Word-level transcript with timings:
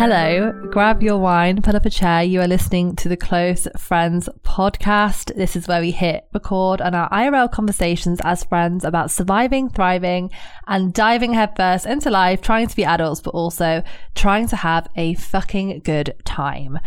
Hello, 0.00 0.50
grab 0.70 1.02
your 1.02 1.18
wine, 1.18 1.60
pull 1.60 1.76
up 1.76 1.84
a 1.84 1.90
chair. 1.90 2.22
You 2.22 2.40
are 2.40 2.48
listening 2.48 2.96
to 2.96 3.08
the 3.10 3.18
Close 3.18 3.68
Friends 3.76 4.30
podcast. 4.42 5.36
This 5.36 5.56
is 5.56 5.68
where 5.68 5.82
we 5.82 5.90
hit 5.90 6.24
record 6.32 6.80
on 6.80 6.94
our 6.94 7.10
IRL 7.10 7.52
conversations 7.52 8.18
as 8.24 8.42
friends 8.42 8.82
about 8.82 9.10
surviving, 9.10 9.68
thriving, 9.68 10.30
and 10.66 10.94
diving 10.94 11.34
headfirst 11.34 11.84
into 11.84 12.08
life, 12.08 12.40
trying 12.40 12.68
to 12.68 12.76
be 12.76 12.82
adults, 12.82 13.20
but 13.20 13.34
also 13.34 13.82
trying 14.14 14.48
to 14.48 14.56
have 14.56 14.88
a 14.96 15.12
fucking 15.16 15.80
good 15.80 16.14
time. 16.24 16.78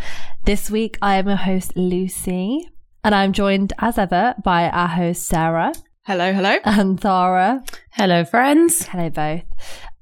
This 0.44 0.68
week, 0.68 0.98
I 1.00 1.14
am 1.14 1.28
your 1.28 1.36
host, 1.36 1.76
Lucy, 1.76 2.68
and 3.04 3.14
I'm 3.14 3.32
joined 3.32 3.74
as 3.78 3.96
ever 3.96 4.34
by 4.42 4.68
our 4.68 4.88
host, 4.88 5.24
Sarah. 5.24 5.72
Hello, 6.02 6.32
hello. 6.32 6.58
And 6.64 7.00
Tara. 7.00 7.62
Hello, 7.92 8.24
friends. 8.24 8.88
Hello, 8.88 9.08
both. 9.08 9.44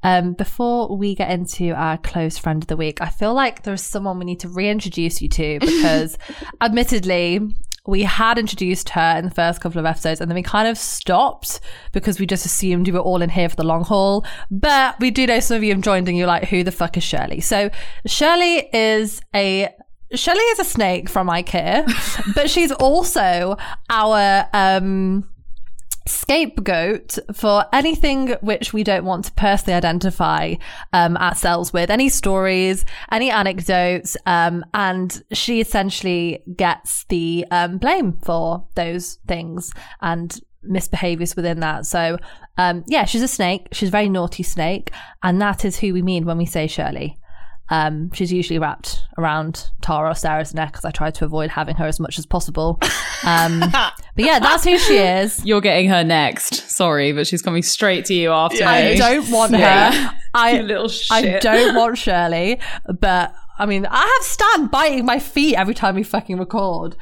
Um, 0.02 0.32
before 0.34 0.96
we 0.96 1.14
get 1.14 1.30
into 1.30 1.72
our 1.72 1.98
close 1.98 2.38
friend 2.38 2.62
of 2.62 2.68
the 2.68 2.76
week, 2.76 3.00
I 3.00 3.08
feel 3.08 3.34
like 3.34 3.62
there's 3.62 3.82
someone 3.82 4.18
we 4.18 4.24
need 4.24 4.40
to 4.40 4.48
reintroduce 4.48 5.22
you 5.22 5.28
to 5.28 5.58
because, 5.60 6.18
admittedly, 6.60 7.40
we 7.86 8.02
had 8.02 8.38
introduced 8.38 8.90
her 8.90 9.16
in 9.18 9.24
the 9.24 9.30
first 9.30 9.60
couple 9.60 9.80
of 9.80 9.86
episodes 9.86 10.20
and 10.20 10.30
then 10.30 10.36
we 10.36 10.42
kind 10.42 10.68
of 10.68 10.78
stopped 10.78 11.60
because 11.90 12.20
we 12.20 12.26
just 12.26 12.46
assumed 12.46 12.86
you 12.86 12.92
were 12.92 13.00
all 13.00 13.22
in 13.22 13.30
here 13.30 13.48
for 13.48 13.56
the 13.56 13.64
long 13.64 13.82
haul. 13.82 14.24
But 14.50 14.98
we 15.00 15.10
do 15.10 15.26
know 15.26 15.40
some 15.40 15.56
of 15.56 15.64
you 15.64 15.72
have 15.72 15.82
joined 15.82 16.08
and 16.08 16.16
you're 16.16 16.28
like, 16.28 16.44
who 16.44 16.62
the 16.62 16.70
fuck 16.70 16.96
is 16.96 17.02
Shirley? 17.02 17.40
So 17.40 17.70
Shirley 18.06 18.68
is 18.72 19.20
a 19.34 19.68
Shirley 20.14 20.40
is 20.40 20.58
a 20.58 20.64
snake 20.64 21.08
from 21.08 21.28
IKEA, 21.28 22.34
but 22.34 22.50
she's 22.50 22.70
also 22.70 23.56
our 23.88 24.46
um 24.52 25.28
scapegoat 26.06 27.18
for 27.34 27.64
anything 27.72 28.30
which 28.40 28.72
we 28.72 28.82
don't 28.82 29.04
want 29.04 29.26
to 29.26 29.32
personally 29.32 29.74
identify 29.74 30.54
um, 30.92 31.16
ourselves 31.16 31.72
with. 31.72 31.90
Any 31.90 32.08
stories 32.08 32.84
any 33.10 33.30
anecdotes 33.30 34.16
um, 34.26 34.64
and 34.74 35.22
she 35.32 35.60
essentially 35.60 36.42
gets 36.56 37.04
the 37.04 37.46
um, 37.50 37.78
blame 37.78 38.14
for 38.24 38.66
those 38.74 39.18
things 39.26 39.72
and 40.00 40.40
misbehaviors 40.68 41.36
within 41.36 41.60
that. 41.60 41.86
So 41.86 42.18
um, 42.58 42.84
yeah 42.86 43.04
she's 43.04 43.22
a 43.22 43.28
snake. 43.28 43.68
She's 43.72 43.88
a 43.88 43.92
very 43.92 44.08
naughty 44.08 44.42
snake. 44.42 44.92
And 45.22 45.40
that 45.40 45.64
is 45.64 45.78
who 45.78 45.92
we 45.92 46.02
mean 46.02 46.24
when 46.24 46.38
we 46.38 46.46
say 46.46 46.66
shirley. 46.66 47.18
Um, 47.68 48.12
she's 48.12 48.32
usually 48.32 48.58
wrapped 48.58 49.06
around 49.16 49.70
Tara 49.80 50.10
or 50.10 50.14
Sarah's 50.14 50.52
neck 50.52 50.72
because 50.72 50.84
I 50.84 50.90
try 50.90 51.10
to 51.10 51.24
avoid 51.24 51.50
having 51.50 51.76
her 51.76 51.86
as 51.86 51.98
much 51.98 52.18
as 52.18 52.26
possible. 52.26 52.78
Um, 53.24 53.62
but 54.14 54.24
yeah, 54.24 54.38
that's 54.38 54.64
who 54.64 54.78
she 54.78 54.96
is. 54.98 55.42
You're 55.44 55.60
getting 55.60 55.88
her 55.88 56.04
next. 56.04 56.70
Sorry, 56.70 57.12
but 57.12 57.26
she's 57.26 57.42
coming 57.42 57.62
straight 57.62 58.04
to 58.06 58.14
you 58.14 58.30
after 58.30 58.58
Yeah. 58.58 58.70
I 58.70 58.94
don't 58.96 59.30
want 59.30 59.54
her. 59.56 60.10
I 60.34 60.50
You 60.52 60.62
little 60.62 60.90
I 61.10 61.38
don't 61.40 61.74
want 61.76 61.98
Shirley, 61.98 62.58
but 62.98 63.34
I 63.58 63.66
mean, 63.66 63.86
I 63.86 64.00
have 64.00 64.26
Stan 64.26 64.66
biting 64.68 65.04
my 65.04 65.18
feet 65.18 65.56
every 65.56 65.74
time 65.74 65.94
we 65.94 66.02
fucking 66.02 66.38
record. 66.38 66.96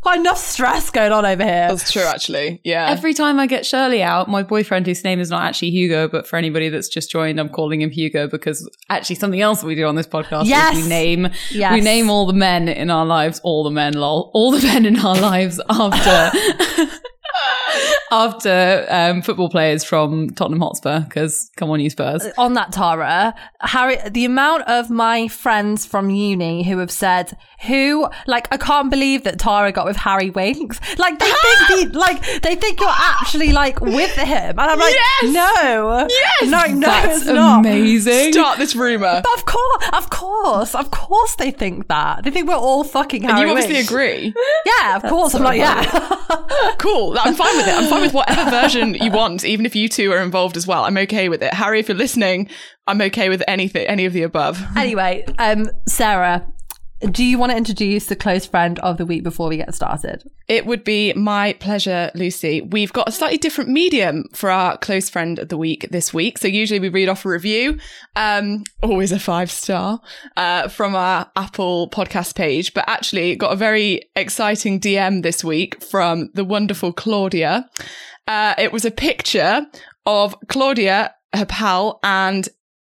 Got 0.00 0.18
enough 0.18 0.38
stress 0.38 0.90
going 0.90 1.10
on 1.10 1.26
over 1.26 1.42
here. 1.42 1.68
That's 1.68 1.90
true, 1.90 2.02
actually. 2.02 2.60
Yeah. 2.64 2.88
Every 2.88 3.12
time 3.14 3.40
I 3.40 3.48
get 3.48 3.66
Shirley 3.66 4.00
out, 4.00 4.28
my 4.28 4.44
boyfriend, 4.44 4.86
whose 4.86 5.02
name 5.02 5.18
is 5.18 5.28
not 5.28 5.42
actually 5.42 5.70
Hugo, 5.70 6.06
but 6.06 6.24
for 6.26 6.36
anybody 6.36 6.68
that's 6.68 6.88
just 6.88 7.10
joined, 7.10 7.40
I'm 7.40 7.48
calling 7.48 7.82
him 7.82 7.90
Hugo 7.90 8.28
because 8.28 8.68
actually 8.88 9.16
something 9.16 9.40
else 9.40 9.64
we 9.64 9.74
do 9.74 9.86
on 9.86 9.96
this 9.96 10.06
podcast 10.06 10.44
Yes. 10.46 10.76
is 10.76 10.84
we 10.84 10.88
name 10.88 11.28
Yes. 11.50 11.72
we 11.72 11.80
name 11.80 12.10
all 12.10 12.26
the 12.26 12.32
men 12.32 12.68
in 12.68 12.90
our 12.90 13.04
lives, 13.04 13.40
all 13.42 13.64
the 13.64 13.70
men, 13.72 13.94
lol, 13.94 14.30
all 14.34 14.52
the 14.52 14.62
men 14.66 14.86
in 14.86 14.98
our 15.00 15.16
lives 15.16 15.60
after 15.68 16.38
after 18.10 18.86
um, 18.88 19.22
football 19.22 19.48
players 19.48 19.84
from 19.84 20.30
Tottenham 20.30 20.60
Hotspur. 20.60 21.00
Because 21.00 21.50
come 21.56 21.70
on, 21.70 21.80
you 21.80 21.90
Spurs. 21.90 22.26
on 22.38 22.54
that 22.54 22.72
Tara, 22.72 23.34
Harry, 23.60 23.96
the 24.10 24.24
amount 24.24 24.62
of 24.68 24.90
my 24.90 25.28
friends 25.28 25.86
from 25.86 26.10
uni 26.10 26.62
who 26.64 26.78
have 26.78 26.90
said, 26.90 27.36
who, 27.66 28.08
like, 28.26 28.46
I 28.52 28.56
can't 28.56 28.90
believe 28.90 29.24
that 29.24 29.38
Tara 29.38 29.72
got 29.72 29.84
with 29.86 29.96
Harry 29.96 30.30
Winks. 30.30 30.80
Like, 30.98 31.18
they 31.20 31.26
think, 31.26 31.92
the, 31.92 31.98
like, 31.98 32.42
they 32.42 32.54
think 32.56 32.80
you're 32.80 32.88
actually, 32.90 33.52
like, 33.52 33.80
with 33.80 34.14
him. 34.16 34.58
And 34.58 34.60
I'm 34.60 34.78
like, 34.78 34.94
Yes! 34.94 35.32
no. 35.32 36.06
Yes! 36.08 36.50
No, 36.50 36.74
no, 36.74 36.80
That's 36.86 37.16
it's 37.18 37.26
not. 37.26 37.60
amazing. 37.60 38.32
Start 38.32 38.58
this 38.58 38.74
rumor. 38.74 39.22
But 39.22 39.38
of 39.38 39.44
course, 39.44 39.84
of 39.92 40.10
course, 40.10 40.74
of 40.74 40.90
course 40.90 41.36
they 41.36 41.50
think 41.50 41.88
that. 41.88 42.24
They 42.24 42.30
think 42.30 42.48
we're 42.48 42.54
all 42.56 42.84
fucking 42.84 43.24
And 43.24 43.32
Harry 43.32 43.48
you 43.50 43.54
obviously 43.54 43.74
Winks. 43.76 43.90
agree. 43.90 44.34
Yeah, 44.66 44.96
of 44.96 45.02
course. 45.04 45.34
I'm 45.34 45.38
so 45.40 45.44
like, 45.44 45.58
yeah. 45.58 46.74
Cool. 46.78 47.16
I'm 47.20 47.34
fine 47.34 47.57
with 47.58 47.68
it. 47.68 47.74
I'm 47.74 47.90
fine 47.90 48.02
with 48.02 48.14
whatever 48.14 48.50
version 48.50 48.94
you 48.94 49.10
want, 49.10 49.44
even 49.44 49.66
if 49.66 49.74
you 49.76 49.88
two 49.88 50.12
are 50.12 50.22
involved 50.22 50.56
as 50.56 50.66
well. 50.66 50.84
I'm 50.84 50.96
okay 50.98 51.28
with 51.28 51.42
it. 51.42 51.52
Harry, 51.54 51.80
if 51.80 51.88
you're 51.88 51.96
listening, 51.96 52.48
I'm 52.86 53.00
okay 53.02 53.28
with 53.28 53.42
anything, 53.48 53.86
any 53.86 54.04
of 54.06 54.12
the 54.12 54.22
above. 54.22 54.64
anyway, 54.76 55.24
um, 55.38 55.70
Sarah, 55.86 56.46
do 57.00 57.24
you 57.24 57.38
want 57.38 57.52
to 57.52 57.56
introduce 57.56 58.06
the 58.06 58.16
close 58.16 58.44
friend 58.44 58.78
of 58.80 58.96
the 58.96 59.06
week 59.06 59.22
before 59.22 59.48
we 59.48 59.56
get 59.56 59.74
started? 59.74 60.28
It 60.48 60.66
would 60.66 60.82
be 60.82 61.12
my 61.12 61.52
pleasure, 61.54 62.10
Lucy. 62.14 62.60
We've 62.60 62.92
got 62.92 63.08
a 63.08 63.12
slightly 63.12 63.38
different 63.38 63.70
medium 63.70 64.24
for 64.34 64.50
our 64.50 64.76
close 64.78 65.08
friend 65.08 65.38
of 65.38 65.48
the 65.48 65.56
week 65.56 65.88
this 65.90 66.12
week. 66.12 66.38
So 66.38 66.48
usually 66.48 66.80
we 66.80 66.88
read 66.88 67.08
off 67.08 67.24
a 67.24 67.28
review, 67.28 67.78
um, 68.16 68.64
always 68.82 69.12
a 69.12 69.20
five 69.20 69.50
star, 69.50 70.00
uh, 70.36 70.68
from 70.68 70.96
our 70.96 71.30
Apple 71.36 71.88
podcast 71.90 72.34
page, 72.34 72.74
but 72.74 72.84
actually 72.88 73.36
got 73.36 73.52
a 73.52 73.56
very 73.56 74.02
exciting 74.16 74.80
DM 74.80 75.22
this 75.22 75.44
week 75.44 75.82
from 75.84 76.30
the 76.34 76.44
wonderful 76.44 76.92
Claudia. 76.92 77.68
Uh, 78.26 78.54
it 78.58 78.72
was 78.72 78.84
a 78.84 78.90
picture 78.90 79.66
of 80.04 80.34
Claudia, 80.48 81.14
her 81.32 81.46
pal, 81.46 82.00
and 82.02 82.48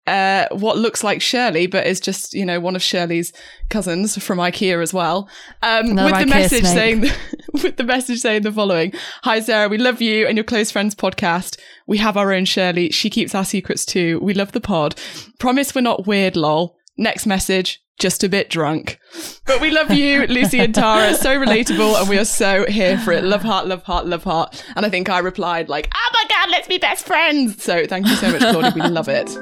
uh, 0.08 0.48
what 0.52 0.78
looks 0.78 1.04
like 1.04 1.20
Shirley, 1.20 1.66
but 1.66 1.86
is 1.86 2.00
just, 2.00 2.32
you 2.32 2.46
know, 2.46 2.60
one 2.60 2.74
of 2.74 2.82
Shirley's 2.82 3.30
cousins 3.68 4.22
from 4.22 4.38
IKEA 4.38 4.82
as 4.82 4.94
well. 4.94 5.28
Um, 5.62 5.94
with 5.96 6.18
the 6.18 6.26
message 6.26 6.64
snake. 6.64 7.04
saying, 7.04 7.12
with 7.62 7.76
the 7.76 7.84
message 7.84 8.20
saying 8.20 8.42
the 8.42 8.50
following 8.50 8.94
Hi, 9.24 9.40
Sarah, 9.40 9.68
we 9.68 9.76
love 9.76 10.00
you 10.00 10.26
and 10.26 10.36
your 10.36 10.44
close 10.44 10.70
friends 10.70 10.94
podcast. 10.94 11.58
We 11.86 11.98
have 11.98 12.16
our 12.16 12.32
own 12.32 12.46
Shirley. 12.46 12.90
She 12.90 13.10
keeps 13.10 13.34
our 13.34 13.44
secrets 13.44 13.84
too. 13.84 14.18
We 14.20 14.32
love 14.32 14.52
the 14.52 14.62
pod. 14.62 14.98
Promise 15.38 15.74
we're 15.74 15.82
not 15.82 16.06
weird, 16.06 16.36
lol. 16.36 16.76
Next 16.96 17.26
message. 17.26 17.82
Just 17.98 18.24
a 18.24 18.28
bit 18.28 18.48
drunk. 18.48 18.98
But 19.44 19.60
we 19.60 19.70
love 19.70 19.90
you, 19.90 20.24
Lucy 20.28 20.60
and 20.60 20.74
Tara. 20.74 21.14
So 21.14 21.38
relatable, 21.38 22.00
and 22.00 22.08
we 22.08 22.16
are 22.16 22.24
so 22.24 22.64
here 22.64 22.96
for 22.96 23.12
it. 23.12 23.24
Love 23.24 23.42
heart, 23.42 23.66
love 23.66 23.82
heart, 23.82 24.06
love 24.06 24.22
heart. 24.22 24.64
And 24.76 24.86
I 24.86 24.88
think 24.88 25.10
I 25.10 25.18
replied, 25.18 25.68
like, 25.68 25.90
oh 25.92 26.10
my 26.14 26.24
God, 26.28 26.50
let's 26.50 26.68
be 26.68 26.78
best 26.78 27.04
friends. 27.04 27.62
So 27.62 27.86
thank 27.86 28.06
you 28.06 28.14
so 28.14 28.30
much, 28.30 28.40
Claudia. 28.40 28.72
We 28.72 28.82
love 28.82 29.08
it. 29.08 29.36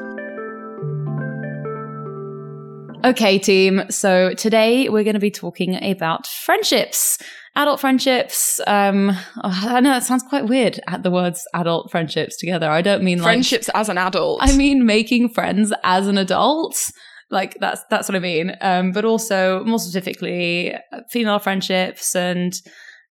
Okay, 3.06 3.38
team. 3.38 3.84
So 3.88 4.34
today 4.34 4.88
we're 4.88 5.04
going 5.04 5.14
to 5.14 5.20
be 5.20 5.30
talking 5.30 5.80
about 5.80 6.26
friendships, 6.26 7.18
adult 7.54 7.78
friendships. 7.78 8.60
Um, 8.66 9.16
I 9.42 9.78
know 9.78 9.90
that 9.90 10.02
sounds 10.02 10.24
quite 10.24 10.46
weird 10.46 10.80
at 10.88 11.04
the 11.04 11.12
words 11.12 11.46
adult 11.54 11.92
friendships 11.92 12.36
together. 12.36 12.68
I 12.68 12.82
don't 12.82 13.04
mean 13.04 13.18
like, 13.18 13.26
Friendships 13.26 13.70
as 13.74 13.88
an 13.88 13.96
adult. 13.96 14.40
I 14.42 14.56
mean 14.56 14.86
making 14.86 15.28
friends 15.28 15.72
as 15.84 16.08
an 16.08 16.18
adult. 16.18 16.90
Like 17.30 17.56
that's 17.60 17.80
that's 17.90 18.08
what 18.08 18.16
I 18.16 18.18
mean. 18.18 18.56
Um, 18.60 18.90
but 18.90 19.04
also 19.04 19.62
more 19.62 19.78
specifically, 19.78 20.74
uh, 20.74 21.02
female 21.08 21.38
friendships 21.38 22.16
and 22.16 22.60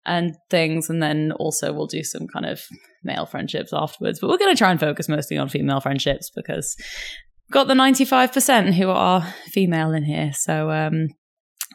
and 0.06 0.34
things, 0.48 0.88
and 0.88 1.02
then 1.02 1.32
also 1.32 1.70
we'll 1.70 1.86
do 1.86 2.02
some 2.02 2.26
kind 2.28 2.46
of 2.46 2.62
male 3.04 3.26
friendships 3.26 3.74
afterwards. 3.74 4.20
But 4.20 4.30
we're 4.30 4.38
going 4.38 4.54
to 4.54 4.58
try 4.58 4.70
and 4.70 4.80
focus 4.80 5.06
mostly 5.06 5.36
on 5.36 5.50
female 5.50 5.80
friendships 5.80 6.30
because 6.34 6.78
got 7.52 7.68
the 7.68 7.74
ninety 7.74 8.04
five 8.04 8.32
percent 8.32 8.74
who 8.74 8.88
are 8.90 9.22
female 9.46 9.92
in 9.92 10.04
here. 10.04 10.32
So 10.32 10.70
um, 10.70 11.08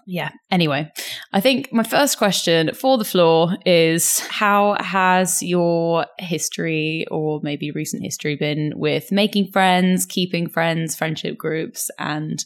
yeah. 0.05 0.31
Anyway, 0.49 0.89
I 1.33 1.41
think 1.41 1.71
my 1.73 1.83
first 1.83 2.17
question 2.17 2.73
for 2.73 2.97
the 2.97 3.03
floor 3.03 3.57
is 3.65 4.19
how 4.19 4.77
has 4.79 5.43
your 5.43 6.05
history 6.17 7.05
or 7.11 7.41
maybe 7.43 7.71
recent 7.71 8.03
history 8.03 8.37
been 8.37 8.71
with 8.75 9.11
making 9.11 9.51
friends, 9.51 10.05
keeping 10.05 10.49
friends, 10.49 10.95
friendship 10.95 11.37
groups, 11.37 11.89
and 11.99 12.43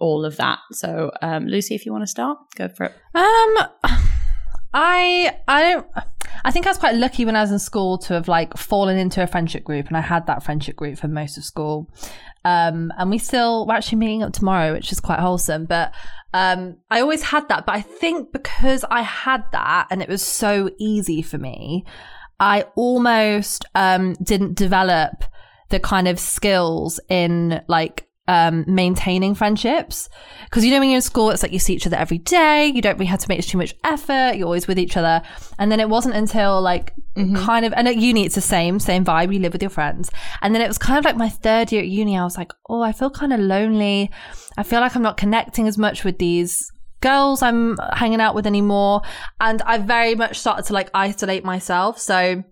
all 0.00 0.24
of 0.24 0.36
that? 0.36 0.58
So, 0.72 1.12
um, 1.22 1.46
Lucy, 1.46 1.76
if 1.76 1.86
you 1.86 1.92
want 1.92 2.02
to 2.02 2.08
start, 2.08 2.38
go 2.56 2.68
for 2.68 2.86
it. 2.86 2.92
Um, 3.14 3.68
I 4.74 5.38
I 5.46 5.62
don't. 5.62 5.86
I 6.46 6.52
think 6.52 6.64
I 6.64 6.70
was 6.70 6.78
quite 6.78 6.94
lucky 6.94 7.24
when 7.24 7.34
I 7.34 7.40
was 7.40 7.50
in 7.50 7.58
school 7.58 7.98
to 7.98 8.14
have 8.14 8.28
like 8.28 8.56
fallen 8.56 8.98
into 8.98 9.20
a 9.20 9.26
friendship 9.26 9.64
group, 9.64 9.88
and 9.88 9.96
I 9.96 10.00
had 10.00 10.28
that 10.28 10.44
friendship 10.44 10.76
group 10.76 10.96
for 10.96 11.08
most 11.08 11.36
of 11.36 11.42
school. 11.42 11.90
Um, 12.44 12.92
and 12.96 13.10
we 13.10 13.18
still 13.18 13.66
we're 13.66 13.74
actually 13.74 13.98
meeting 13.98 14.22
up 14.22 14.32
tomorrow, 14.32 14.72
which 14.72 14.92
is 14.92 15.00
quite 15.00 15.18
wholesome. 15.18 15.64
But 15.64 15.92
um, 16.32 16.76
I 16.88 17.00
always 17.00 17.22
had 17.22 17.48
that. 17.48 17.66
But 17.66 17.74
I 17.74 17.80
think 17.80 18.30
because 18.30 18.84
I 18.88 19.02
had 19.02 19.42
that, 19.50 19.88
and 19.90 20.00
it 20.00 20.08
was 20.08 20.22
so 20.22 20.70
easy 20.78 21.20
for 21.20 21.36
me, 21.36 21.84
I 22.38 22.66
almost 22.76 23.64
um 23.74 24.12
didn't 24.22 24.54
develop 24.54 25.24
the 25.70 25.80
kind 25.80 26.06
of 26.06 26.20
skills 26.20 27.00
in 27.08 27.60
like 27.66 28.05
um, 28.28 28.64
maintaining 28.66 29.34
friendships. 29.34 30.08
Because 30.44 30.64
you 30.64 30.70
know, 30.70 30.80
when 30.80 30.90
you're 30.90 30.96
in 30.96 31.02
school, 31.02 31.30
it's 31.30 31.42
like 31.42 31.52
you 31.52 31.58
see 31.58 31.74
each 31.74 31.86
other 31.86 31.96
every 31.96 32.18
day. 32.18 32.66
You 32.66 32.82
don't 32.82 32.94
really 32.94 33.06
have 33.06 33.20
to 33.20 33.28
make 33.28 33.44
too 33.46 33.58
much 33.58 33.74
effort. 33.84 34.34
You're 34.36 34.46
always 34.46 34.66
with 34.66 34.78
each 34.78 34.96
other. 34.96 35.22
And 35.58 35.70
then 35.70 35.80
it 35.80 35.88
wasn't 35.88 36.16
until 36.16 36.60
like 36.60 36.92
kind 37.14 37.64
of, 37.64 37.72
and 37.74 37.88
at 37.88 37.96
uni 37.96 38.24
it's 38.24 38.34
the 38.34 38.40
same, 38.40 38.80
same 38.80 39.04
vibe. 39.04 39.32
You 39.32 39.40
live 39.40 39.52
with 39.52 39.62
your 39.62 39.70
friends. 39.70 40.10
And 40.42 40.54
then 40.54 40.62
it 40.62 40.68
was 40.68 40.78
kind 40.78 40.98
of 40.98 41.04
like 41.04 41.16
my 41.16 41.28
third 41.28 41.72
year 41.72 41.82
at 41.82 41.88
uni. 41.88 42.18
I 42.18 42.24
was 42.24 42.36
like, 42.36 42.52
oh, 42.68 42.82
I 42.82 42.92
feel 42.92 43.10
kind 43.10 43.32
of 43.32 43.40
lonely. 43.40 44.10
I 44.56 44.62
feel 44.62 44.80
like 44.80 44.96
I'm 44.96 45.02
not 45.02 45.16
connecting 45.16 45.68
as 45.68 45.78
much 45.78 46.04
with 46.04 46.18
these 46.18 46.70
girls 47.00 47.42
I'm 47.42 47.76
hanging 47.92 48.20
out 48.20 48.34
with 48.34 48.46
anymore. 48.46 49.02
And 49.40 49.62
I 49.62 49.78
very 49.78 50.14
much 50.14 50.38
started 50.38 50.64
to 50.66 50.72
like 50.72 50.90
isolate 50.94 51.44
myself. 51.44 51.98
So 51.98 52.42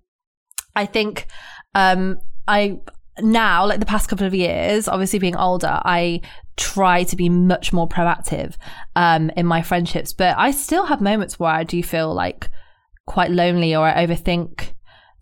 I 0.76 0.86
think, 0.86 1.26
um, 1.74 2.18
I, 2.46 2.80
now, 3.20 3.66
like 3.66 3.80
the 3.80 3.86
past 3.86 4.08
couple 4.08 4.26
of 4.26 4.34
years, 4.34 4.88
obviously 4.88 5.18
being 5.18 5.36
older, 5.36 5.80
I 5.84 6.20
try 6.56 7.04
to 7.04 7.16
be 7.16 7.28
much 7.28 7.72
more 7.72 7.88
proactive 7.88 8.56
um, 8.96 9.30
in 9.36 9.46
my 9.46 9.62
friendships. 9.62 10.12
But 10.12 10.36
I 10.38 10.50
still 10.50 10.86
have 10.86 11.00
moments 11.00 11.38
where 11.38 11.52
I 11.52 11.64
do 11.64 11.82
feel 11.82 12.12
like 12.12 12.50
quite 13.06 13.30
lonely 13.30 13.74
or 13.74 13.86
I 13.86 14.06
overthink 14.06 14.74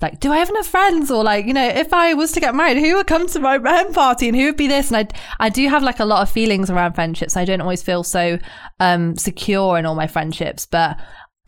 like, 0.02 0.18
do 0.18 0.32
I 0.32 0.38
have 0.38 0.50
enough 0.50 0.66
friends? 0.66 1.10
Or 1.10 1.22
like, 1.22 1.46
you 1.46 1.54
know, 1.54 1.66
if 1.66 1.92
I 1.94 2.12
was 2.14 2.32
to 2.32 2.40
get 2.40 2.54
married, 2.54 2.78
who 2.78 2.96
would 2.96 3.06
come 3.06 3.28
to 3.28 3.38
my 3.38 3.58
home 3.58 3.94
party 3.94 4.28
and 4.28 4.36
who 4.36 4.46
would 4.46 4.56
be 4.56 4.66
this? 4.66 4.90
And 4.90 4.96
I, 4.96 5.46
I 5.46 5.48
do 5.48 5.68
have 5.68 5.82
like 5.82 6.00
a 6.00 6.04
lot 6.04 6.22
of 6.22 6.30
feelings 6.30 6.68
around 6.68 6.94
friendships. 6.94 7.36
I 7.36 7.44
don't 7.44 7.60
always 7.60 7.82
feel 7.82 8.02
so, 8.02 8.38
um, 8.80 9.16
secure 9.16 9.78
in 9.78 9.86
all 9.86 9.94
my 9.94 10.08
friendships, 10.08 10.66
but 10.66 10.98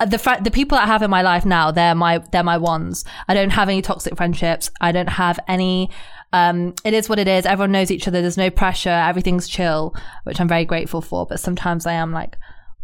the 0.06 0.18
fr- 0.18 0.42
the 0.42 0.50
people 0.50 0.78
I 0.78 0.86
have 0.86 1.02
in 1.02 1.10
my 1.10 1.22
life 1.22 1.44
now, 1.44 1.70
they're 1.70 1.94
my, 1.94 2.18
they're 2.30 2.44
my 2.44 2.58
ones. 2.58 3.04
I 3.28 3.34
don't 3.34 3.50
have 3.50 3.68
any 3.68 3.82
toxic 3.82 4.16
friendships. 4.16 4.70
I 4.80 4.92
don't 4.92 5.08
have 5.08 5.40
any, 5.48 5.90
um, 6.34 6.74
it 6.84 6.94
is 6.94 7.08
what 7.08 7.20
it 7.20 7.28
is. 7.28 7.46
Everyone 7.46 7.70
knows 7.70 7.92
each 7.92 8.08
other. 8.08 8.20
There's 8.20 8.36
no 8.36 8.50
pressure. 8.50 8.90
Everything's 8.90 9.46
chill, 9.46 9.94
which 10.24 10.40
I'm 10.40 10.48
very 10.48 10.64
grateful 10.64 11.00
for. 11.00 11.26
But 11.26 11.38
sometimes 11.38 11.86
I 11.86 11.92
am 11.92 12.10
like, 12.10 12.36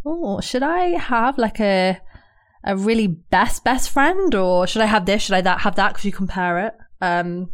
oh, 0.05 0.39
should 0.39 0.63
I 0.63 0.97
have 0.97 1.37
like 1.37 1.59
a, 1.59 1.99
a 2.63 2.77
really 2.77 3.07
best 3.07 3.65
best 3.65 3.89
friend 3.89 4.33
or 4.33 4.67
should 4.67 4.81
I 4.81 4.85
have 4.85 5.05
this? 5.05 5.23
Should 5.23 5.35
I 5.35 5.41
that 5.41 5.59
have 5.59 5.75
that? 5.75 5.89
Because 5.89 6.05
you 6.05 6.13
compare 6.13 6.67
it. 6.67 6.73
Um, 7.01 7.49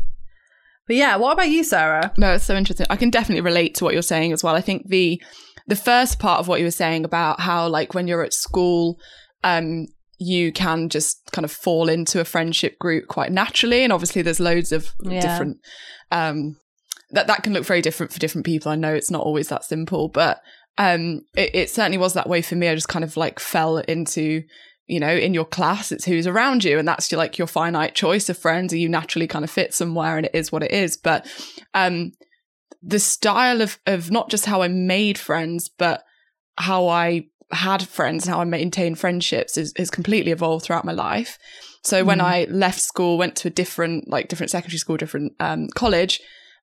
but 0.85 0.97
yeah, 0.97 1.15
what 1.15 1.33
about 1.33 1.49
you, 1.49 1.63
Sarah? 1.63 2.13
No, 2.15 2.35
it's 2.35 2.45
so 2.45 2.55
interesting. 2.55 2.85
I 2.91 2.95
can 2.95 3.09
definitely 3.09 3.41
relate 3.41 3.73
to 3.75 3.83
what 3.83 3.93
you're 3.93 4.03
saying 4.03 4.33
as 4.33 4.43
well. 4.43 4.53
I 4.53 4.61
think 4.61 4.89
the 4.89 5.19
the 5.65 5.75
first 5.75 6.19
part 6.19 6.39
of 6.39 6.47
what 6.47 6.59
you 6.59 6.67
were 6.67 6.71
saying 6.71 7.05
about 7.05 7.39
how 7.39 7.67
like 7.67 7.95
when 7.95 8.07
you're 8.07 8.23
at 8.23 8.33
school, 8.33 8.99
um, 9.43 9.87
you 10.19 10.51
can 10.51 10.89
just 10.89 11.31
kind 11.31 11.45
of 11.45 11.51
fall 11.51 11.89
into 11.89 12.19
a 12.19 12.25
friendship 12.25 12.79
group 12.79 13.07
quite 13.07 13.31
naturally, 13.31 13.83
and 13.83 13.93
obviously 13.93 14.21
there's 14.21 14.39
loads 14.39 14.71
of 14.71 14.93
Yeah. 15.01 15.21
different 15.21 15.57
um 16.11 16.57
that 17.11 17.27
that 17.27 17.43
can 17.43 17.53
look 17.53 17.65
very 17.65 17.81
different 17.81 18.11
for 18.11 18.19
different 18.19 18.45
people. 18.45 18.71
I 18.71 18.75
know 18.75 18.93
it's 18.93 19.11
not 19.11 19.23
always 19.23 19.47
that 19.49 19.63
simple, 19.63 20.09
but 20.09 20.41
um, 20.77 21.21
it, 21.35 21.55
it 21.55 21.69
certainly 21.69 21.97
was 21.97 22.13
that 22.13 22.29
way 22.29 22.41
for 22.41 22.55
me. 22.55 22.67
I 22.67 22.75
just 22.75 22.89
kind 22.89 23.05
of 23.05 23.17
like 23.17 23.39
fell 23.39 23.77
into 23.77 24.43
you 24.87 25.01
know, 25.01 25.13
in 25.13 25.33
your 25.33 25.45
class, 25.45 25.91
it's 25.91 26.05
who's 26.05 26.25
around 26.25 26.63
you, 26.63 26.79
and 26.79 26.87
that's 26.87 27.11
your, 27.11 27.17
like 27.17 27.37
your 27.37 27.47
finite 27.47 27.93
choice 27.93 28.29
of 28.29 28.37
friends, 28.37 28.71
and 28.71 28.81
you 28.81 28.87
naturally 28.87 29.27
kind 29.27 29.43
of 29.43 29.51
fit 29.51 29.73
somewhere, 29.73 30.15
and 30.15 30.25
it 30.25 30.33
is 30.33 30.49
what 30.49 30.63
it 30.63 30.71
is. 30.71 30.95
But 30.95 31.27
um, 31.73 32.13
the 32.81 32.99
style 32.99 33.61
of 33.61 33.79
of 33.85 34.11
not 34.11 34.29
just 34.29 34.45
how 34.45 34.61
I 34.61 34.69
made 34.69 35.17
friends, 35.17 35.69
but 35.69 36.03
how 36.57 36.87
I 36.87 37.27
had 37.51 37.87
friends 37.87 38.25
and 38.25 38.33
how 38.33 38.41
I 38.41 38.45
maintain 38.45 38.95
friendships 38.95 39.57
is, 39.57 39.73
is 39.77 39.89
completely 39.89 40.31
evolved 40.31 40.65
throughout 40.65 40.85
my 40.85 40.91
life. 40.91 41.37
So 41.83 42.03
when 42.03 42.19
Mm. 42.19 42.23
I 42.23 42.47
left 42.49 42.81
school, 42.81 43.17
went 43.17 43.35
to 43.37 43.47
a 43.47 43.51
different, 43.51 44.09
like 44.09 44.27
different 44.27 44.49
secondary 44.49 44.79
school, 44.79 44.97
different 44.97 45.33
um, 45.39 45.67
college, 45.73 46.19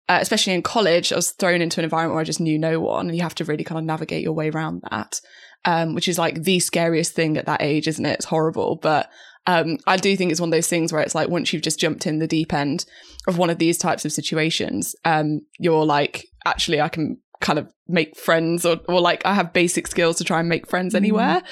uh, 0.09 0.19
especially 0.21 0.53
in 0.53 0.61
college, 0.63 1.13
I 1.13 1.17
was 1.17 1.31
thrown 1.31 1.63
into 1.63 1.81
an 1.81 1.85
environment 1.85 2.15
where 2.15 2.21
I 2.21 2.25
just 2.25 2.41
knew 2.41 2.59
no 2.59 2.79
one, 2.81 3.07
and 3.09 3.17
you 3.17 3.23
have 3.23 3.35
to 3.37 3.45
really 3.45 3.65
kind 3.65 3.79
of 3.79 3.85
navigate 3.85 4.23
your 4.23 4.35
way 4.35 4.51
around 4.51 4.83
that, 4.91 5.21
um, 5.65 5.95
which 5.95 6.09
is 6.09 6.19
like 6.19 6.43
the 6.43 6.61
scariest 6.61 7.15
thing 7.15 7.39
at 7.39 7.47
that 7.47 7.63
age, 7.63 7.89
isn't 7.89 8.05
it? 8.05 8.17
It's 8.17 8.27
horrible, 8.27 8.77
but 8.77 9.09
um, 9.47 9.79
I 9.87 9.97
do 9.97 10.15
think 10.17 10.31
it's 10.31 10.41
one 10.41 10.49
of 10.49 10.55
those 10.55 10.69
things 10.69 10.93
where 10.93 11.01
it's 11.01 11.15
like 11.15 11.29
once 11.31 11.53
you've 11.53 11.63
just 11.63 11.79
jumped 11.79 12.07
in 12.07 12.19
the 12.19 12.27
deep 12.27 12.53
end 12.53 12.85
of 13.27 13.39
one 13.39 13.49
of 13.49 13.59
these 13.59 13.79
types 13.79 14.05
of 14.05 14.13
situations, 14.13 14.95
um, 15.07 15.41
you're 15.59 15.87
like, 15.87 16.27
actually, 16.45 16.83
I 16.83 16.91
can 16.91 17.19
kind 17.41 17.59
of 17.59 17.69
make 17.89 18.17
friends, 18.17 18.65
or 18.65 18.81
or 18.89 19.01
like 19.01 19.25
I 19.25 19.35
have 19.35 19.53
basic 19.53 19.87
skills 19.87 20.17
to 20.17 20.25
try 20.25 20.41
and 20.41 20.49
make 20.49 20.69
friends 20.69 20.95
anywhere. 20.95 21.43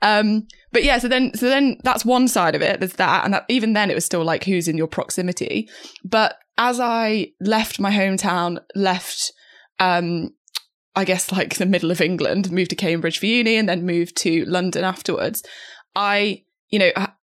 Um, 0.00 0.46
but 0.72 0.84
yeah, 0.84 0.98
so 0.98 1.08
then 1.08 1.34
so 1.34 1.48
then 1.48 1.78
that's 1.84 2.04
one 2.04 2.28
side 2.28 2.54
of 2.54 2.62
it. 2.62 2.80
There's 2.80 2.94
that, 2.94 3.24
and 3.24 3.34
that, 3.34 3.44
even 3.48 3.72
then 3.72 3.90
it 3.90 3.94
was 3.94 4.04
still 4.04 4.24
like 4.24 4.44
who's 4.44 4.68
in 4.68 4.78
your 4.78 4.86
proximity. 4.86 5.68
But 6.04 6.36
as 6.58 6.80
I 6.80 7.32
left 7.40 7.80
my 7.80 7.90
hometown, 7.90 8.58
left 8.74 9.32
um, 9.78 10.30
I 10.94 11.04
guess 11.04 11.32
like 11.32 11.56
the 11.56 11.66
middle 11.66 11.90
of 11.90 12.00
England, 12.00 12.50
moved 12.52 12.70
to 12.70 12.76
Cambridge 12.76 13.18
for 13.18 13.26
uni, 13.26 13.56
and 13.56 13.68
then 13.68 13.86
moved 13.86 14.16
to 14.18 14.44
London 14.44 14.84
afterwards. 14.84 15.42
I, 15.94 16.44
you 16.68 16.78
know, 16.78 16.90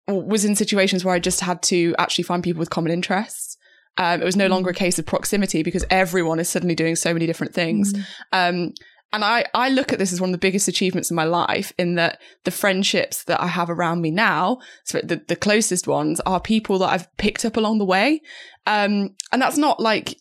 was 0.09 0.45
in 0.45 0.57
situations 0.57 1.05
where 1.05 1.15
I 1.15 1.19
just 1.19 1.41
had 1.41 1.63
to 1.65 1.95
actually 1.99 2.25
find 2.25 2.43
people 2.43 2.61
with 2.61 2.71
common 2.71 2.93
interests. 2.93 3.57
Um, 3.99 4.23
it 4.23 4.25
was 4.25 4.37
no 4.37 4.47
longer 4.47 4.71
a 4.71 4.75
case 4.75 4.99
of 4.99 5.07
proximity 5.07 5.63
because 5.63 5.85
everyone 5.91 6.41
is 6.41 6.49
suddenly 6.49 6.75
doing 6.75 6.97
so 6.97 7.13
many 7.13 7.27
different 7.27 7.53
things. 7.53 7.93
Um, 8.33 8.73
and 9.13 9.25
I, 9.25 9.47
I 9.55 9.71
look 9.71 9.93
at 9.93 9.99
this 9.99 10.13
as 10.13 10.21
one 10.21 10.31
of 10.31 10.33
the 10.33 10.39
biggest 10.47 10.69
achievements 10.69 11.11
in 11.11 11.17
my 11.17 11.25
life 11.25 11.73
in 11.79 11.95
that 11.95 12.21
the 12.45 12.51
friendships 12.51 13.25
that 13.25 13.41
I 13.41 13.47
have 13.47 13.71
around 13.71 14.03
me 14.03 14.11
now, 14.11 14.59
so 14.85 15.01
the, 15.01 15.23
the 15.29 15.37
closest 15.37 15.89
ones 15.89 16.21
are 16.21 16.41
people 16.41 16.79
that 16.81 16.91
I've 16.91 17.17
picked 17.17 17.45
up 17.45 17.57
along 17.57 17.79
the 17.79 17.87
way. 17.87 18.21
Um, 18.67 19.17
and 19.33 19.41
that's 19.41 19.57
not 19.57 19.81
like, 19.81 20.15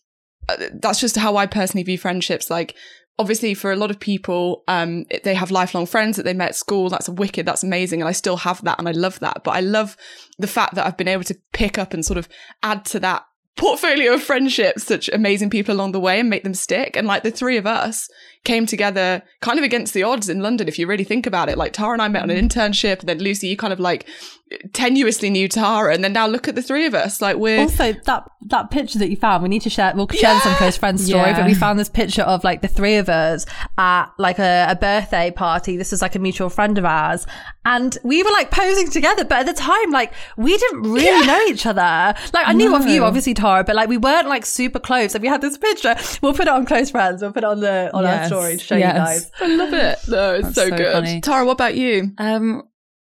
uh, 0.47 0.55
that's 0.81 1.01
just 1.01 1.17
how 1.17 1.35
I 1.35 1.47
personally 1.47 1.83
view 1.83 1.97
friendships. 1.97 2.49
Like, 2.49 2.75
obviously 3.19 3.53
for 3.53 3.73
a 3.73 3.75
lot 3.75 3.91
of 3.91 3.99
people, 3.99 4.63
um, 4.69 5.05
they 5.23 5.33
have 5.33 5.51
lifelong 5.51 5.85
friends 5.85 6.15
that 6.15 6.23
they 6.23 6.33
met 6.33 6.49
at 6.49 6.55
school. 6.55 6.89
That's 6.89 7.09
wicked. 7.09 7.45
That's 7.45 7.63
amazing. 7.63 8.01
And 8.01 8.07
I 8.07 8.13
still 8.13 8.37
have 8.37 8.63
that 8.63 8.79
and 8.79 8.87
I 8.87 8.91
love 8.91 9.19
that. 9.19 9.43
But 9.43 9.51
I 9.51 9.59
love 9.59 9.97
the 10.37 10.47
fact 10.47 10.75
that 10.75 10.85
I've 10.85 10.97
been 10.97 11.07
able 11.09 11.25
to 11.25 11.37
pick 11.51 11.77
up 11.77 11.93
and 11.93 12.05
sort 12.05 12.17
of 12.17 12.29
add 12.63 12.85
to 12.85 12.99
that 13.01 13.23
portfolio 13.57 14.13
of 14.13 14.23
friendships, 14.23 14.83
such 14.83 15.09
amazing 15.09 15.49
people 15.49 15.75
along 15.75 15.91
the 15.91 15.99
way 15.99 16.19
and 16.19 16.29
make 16.29 16.43
them 16.43 16.53
stick. 16.53 16.95
And 16.95 17.07
like 17.07 17.23
the 17.23 17.31
three 17.31 17.57
of 17.57 17.67
us 17.67 18.09
came 18.43 18.65
together 18.65 19.21
kind 19.41 19.59
of 19.59 19.65
against 19.65 19.93
the 19.93 20.03
odds 20.03 20.29
in 20.29 20.41
London, 20.41 20.67
if 20.67 20.79
you 20.79 20.87
really 20.87 21.03
think 21.03 21.25
about 21.25 21.49
it. 21.49 21.57
Like 21.57 21.73
Tara 21.73 21.93
and 21.93 22.01
I 22.01 22.07
met 22.07 22.23
on 22.23 22.29
an 22.29 22.37
mm. 22.37 22.49
internship, 22.49 22.99
and 22.99 23.09
then 23.09 23.19
Lucy, 23.19 23.47
you 23.47 23.57
kind 23.57 23.73
of 23.73 23.79
like 23.79 24.07
tenuously 24.69 25.29
knew 25.29 25.47
Tara, 25.47 25.93
and 25.93 26.03
then 26.03 26.13
now 26.13 26.27
look 26.27 26.47
at 26.47 26.55
the 26.55 26.61
three 26.61 26.85
of 26.85 26.93
us. 26.93 27.21
Like 27.21 27.37
we're 27.37 27.59
Also, 27.59 27.93
that 27.93 28.29
that 28.47 28.71
picture 28.71 28.99
that 28.99 29.09
you 29.09 29.17
found, 29.17 29.43
we 29.43 29.49
need 29.49 29.61
to 29.63 29.69
share. 29.69 29.93
We'll 29.95 30.07
share 30.07 30.33
this 30.33 30.45
on 30.45 30.55
close 30.55 30.77
friends 30.77 31.05
story. 31.05 31.29
Yeah. 31.29 31.39
But 31.39 31.47
we 31.47 31.53
found 31.53 31.79
this 31.79 31.89
picture 31.89 32.21
of 32.21 32.43
like 32.43 32.61
the 32.61 32.67
three 32.67 32.95
of 32.95 33.09
us 33.09 33.45
at 33.77 34.07
like 34.17 34.39
a, 34.39 34.67
a 34.69 34.75
birthday 34.75 35.31
party. 35.31 35.77
This 35.77 35.91
was 35.91 36.01
like 36.01 36.15
a 36.15 36.19
mutual 36.19 36.49
friend 36.49 36.77
of 36.77 36.85
ours, 36.85 37.25
and 37.65 37.97
we 38.03 38.23
were 38.23 38.31
like 38.31 38.51
posing 38.51 38.89
together. 38.89 39.25
But 39.25 39.39
at 39.39 39.45
the 39.47 39.53
time, 39.53 39.91
like 39.91 40.13
we 40.37 40.57
didn't 40.57 40.83
really 40.83 41.27
know 41.27 41.41
each 41.47 41.65
other. 41.65 42.17
Like 42.33 42.47
I 42.47 42.53
knew 42.53 42.75
of 42.75 42.87
you, 42.87 43.03
obviously, 43.03 43.33
Tara, 43.33 43.63
but 43.63 43.75
like 43.75 43.89
we 43.89 43.97
weren't 43.97 44.27
like 44.27 44.45
super 44.45 44.79
close. 44.79 45.15
And 45.15 45.21
we 45.21 45.27
had 45.27 45.41
this 45.41 45.57
picture. 45.57 45.95
We'll 46.21 46.33
put 46.33 46.47
it 46.47 46.53
on 46.53 46.65
close 46.65 46.91
friends. 46.91 47.21
We'll 47.21 47.31
put 47.31 47.43
it 47.43 47.47
on 47.47 47.59
the 47.59 47.91
on 47.93 48.05
our 48.05 48.17
Yes. 48.17 48.29
Story 48.37 48.57
to 48.57 48.63
show 48.63 48.75
Yes. 48.75 48.93
you 48.95 48.99
guys. 48.99 49.31
I 49.41 49.55
love 49.55 49.73
it. 49.73 49.99
No, 50.07 50.33
it's 50.35 50.43
That's 50.43 50.55
so, 50.55 50.69
so 50.69 50.77
good. 50.77 50.93
funny. 50.93 51.21
Tara, 51.21 51.45
what 51.45 51.53
about 51.53 51.75
you? 51.75 52.11
Um, 52.17 52.63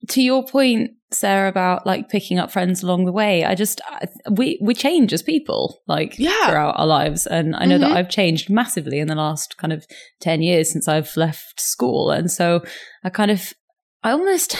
to 0.10 0.22
your 0.22 0.44
point, 0.46 0.92
Sarah, 1.12 1.50
about 1.50 1.86
like 1.86 2.10
picking 2.10 2.40
up 2.40 2.52
friends 2.52 2.82
along 2.84 3.06
the 3.06 3.12
way, 3.12 3.44
I 3.44 3.54
just 3.56 3.82
I, 3.88 4.08
we 4.32 4.58
we 4.62 4.74
change 4.74 5.12
as 5.14 5.22
people, 5.22 5.82
like 5.88 6.18
Yeah. 6.18 6.32
throughout 6.48 6.80
our 6.80 6.88
lives, 6.88 7.28
and 7.28 7.56
I 7.56 7.66
know 7.66 7.78
Mhm. 7.78 7.82
that 7.82 7.92
I've 7.92 8.10
changed 8.10 8.50
massively 8.50 9.00
in 9.00 9.08
the 9.08 9.16
last 9.16 9.58
kind 9.58 9.74
of 9.74 9.86
ten 10.22 10.42
years 10.42 10.72
since 10.72 10.88
I've 10.88 11.16
left 11.18 11.60
school, 11.60 12.12
and 12.12 12.32
so 12.32 12.64
I 13.04 13.10
kind 13.10 13.30
of 13.32 13.52
I 14.04 14.12
almost 14.12 14.56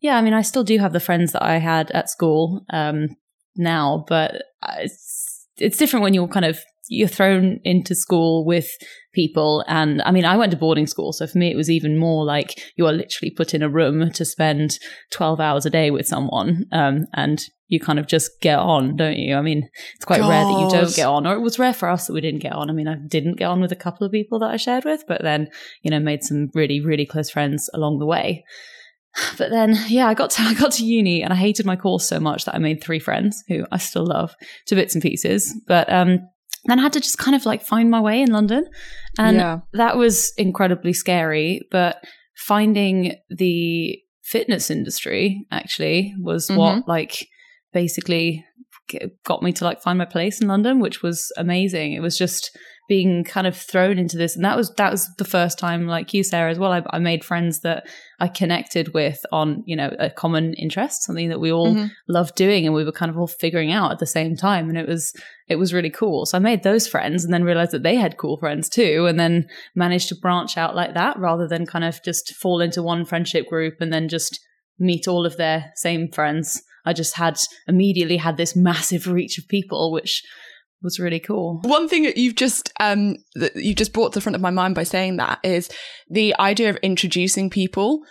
yeah, 0.00 0.16
I 0.16 0.22
mean, 0.22 0.34
I 0.34 0.42
still 0.42 0.64
do 0.64 0.78
have 0.78 0.92
the 0.92 1.00
friends 1.00 1.32
that 1.32 1.42
I 1.44 1.58
had 1.58 1.90
at 1.92 2.08
school 2.10 2.64
um, 2.70 3.08
now, 3.56 4.04
but 4.08 4.42
it's 4.78 5.31
it's 5.58 5.76
different 5.76 6.02
when 6.02 6.14
you're 6.14 6.28
kind 6.28 6.46
of 6.46 6.58
you're 6.88 7.08
thrown 7.08 7.60
into 7.64 7.94
school 7.94 8.44
with 8.44 8.68
people. 9.14 9.64
And 9.68 10.00
i 10.02 10.10
mean 10.10 10.24
i 10.24 10.36
went 10.36 10.52
to 10.52 10.56
boarding 10.56 10.86
school 10.86 11.12
so 11.12 11.26
for 11.26 11.38
me 11.38 11.50
it 11.50 11.56
was 11.56 11.70
even 11.70 11.98
more 11.98 12.24
like 12.24 12.58
you 12.76 12.86
are 12.86 12.92
literally 12.92 13.30
put 13.30 13.52
in 13.52 13.62
a 13.62 13.68
room 13.68 14.10
to 14.10 14.24
spend 14.24 14.78
12 15.10 15.38
hours 15.38 15.66
a 15.66 15.70
day 15.70 15.90
with 15.90 16.06
someone 16.06 16.64
um, 16.72 17.06
and 17.14 17.42
you 17.68 17.78
kind 17.78 17.98
of 17.98 18.06
just 18.06 18.30
get 18.40 18.58
on 18.58 18.96
don't 18.96 19.18
you? 19.18 19.36
I 19.36 19.42
mean 19.42 19.68
it's 19.94 20.04
quite 20.04 20.20
rare 20.20 20.44
that 20.44 20.60
you 20.60 20.68
don't 20.70 20.94
get 20.94 21.06
on 21.06 21.26
or 21.26 21.34
it 21.34 21.40
was 21.40 21.58
rare 21.58 21.74
for 21.74 21.88
us 21.88 22.06
that 22.06 22.14
we 22.14 22.20
didn't 22.20 22.42
get 22.42 22.52
on. 22.52 22.70
I 22.70 22.72
mean 22.72 22.88
i 22.88 22.96
didn't 23.06 23.36
get 23.36 23.46
on 23.46 23.60
with 23.60 23.72
a 23.72 23.76
couple 23.76 24.06
of 24.06 24.12
people 24.12 24.38
that 24.38 24.50
i 24.50 24.56
shared 24.56 24.84
with 24.84 25.04
but 25.06 25.22
then 25.22 25.48
you 25.82 25.90
know 25.90 26.00
made 26.00 26.22
some 26.22 26.50
really 26.54 26.80
really 26.80 27.06
close 27.06 27.30
friends 27.30 27.68
along 27.74 27.98
the 27.98 28.06
way 28.06 28.44
but 29.38 29.50
then 29.50 29.76
yeah 29.88 30.08
i 30.08 30.14
got 30.14 30.30
to 30.30 30.42
i 30.42 30.54
got 30.54 30.72
to 30.72 30.84
uni 30.84 31.22
and 31.22 31.32
i 31.32 31.36
hated 31.36 31.66
my 31.66 31.76
course 31.76 32.08
so 32.08 32.18
much 32.20 32.44
that 32.44 32.54
i 32.54 32.58
made 32.58 32.82
three 32.82 32.98
friends 32.98 33.42
who 33.48 33.64
i 33.72 33.78
still 33.78 34.06
love 34.06 34.34
to 34.66 34.74
bits 34.74 34.94
and 34.94 35.02
pieces 35.02 35.54
but 35.66 35.90
um 35.92 36.18
then 36.66 36.78
I 36.78 36.82
had 36.82 36.92
to 36.92 37.00
just 37.00 37.18
kind 37.18 37.34
of 37.34 37.44
like 37.44 37.62
find 37.62 37.90
my 37.90 38.00
way 38.00 38.22
in 38.22 38.30
London. 38.30 38.66
And 39.18 39.36
Yeah. 39.36 39.60
that 39.72 39.96
was 39.96 40.32
incredibly 40.36 40.92
scary. 40.92 41.62
But 41.70 41.96
finding 42.36 43.16
the 43.30 43.98
fitness 44.22 44.70
industry 44.70 45.44
actually 45.50 46.14
was 46.20 46.48
what 46.50 46.86
like 46.86 47.26
basically 47.72 48.44
got 49.24 49.42
me 49.42 49.52
to 49.52 49.64
like 49.64 49.82
find 49.82 49.98
my 49.98 50.04
place 50.04 50.40
in 50.40 50.48
London, 50.48 50.78
which 50.80 51.02
was 51.02 51.32
amazing. 51.36 51.94
It 51.94 52.00
was 52.00 52.16
just 52.16 52.56
being 52.94 53.24
kind 53.24 53.46
of 53.46 53.56
thrown 53.56 53.96
into 53.98 54.16
this. 54.18 54.34
And 54.36 54.44
that 54.44 54.56
was 54.60 54.68
that 54.80 54.92
was 54.94 55.02
the 55.16 55.24
first 55.36 55.56
time 55.58 55.86
like 55.96 56.12
you 56.14 56.22
sarah 56.22 56.50
as 56.50 56.58
well 56.58 56.72
i, 56.78 56.82
I 56.96 56.98
made 57.10 57.24
friends 57.30 57.54
that 57.60 57.80
i 58.24 58.28
connected 58.28 58.86
with 58.92 59.18
on 59.40 59.46
you 59.70 59.76
know 59.80 59.90
a 59.98 60.10
common 60.22 60.52
interest 60.64 60.96
something 61.06 61.28
that 61.30 61.40
we 61.44 61.50
all 61.52 61.72
Mhm. 61.74 61.90
loved 62.18 62.34
doing 62.44 62.62
and 62.66 62.74
we 62.74 62.84
were 62.84 62.98
kind 63.00 63.10
of 63.10 63.16
all 63.18 63.32
figuring 63.44 63.72
out 63.78 63.92
at 63.92 63.98
the 63.98 64.14
same 64.18 64.34
time. 64.48 64.68
And 64.68 64.76
it 64.82 64.88
was 64.94 65.02
it 65.52 65.56
was 65.62 65.72
really 65.76 65.94
cool. 66.00 66.18
So 66.26 66.36
i 66.38 66.40
made 66.50 66.62
those 66.62 66.86
friends 66.94 67.18
and 67.24 67.32
then 67.32 67.44
realized 67.50 67.72
that 67.76 67.82
they 67.88 67.96
had 68.04 68.20
cool 68.22 68.36
friends 68.42 68.68
too 68.78 69.06
and 69.08 69.18
then 69.22 69.34
managed 69.84 70.08
to 70.10 70.16
branch 70.24 70.52
out 70.62 70.74
like 70.80 70.92
that 71.00 71.14
rather 71.28 71.46
than 71.48 71.72
kind 71.74 71.84
of 71.90 71.94
just 72.08 72.24
fall 72.42 72.60
into 72.66 72.82
one 72.92 73.04
friendship 73.10 73.44
group 73.52 73.74
and 73.82 73.90
then 73.92 74.06
just 74.16 74.32
meet 74.78 75.04
all 75.12 75.24
of 75.26 75.36
their 75.36 75.58
same 75.86 76.04
friends. 76.18 76.62
I 76.84 76.92
just 77.02 77.14
had 77.16 77.36
immediately 77.68 78.18
had 78.26 78.36
this 78.36 78.54
massive 78.70 79.04
reach 79.18 79.38
of 79.38 79.46
people 79.56 79.92
which 79.96 80.14
was 80.82 80.98
really 81.00 81.20
cool 81.20 81.60
One 81.64 81.88
thing 81.88 82.02
that 82.04 82.16
you've 82.16 82.34
just 82.36 82.72
um 82.80 83.16
that 83.34 83.56
you 83.56 83.74
just 83.74 83.92
brought 83.92 84.12
to 84.12 84.18
the 84.18 84.20
front 84.22 84.36
of 84.36 84.42
my 84.42 84.50
mind 84.50 84.74
by 84.74 84.82
saying 84.84 85.16
that 85.16 85.38
is 85.42 85.70
the 86.10 86.34
idea 86.38 86.70
of 86.70 86.76
introducing 86.76 87.50
people 87.50 88.02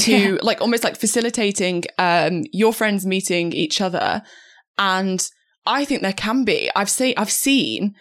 to 0.00 0.12
Yeah. 0.12 0.38
like 0.42 0.60
almost 0.60 0.84
like 0.84 0.96
facilitating 0.96 1.84
um 1.98 2.44
your 2.52 2.72
friends 2.72 3.04
meeting 3.06 3.52
each 3.52 3.80
other 3.80 4.22
and 4.78 5.28
I 5.66 5.84
think 5.84 6.02
there 6.02 6.12
can 6.12 6.44
be 6.44 6.70
I've 6.76 6.90
seen 6.90 7.14
I've 7.16 7.30
seen 7.30 7.94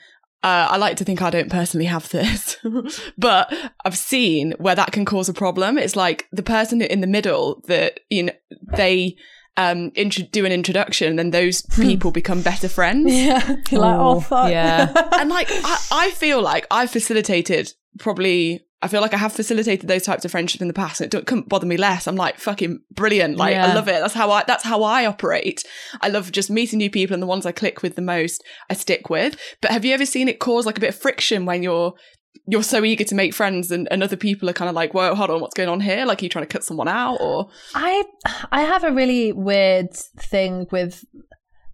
uh, 0.44 0.68
I 0.72 0.75
like 0.75 0.98
to 0.98 1.06
think 1.06 1.22
I 1.22 1.30
don't 1.30 1.50
personally 1.50 1.86
have 1.86 2.10
this, 2.10 2.58
but 3.18 3.53
I've 3.86 3.98
seen 3.98 4.51
where 4.58 4.75
that 4.75 4.92
can 4.92 5.06
cause 5.06 5.30
a 5.30 5.34
problem. 5.34 5.77
It's 5.77 5.96
like 5.96 6.27
the 6.34 6.44
person 6.44 6.82
in 6.82 7.00
the 7.00 7.08
middle 7.08 7.63
that 7.68 8.01
you 8.10 8.24
know 8.24 8.34
they 8.75 9.15
um 9.58 9.92
intro- 9.96 10.26
do 10.32 10.46
an 10.46 10.52
introduction, 10.52 11.08
and 11.10 11.20
then 11.20 11.32
those 11.32 11.62
people 11.62 12.12
become 12.12 12.42
better 12.42 12.68
friends 12.68 13.14
Yeah. 13.14 13.56
You're 13.70 13.82
like, 13.82 14.00
oh, 14.00 14.20
fuck. 14.20 14.50
yeah. 14.52 14.92
and 15.20 15.30
like 15.30 15.48
I, 15.52 15.78
I 15.92 16.12
feel 16.12 16.42
like 16.42 16.66
I've 16.72 16.92
facilitated 16.92 17.74
probably 18.00 18.66
I 18.82 18.90
feel 18.90 19.00
like 19.00 19.14
I 19.14 19.18
have 19.18 19.32
facilitated 19.32 19.88
those 19.88 20.04
types 20.04 20.26
of 20.26 20.32
friendships 20.32 20.62
in 20.62 20.68
the 20.68 20.74
past 20.74 21.00
and 21.00 21.06
it 21.06 21.12
don't, 21.12 21.26
couldn't 21.26 21.48
bother 21.48 21.66
me 21.66 21.78
less. 21.78 22.06
I'm 22.06 22.18
like 22.18 22.38
fucking 22.38 22.82
brilliant. 22.92 23.38
Like 23.38 23.56
I 23.56 23.74
love 23.74 23.88
it. 23.88 24.02
That's 24.02 24.14
how 24.14 24.30
I 24.30 24.44
that's 24.46 24.66
how 24.66 24.84
I 24.84 25.06
operate. 25.06 25.64
I 26.02 26.10
love 26.10 26.34
just 26.34 26.50
meeting 26.52 26.80
new 26.80 26.90
people 26.90 27.14
and 27.14 27.24
the 27.24 27.28
ones 27.28 27.46
I 27.46 27.54
click 27.54 27.82
with 27.82 27.96
the 27.96 28.02
most 28.02 28.44
I 28.70 28.74
stick 28.74 29.10
with. 29.10 29.38
But 29.62 29.72
have 29.72 29.86
you 29.86 29.94
ever 29.94 30.06
seen 30.06 30.28
it 30.28 30.40
cause 30.40 30.66
like 30.66 30.78
a 30.78 30.82
bit 30.82 30.90
of 30.90 31.00
friction 31.00 31.46
when 31.46 31.64
you're 31.64 31.94
you're 32.46 32.63
so 32.63 32.84
eager 32.84 33.04
to 33.06 33.16
make 33.16 33.34
friends 33.34 33.72
and, 33.72 33.88
and 33.92 34.04
other 34.04 34.18
people 34.18 34.50
are 34.50 34.54
kind 34.54 34.70
of 34.70 34.75
like, 34.75 34.94
whoa, 34.94 35.16
hold 35.16 35.30
on, 35.30 35.42
what's 35.42 35.54
going 35.54 35.70
on 35.70 35.80
here? 35.80 36.06
Like, 36.06 36.22
are 36.22 36.25
you 36.25 36.30
trying 36.30 36.46
to 36.46 36.52
cut 36.52 36.63
someone 36.63 36.88
out 36.88 37.18
or? 37.22 37.50
I 37.74 38.04
I 38.52 38.62
have 38.62 38.84
a 38.84 38.92
really 38.92 39.32
weird 39.32 39.94
thing 39.94 40.68
with 40.72 41.06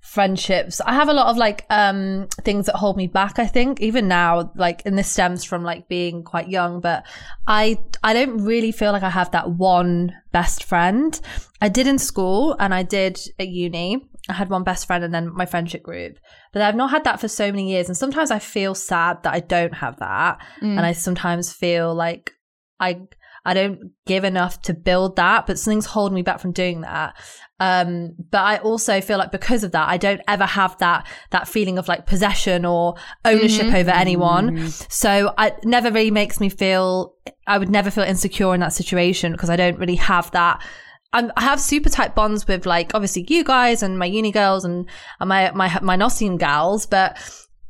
friendships. 0.01 0.82
I 0.82 0.94
have 0.94 1.08
a 1.08 1.13
lot 1.13 1.28
of 1.28 1.38
like 1.38 1.66
um 1.70 2.28
things 2.44 2.66
that 2.66 2.75
hold 2.75 2.98
me 2.98 3.08
back, 3.08 3.39
I 3.39 3.48
think, 3.48 3.82
even 3.82 4.08
now, 4.08 4.51
like 4.56 4.82
and 4.86 4.98
this 4.98 5.10
stems 5.10 5.44
from 5.44 5.63
like 5.63 5.88
being 5.88 6.24
quite 6.24 6.50
young, 6.50 6.82
but 6.82 7.04
I 7.48 7.78
I 8.04 8.13
don't 8.13 8.44
really 8.44 8.72
feel 8.72 8.92
like 8.92 9.04
I 9.04 9.10
have 9.10 9.32
that 9.32 9.51
one 9.51 10.13
best 10.32 10.63
friend. 10.63 11.20
I 11.62 11.70
did 11.70 11.88
in 11.88 11.98
school 11.98 12.56
and 12.60 12.74
I 12.74 12.84
did 12.84 13.20
at 13.39 13.50
uni. 13.50 14.09
I 14.30 14.34
had 14.34 14.50
one 14.50 14.64
best 14.64 14.86
friend 14.86 15.04
and 15.04 15.14
then 15.14 15.34
my 15.34 15.46
friendship 15.46 15.84
group. 15.84 16.18
But 16.54 16.62
I've 16.62 16.76
not 16.76 16.92
had 16.92 17.04
that 17.06 17.20
for 17.20 17.28
so 17.28 17.52
many 17.52 17.72
years. 17.72 17.88
And 17.88 17.98
sometimes 17.98 18.32
I 18.32 18.40
feel 18.40 18.76
sad 18.76 19.24
that 19.24 19.34
I 19.34 19.40
don't 19.40 19.74
have 19.74 19.98
that. 20.00 20.40
Mm. 20.62 20.78
And 20.78 20.82
I 20.82 20.92
sometimes 20.92 21.52
feel 21.52 21.94
like 21.94 22.32
I 22.80 23.02
I 23.46 23.54
don't 23.54 23.92
give 24.06 24.24
enough 24.26 24.62
to 24.64 24.74
build 24.74 25.16
that, 25.16 25.48
but 25.48 25.58
something's 25.58 25.86
holding 25.86 26.16
me 26.16 26.22
back 26.22 26.40
from 26.40 26.52
doing 26.52 26.82
that. 26.82 27.16
Um, 27.60 28.16
but 28.30 28.42
I 28.42 28.58
also 28.58 29.02
feel 29.02 29.18
like 29.18 29.32
because 29.32 29.64
of 29.64 29.72
that, 29.72 29.90
I 29.90 29.98
don't 29.98 30.22
ever 30.28 30.46
have 30.46 30.78
that 30.78 31.08
that 31.32 31.48
feeling 31.48 31.78
of 31.78 31.88
like 31.88 32.06
possession 32.06 32.66
or 32.66 32.96
ownership 33.26 33.68
mm-hmm. 33.68 33.76
over 33.76 33.92
anyone. 33.92 34.52
Mm-hmm. 34.52 34.68
So 34.90 35.34
I 35.38 35.48
it 35.48 35.66
never 35.66 35.92
really 35.92 36.12
makes 36.12 36.40
me 36.40 36.50
feel 36.50 37.16
I 37.48 37.58
would 37.58 37.70
never 37.70 37.92
feel 37.92 38.04
insecure 38.04 38.54
in 38.54 38.60
that 38.62 38.74
situation 38.74 39.32
because 39.32 39.50
I 39.50 39.56
don't 39.56 39.80
really 39.80 39.96
have 39.96 40.32
that. 40.32 40.62
I'm, 41.12 41.32
I 41.36 41.42
have 41.42 41.60
super 41.60 41.89
tight 41.89 42.13
bonds 42.16 42.48
with 42.48 42.66
like 42.66 42.94
obviously 42.94 43.25
you 43.28 43.44
guys 43.44 43.82
and 43.82 43.98
my 43.98 44.06
uni 44.06 44.32
girls 44.32 44.63
and, 44.63 44.88
and 45.20 45.28
my 45.30 45.51
my 45.51 45.80
my 45.82 45.96
Nossian 45.96 46.38
gals, 46.38 46.86
but 46.86 47.18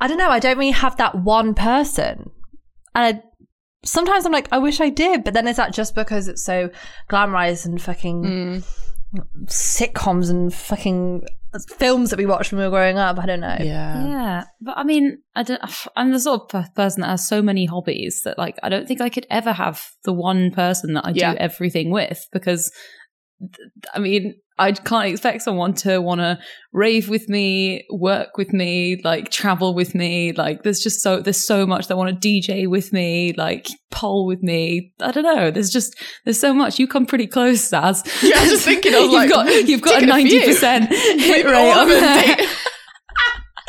I 0.02 0.08
don't 0.08 0.18
know. 0.18 0.30
I 0.30 0.40
don't 0.40 0.58
really 0.58 0.72
have 0.72 0.98
that 0.98 1.16
one 1.16 1.54
person, 1.54 2.32
and 2.96 3.18
I, 3.18 3.24
sometimes 3.86 4.26
I'm 4.26 4.32
like, 4.34 4.48
I 4.52 4.58
wish 4.58 4.82
I 4.82 4.90
did, 4.90 5.24
but 5.24 5.34
then 5.34 5.48
is 5.48 5.56
that 5.58 5.74
just 5.74 5.96
because 5.96 6.28
it's 6.28 6.44
so 6.44 6.70
glamorized 7.10 7.66
and 7.66 7.82
fucking 7.82 8.24
Mm. 8.24 8.64
sitcoms 9.48 10.30
and 10.30 10.54
fucking 10.54 11.24
films 11.78 12.12
that 12.12 12.18
we 12.20 12.26
watched 12.28 12.52
when 12.52 12.60
we 12.60 12.66
were 12.66 12.70
growing 12.72 12.98
up? 12.98 13.18
I 13.20 13.26
don't 13.26 13.40
know. 13.40 13.58
Yeah. 13.60 14.06
Yeah, 14.08 14.44
but 14.62 14.78
I 14.78 14.84
mean, 14.84 15.18
I 15.36 15.44
don't. 15.44 15.62
I'm 15.96 16.12
the 16.12 16.20
sort 16.20 16.54
of 16.54 16.76
person 16.76 17.02
that 17.02 17.08
has 17.10 17.28
so 17.28 17.42
many 17.42 17.66
hobbies 17.66 18.22
that, 18.24 18.38
like, 18.38 18.58
I 18.62 18.70
don't 18.70 18.88
think 18.88 19.02
I 19.02 19.10
could 19.10 19.26
ever 19.30 19.52
have 19.54 19.84
the 20.04 20.14
one 20.14 20.52
person 20.52 20.94
that 20.94 21.06
I 21.06 21.12
Yeah. 21.16 21.32
do 21.32 21.38
everything 21.40 21.90
with 21.92 22.28
because, 22.32 22.70
th- 22.70 22.84
I 23.94 24.00
mean, 24.00 24.36
I 24.58 24.74
can't 24.74 25.08
expect 25.08 25.42
someone 25.42 25.74
to 25.76 26.02
want 26.02 26.20
to 26.20 26.38
rave 26.74 27.08
with 27.08 27.30
me, 27.30 27.86
work 27.90 28.38
with 28.38 28.52
me, 28.52 29.00
like 29.04 29.32
travel 29.32 29.74
with 29.74 29.96
me. 29.96 30.34
Like, 30.34 30.64
there's 30.64 30.82
just 30.82 31.02
so 31.02 31.22
there's 31.22 31.44
so 31.44 31.66
much 31.66 31.88
that 31.88 31.98
want 31.98 32.22
to 32.22 32.28
DJ 32.28 32.68
with 32.68 32.92
me, 32.92 33.34
like 33.38 33.68
pole 33.90 34.26
with 34.26 34.44
me. 34.44 34.92
I 35.00 35.12
don't 35.12 35.24
know. 35.24 35.50
There's 35.50 35.70
just 35.70 35.96
there's 36.26 36.40
so 36.40 36.54
much. 36.54 36.78
You 36.78 36.88
come 36.88 37.06
pretty 37.06 37.28
close, 37.28 37.70
Saz. 37.70 38.06
Yeah, 38.22 38.38
I 38.38 38.42
was 38.42 38.50
just 38.52 38.66
thinking, 38.66 38.94
I 38.94 39.00
was 39.00 39.06
you've 39.06 39.14
like, 39.14 39.30
got 39.30 39.48
hmm, 39.48 39.66
you've 39.66 39.82
got 39.82 40.04
a 40.04 40.06
ticking 40.06 40.10
a 40.10 40.16
few. 40.16 40.40
ninety 40.40 40.46
percent 40.46 40.90
hit 40.92 41.46
rate 41.46 41.72
on 41.72 41.88
there. 41.88 42.38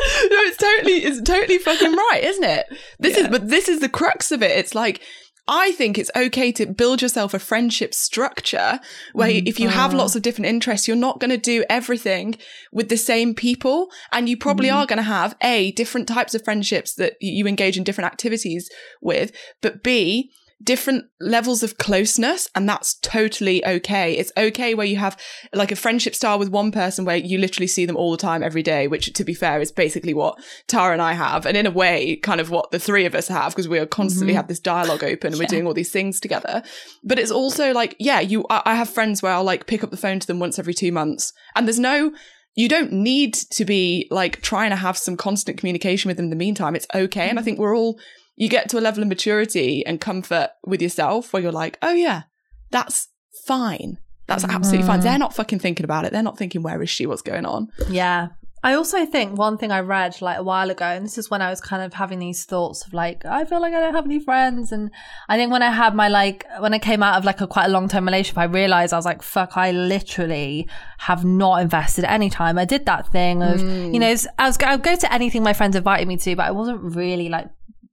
no, 0.31 0.37
it's 0.41 0.57
totally, 0.57 1.05
it's 1.05 1.21
totally 1.23 1.59
fucking 1.59 1.93
right, 1.93 2.21
isn't 2.25 2.45
it? 2.45 2.67
This 2.99 3.17
is, 3.17 3.29
but 3.29 3.49
this 3.49 3.69
is 3.69 3.81
the 3.81 3.89
crux 3.89 4.33
of 4.33 4.43
it. 4.43 4.53
It's 4.53 4.75
like, 4.75 5.03
I 5.52 5.73
think 5.73 5.99
it's 5.99 6.12
okay 6.14 6.52
to 6.52 6.66
build 6.66 7.02
yourself 7.02 7.35
a 7.35 7.40
friendship 7.40 7.92
structure 7.92 8.78
where 9.12 9.30
mm, 9.30 9.47
if 9.49 9.59
you 9.59 9.69
have 9.69 9.92
oh. 9.92 9.97
lots 9.99 10.14
of 10.14 10.23
different 10.23 10.47
interests, 10.47 10.87
you're 10.87 10.97
not 10.97 11.19
going 11.19 11.33
to 11.33 11.37
do 11.37 11.64
everything 11.69 12.37
with 12.71 12.88
the 12.88 12.97
same 12.97 13.35
people. 13.35 13.90
And 14.12 14.28
you 14.28 14.37
probably 14.37 14.69
mm-hmm. 14.69 14.76
are 14.76 14.87
going 14.87 14.99
to 14.99 15.02
have 15.02 15.37
A, 15.42 15.73
different 15.73 16.07
types 16.07 16.37
of 16.37 16.45
friendships 16.45 16.95
that 16.95 17.16
you 17.21 17.49
engage 17.49 17.76
in 17.76 17.83
different 17.83 18.07
activities 18.07 18.71
with, 19.00 19.33
but 19.61 19.83
B, 19.83 20.30
different 20.62 21.07
levels 21.21 21.62
of 21.62 21.79
closeness. 21.79 22.49
And 22.55 22.69
that's 22.69 22.95
totally 22.95 23.64
okay. 23.64 24.14
It's 24.14 24.33
okay 24.37 24.75
where 24.75 24.87
you 24.87 24.97
have 24.97 25.19
like 25.52 25.73
a 25.73 25.76
friendship 25.76 26.14
style 26.14 26.38
with 26.38 26.50
one 26.50 26.71
person 26.71 27.05
where 27.05 27.17
you 27.17 27.38
literally 27.38 27.67
see 27.67 27.87
them 27.87 27.97
all 27.97 28.11
the 28.11 28.17
time 28.17 28.43
every 28.43 28.62
day, 28.62 28.87
which 28.87 29.12
to 29.12 29.25
be 29.25 29.35
fair 29.35 29.61
is 29.61 29.73
basically 29.73 30.14
what 30.14 30.38
Tara 30.67 30.93
and 30.93 31.02
I 31.02 31.14
have. 31.14 31.47
And 31.47 31.57
in 31.57 31.67
a 31.67 31.71
way, 31.71 32.17
kind 32.17 32.40
of 32.40 32.50
what 32.50 32.71
the 32.71 32.79
three 32.79 33.07
of 33.07 33.14
us 33.14 33.29
have 33.29 33.52
because 33.52 33.69
we 33.69 33.79
are 33.79 33.87
constantly 33.87 34.33
mm-hmm. 34.33 34.37
have 34.37 34.49
this 34.49 34.61
dialogue 34.61 35.05
open 35.05 35.33
and 35.33 35.40
we're 35.40 35.47
doing 35.47 35.67
all 35.67 35.75
these 35.75 35.93
things 35.93 36.21
together. 36.21 36.62
But 37.02 37.19
it's 37.19 37.31
also 37.31 37.73
like, 37.73 37.97
yeah, 37.99 38.21
you, 38.21 38.45
I, 38.50 38.62
I 38.67 38.75
have 38.75 38.90
friends 38.90 39.23
where 39.23 39.33
I'll 39.33 39.45
like 39.45 39.67
pick 39.67 39.83
up 39.83 39.90
the 39.90 39.97
phone 39.97 40.21
to 40.21 40.26
them 40.26 40.38
once 40.38 40.59
every 40.59 40.75
two 40.75 40.93
months 40.93 41.33
and 41.57 41.67
there's 41.67 41.79
no, 41.79 42.12
you 42.55 42.69
don't 42.69 42.93
need 42.93 43.35
to 43.35 43.64
be 43.64 44.09
like 44.11 44.43
trying 44.43 44.71
to 44.71 44.76
have 44.76 44.99
some 44.99 45.17
constant 45.17 45.57
communication 45.57 46.09
with 46.09 46.17
them 46.17 46.25
in 46.25 46.31
the 46.31 46.37
meantime. 46.37 46.75
It's 46.75 46.87
okay. 46.95 47.29
And 47.29 47.38
I 47.38 47.40
mm-hmm. 47.40 47.45
think 47.45 47.59
we're 47.59 47.76
all, 47.76 47.99
you 48.37 48.49
get 48.49 48.69
to 48.71 48.79
a 48.79 48.81
level 48.81 49.03
of 49.03 49.09
maturity 49.09 49.85
and 49.85 50.01
comfort 50.01 50.51
with 50.65 50.81
yourself 50.81 51.33
where 51.33 51.43
you're 51.43 51.53
like, 51.53 51.79
oh 51.83 51.93
yeah, 51.93 52.23
that's 52.71 53.09
fine. 53.45 53.99
That's 54.27 54.45
absolutely 54.45 54.87
fine. 54.87 55.01
Mm. 55.01 55.03
They're 55.03 55.19
not 55.19 55.35
fucking 55.35 55.59
thinking 55.59 55.85
about 55.85 56.05
it. 56.05 56.13
They're 56.13 56.23
not 56.23 56.39
thinking, 56.39 56.63
where 56.63 56.81
is 56.83 56.89
she? 56.89 57.05
What's 57.05 57.23
going 57.23 57.45
on? 57.45 57.69
Yeah. 57.89 58.29
I 58.63 58.75
also 58.75 59.07
think 59.07 59.39
one 59.39 59.57
thing 59.57 59.73
I 59.73 59.81
read 59.81 60.21
like 60.21 60.39
a 60.39 60.43
while 60.43 60.71
ago, 60.71 60.85
and 60.85 61.05
this 61.05 61.17
is 61.17 61.31
when 61.31 61.41
I 61.41 61.49
was 61.49 61.63
kind 61.63 61.83
of 61.83 61.95
having 61.95 62.19
these 62.19 62.45
thoughts 62.45 62.87
of 62.87 62.93
like, 62.93 63.25
I 63.25 63.47
feel 63.47 63.61
like 63.61 63.73
I 63.73 63.81
don't 63.81 63.95
have 63.95 64.05
any 64.05 64.21
friends. 64.21 64.71
And 64.71 64.91
I 65.31 65.39
think 65.39 65.51
when 65.51 65.63
I 65.63 65.71
had 65.71 65.95
my 65.95 66.09
like, 66.09 66.45
when 66.59 66.75
I 66.75 66.79
came 66.79 67.03
out 67.03 67.17
of 67.17 67.25
like 67.25 67.41
a 67.41 67.47
quite 67.47 67.67
a 67.67 67.71
long 67.71 67.89
term 67.89 68.05
relationship, 68.05 68.37
I 68.37 68.45
realized 68.45 68.93
I 68.93 68.97
was 68.97 69.07
like, 69.07 69.23
fuck, 69.23 69.57
I 69.57 69.71
literally 69.71 70.69
have 70.99 71.25
not 71.25 71.63
invested 71.63 72.05
any 72.05 72.29
time. 72.29 72.59
I 72.59 72.67
did 72.67 72.85
that 72.85 73.11
thing 73.11 73.43
of, 73.43 73.61
mm. 73.61 73.95
you 73.95 73.99
know, 73.99 74.15
I 74.39 74.47
was, 74.47 74.59
I 74.59 74.77
would 74.77 74.85
go 74.85 74.95
to 74.95 75.13
anything 75.13 75.43
my 75.43 75.55
friends 75.55 75.75
invited 75.75 76.07
me 76.07 76.19
to, 76.19 76.37
but 76.37 76.47
I 76.47 76.51
wasn't 76.51 76.83
really 76.95 77.31
like 77.31 77.49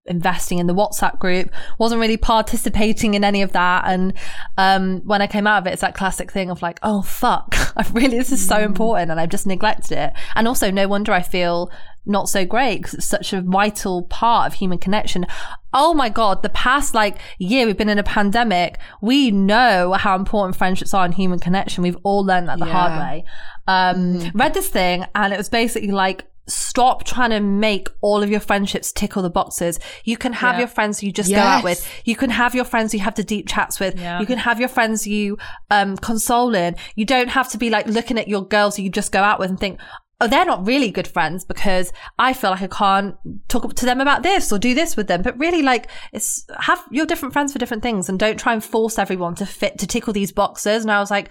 investing 0.07 0.59
in 0.59 0.67
the 0.67 0.73
WhatsApp 0.73 1.19
group, 1.19 1.51
wasn't 1.77 2.01
really 2.01 2.17
participating 2.17 3.13
in 3.13 3.23
any 3.23 3.41
of 3.41 3.51
that. 3.53 3.83
And 3.85 4.13
um, 4.57 5.01
when 5.05 5.21
I 5.21 5.27
came 5.27 5.47
out 5.47 5.59
of 5.59 5.67
it, 5.67 5.73
it's 5.73 5.81
that 5.81 5.95
classic 5.95 6.31
thing 6.31 6.49
of 6.49 6.61
like, 6.61 6.79
oh 6.83 7.01
fuck, 7.01 7.55
I 7.77 7.85
really 7.91 8.17
this 8.17 8.31
is 8.31 8.45
so 8.45 8.57
important, 8.57 9.11
and 9.11 9.19
I've 9.19 9.29
just 9.29 9.47
neglected 9.47 9.97
it. 9.97 10.13
And 10.35 10.47
also, 10.47 10.71
no 10.71 10.87
wonder 10.87 11.11
I 11.11 11.21
feel 11.21 11.71
not 12.07 12.29
so 12.29 12.45
great 12.45 12.77
because 12.77 12.93
it's 12.93 13.05
such 13.05 13.33
a 13.33 13.41
vital 13.41 14.03
part 14.03 14.47
of 14.47 14.53
human 14.53 14.77
connection. 14.77 15.25
Oh 15.73 15.93
my 15.93 16.09
god, 16.09 16.41
the 16.41 16.49
past 16.49 16.93
like 16.93 17.17
year 17.37 17.65
we've 17.65 17.77
been 17.77 17.89
in 17.89 17.99
a 17.99 18.03
pandemic. 18.03 18.79
We 19.01 19.31
know 19.31 19.93
how 19.93 20.15
important 20.15 20.55
friendships 20.55 20.93
are 20.93 21.05
in 21.05 21.11
human 21.11 21.39
connection. 21.39 21.83
We've 21.83 21.97
all 22.03 22.23
learned 22.25 22.47
that 22.47 22.59
the 22.59 22.65
hard 22.65 22.99
way. 22.99 23.25
Um, 23.67 24.31
read 24.33 24.53
this 24.53 24.69
thing 24.69 25.05
and 25.13 25.33
it 25.33 25.37
was 25.37 25.49
basically 25.49 25.91
like 25.91 26.25
stop 26.47 27.03
trying 27.03 27.31
to 27.31 27.39
make 27.39 27.89
all 28.01 28.23
of 28.23 28.29
your 28.29 28.39
friendships 28.39 28.91
tick 28.91 29.17
all 29.17 29.23
the 29.23 29.29
boxes. 29.29 29.79
You 30.05 30.17
can 30.17 30.33
have 30.33 30.55
Yeah. 30.55 30.59
your 30.59 30.67
friends 30.67 31.03
you 31.03 31.11
just 31.11 31.29
go 31.29 31.37
out 31.37 31.63
with. 31.63 31.87
You 32.05 32.15
can 32.15 32.29
have 32.29 32.55
your 32.55 32.65
friends 32.65 32.93
you 32.93 32.99
have 33.01 33.15
the 33.15 33.23
deep 33.23 33.47
chats 33.47 33.79
with. 33.79 33.99
Yeah. 33.99 34.19
You 34.19 34.25
can 34.25 34.37
have 34.37 34.59
your 34.59 34.69
friends 34.69 35.05
you 35.05 35.37
um 35.69 35.97
console 35.97 36.55
in. 36.55 36.75
You 36.95 37.05
don't 37.05 37.29
have 37.29 37.49
to 37.51 37.57
be 37.57 37.69
like 37.69 37.87
looking 37.87 38.17
at 38.17 38.27
your 38.27 38.45
girls 38.47 38.79
you 38.79 38.89
just 38.89 39.11
go 39.11 39.21
out 39.21 39.39
with 39.39 39.49
and 39.49 39.59
think, 39.59 39.79
oh, 40.19 40.27
they're 40.27 40.45
not 40.45 40.65
really 40.65 40.89
good 40.89 41.07
friends 41.07 41.45
because 41.45 41.93
I 42.17 42.33
feel 42.33 42.49
like 42.49 42.63
I 42.63 42.67
can't 42.67 43.15
talk 43.49 43.75
to 43.75 43.85
them 43.85 44.01
about 44.01 44.23
this 44.23 44.51
or 44.51 44.57
do 44.57 44.73
this 44.73 44.95
with 44.97 45.07
them. 45.07 45.21
But 45.21 45.37
really, 45.37 45.61
like, 45.61 45.89
it's 46.11 46.43
have 46.59 46.83
your 46.89 47.05
different 47.05 47.33
friends 47.33 47.53
for 47.53 47.59
different 47.59 47.83
things 47.83 48.09
and 48.09 48.17
don't 48.17 48.39
try 48.39 48.53
and 48.53 48.63
force 48.63 48.97
everyone 48.97 49.35
to 49.35 49.45
fit, 49.45 49.77
to 49.77 49.85
tickle 49.85 50.13
these 50.13 50.31
boxes. 50.31 50.81
And 50.83 50.91
I 50.91 50.99
was 50.99 51.11
like, 51.11 51.29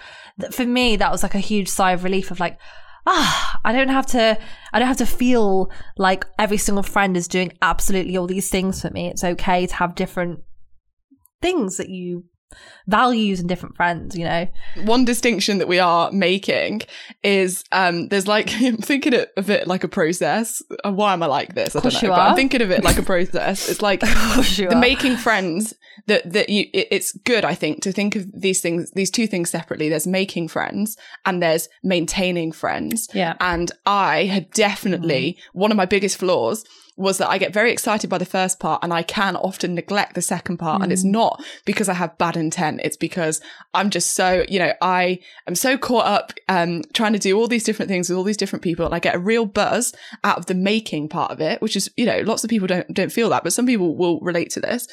for 0.53 0.65
me, 0.65 0.95
that 0.97 1.11
was 1.11 1.23
like 1.25 1.35
a 1.35 1.41
huge 1.41 1.69
sigh 1.69 1.93
of 1.93 2.05
relief 2.05 2.31
of 2.31 2.39
like, 2.39 2.59
ah, 3.07 3.61
I 3.65 3.73
don't 3.73 3.89
have 3.89 4.07
to, 4.09 4.39
I 4.73 4.79
don't 4.79 4.89
have 4.89 4.97
to 4.99 5.07
feel 5.07 5.71
like 5.97 6.27
every 6.39 6.59
single 6.59 6.83
friend 6.83 7.17
is 7.17 7.29
doing 7.29 7.53
absolutely 7.63 8.17
all 8.17 8.27
these 8.27 8.51
things 8.51 8.83
for 8.83 8.91
me. 8.91 9.09
It's 9.09 9.25
okay 9.25 9.67
to 9.67 9.75
have 9.77 9.95
different 9.95 10.41
things 11.41 11.77
that 11.77 11.89
you 11.89 12.25
values 12.87 13.41
and 13.41 13.49
different 13.49 13.77
friends, 13.77 14.17
you 14.17 14.25
know. 14.25 14.47
One 14.85 15.05
distinction 15.05 15.59
that 15.59 15.69
we 15.69 15.79
are 15.79 16.11
making 16.13 16.83
is 17.23 17.65
um 17.73 18.09
there's 18.09 18.27
like 18.27 18.53
I'm 18.63 18.79
thinking 18.79 19.15
of 19.37 19.51
it 19.51 19.67
like 19.67 19.85
a 19.85 19.89
process. 19.89 20.63
Uh, 20.85 20.93
why 20.93 21.13
am 21.13 21.23
I 21.23 21.27
like 21.27 21.55
this? 21.55 21.75
I 21.75 21.81
don't 21.81 22.03
know. 22.03 22.09
But 22.11 22.21
I'm 22.21 22.37
thinking 22.37 22.63
of 22.63 22.71
it 22.71 22.85
like 22.85 22.99
a 22.99 23.03
process. 23.03 23.69
It's 23.69 23.83
like 23.87 24.01
the 24.01 24.69
are. 24.71 24.79
making 24.79 25.17
friends 25.17 25.75
that 26.07 26.33
that 26.33 26.49
you 26.49 26.67
it, 26.73 26.89
it's 26.91 27.13
good 27.25 27.45
I 27.45 27.55
think 27.55 27.83
to 27.83 27.93
think 27.93 28.17
of 28.17 28.27
these 28.33 28.61
things 28.61 28.91
these 28.93 29.11
two 29.11 29.27
things 29.27 29.51
separately. 29.51 29.89
There's 29.89 30.07
making 30.07 30.49
friends 30.49 30.97
and 31.25 31.43
there's 31.43 31.69
maintaining 31.83 32.53
friends. 32.53 33.09
Yeah. 33.13 33.35
And 33.41 33.73
I 33.85 34.25
had 34.25 34.51
definitely 34.51 35.39
mm. 35.39 35.43
one 35.53 35.71
of 35.71 35.77
my 35.77 35.87
biggest 35.87 36.19
flaws 36.19 36.65
was 36.97 37.19
that 37.19 37.29
I 37.29 37.39
get 37.39 37.53
very 37.53 37.71
excited 37.71 38.09
by 38.09 38.19
the 38.19 38.25
first 38.25 38.59
part 38.59 38.83
and 38.83 38.93
I 38.93 39.03
can 39.03 39.37
often 39.37 39.75
neglect 39.75 40.15
the 40.15 40.23
second 40.23 40.57
part. 40.57 40.81
Mm. 40.81 40.85
And 40.85 40.93
it's 40.93 41.05
mm. 41.05 41.11
not 41.11 41.45
because 41.65 41.89
I 41.89 41.95
have 41.95 42.17
bad 42.17 42.37
intent. 42.37 42.81
It's 42.83 42.97
because 42.97 43.41
I'm 43.75 43.91
just 43.91 44.15
so, 44.15 44.45
you 44.49 44.59
know, 44.59 44.73
I 44.81 45.19
am 45.47 45.55
so 45.55 45.77
caught 45.77 46.07
up 46.07 46.33
um, 46.49 46.83
trying 46.95 47.13
to 47.13 47.19
do 47.19 47.39
all 47.39 47.49
these 47.49 47.65
different 47.65 47.91
things 47.91 48.09
with 48.09 48.17
all 48.17 48.25
these 48.25 48.37
different 48.37 48.63
people. 48.63 48.87
And 48.87 48.95
I 48.95 48.99
get 48.99 49.15
a 49.15 49.19
real 49.19 49.45
buzz 49.45 49.95
out 50.25 50.39
of 50.39 50.47
the 50.47 50.55
making 50.55 51.09
part 51.09 51.31
of 51.31 51.41
it, 51.41 51.61
which 51.61 51.77
is, 51.77 51.91
you 51.97 52.07
know, 52.07 52.21
lots 52.21 52.45
of 52.45 52.51
people 52.51 52.67
don't, 52.67 52.93
don't 52.95 53.13
feel 53.13 53.29
that, 53.31 53.45
but 53.45 53.53
some 53.53 53.67
people 53.67 53.95
will 53.95 54.19
relate 54.21 54.51
to 54.51 54.61
this. 54.61 54.89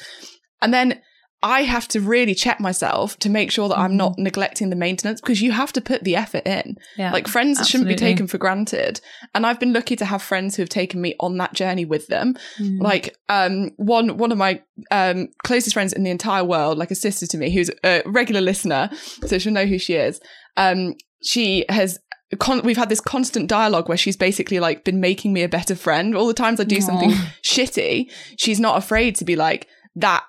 And 0.60 0.72
then 0.74 1.00
I 1.44 1.64
have 1.64 1.86
to 1.88 2.00
really 2.00 2.34
check 2.34 2.58
myself 2.58 3.18
to 3.18 3.28
make 3.28 3.50
sure 3.50 3.68
that 3.68 3.74
mm-hmm. 3.74 3.84
I'm 3.84 3.96
not 3.98 4.12
mm-hmm. 4.12 4.22
neglecting 4.22 4.70
the 4.70 4.76
maintenance 4.76 5.20
because 5.20 5.42
you 5.42 5.52
have 5.52 5.74
to 5.74 5.82
put 5.82 6.02
the 6.02 6.16
effort 6.16 6.46
in. 6.46 6.78
Yeah, 6.96 7.12
like 7.12 7.28
friends 7.28 7.60
absolutely. 7.60 7.70
shouldn't 7.70 8.00
be 8.00 8.06
taken 8.06 8.26
for 8.26 8.38
granted. 8.38 9.02
And 9.34 9.46
I've 9.46 9.60
been 9.60 9.74
lucky 9.74 9.94
to 9.96 10.06
have 10.06 10.22
friends 10.22 10.56
who 10.56 10.62
have 10.62 10.70
taken 10.70 11.02
me 11.02 11.14
on 11.20 11.36
that 11.36 11.52
journey 11.52 11.84
with 11.84 12.06
them. 12.06 12.34
Mm. 12.58 12.80
Like 12.80 13.14
um 13.28 13.72
one 13.76 14.16
one 14.16 14.32
of 14.32 14.38
my 14.38 14.62
um 14.90 15.28
closest 15.44 15.74
friends 15.74 15.92
in 15.92 16.02
the 16.02 16.10
entire 16.10 16.44
world, 16.44 16.78
like 16.78 16.90
a 16.90 16.94
sister 16.94 17.26
to 17.26 17.36
me, 17.36 17.50
who's 17.50 17.70
a 17.84 18.02
regular 18.06 18.40
listener, 18.40 18.88
so 19.26 19.38
she'll 19.38 19.52
know 19.52 19.66
who 19.66 19.78
she 19.78 19.94
is. 19.94 20.20
Um 20.56 20.94
she 21.22 21.66
has 21.68 22.00
Con- 22.38 22.62
we've 22.64 22.78
had 22.78 22.88
this 22.88 23.02
constant 23.02 23.48
dialogue 23.48 23.88
where 23.88 23.98
she's 23.98 24.16
basically 24.16 24.58
like 24.58 24.82
been 24.82 24.98
making 24.98 25.32
me 25.34 25.42
a 25.42 25.48
better 25.48 25.76
friend. 25.76 26.16
All 26.16 26.26
the 26.26 26.34
times 26.34 26.58
I 26.58 26.64
do 26.64 26.78
Aww. 26.78 26.82
something 26.82 27.10
shitty, 27.44 28.10
she's 28.38 28.58
not 28.58 28.78
afraid 28.78 29.14
to 29.16 29.24
be 29.24 29.36
like, 29.36 29.68
that 29.94 30.24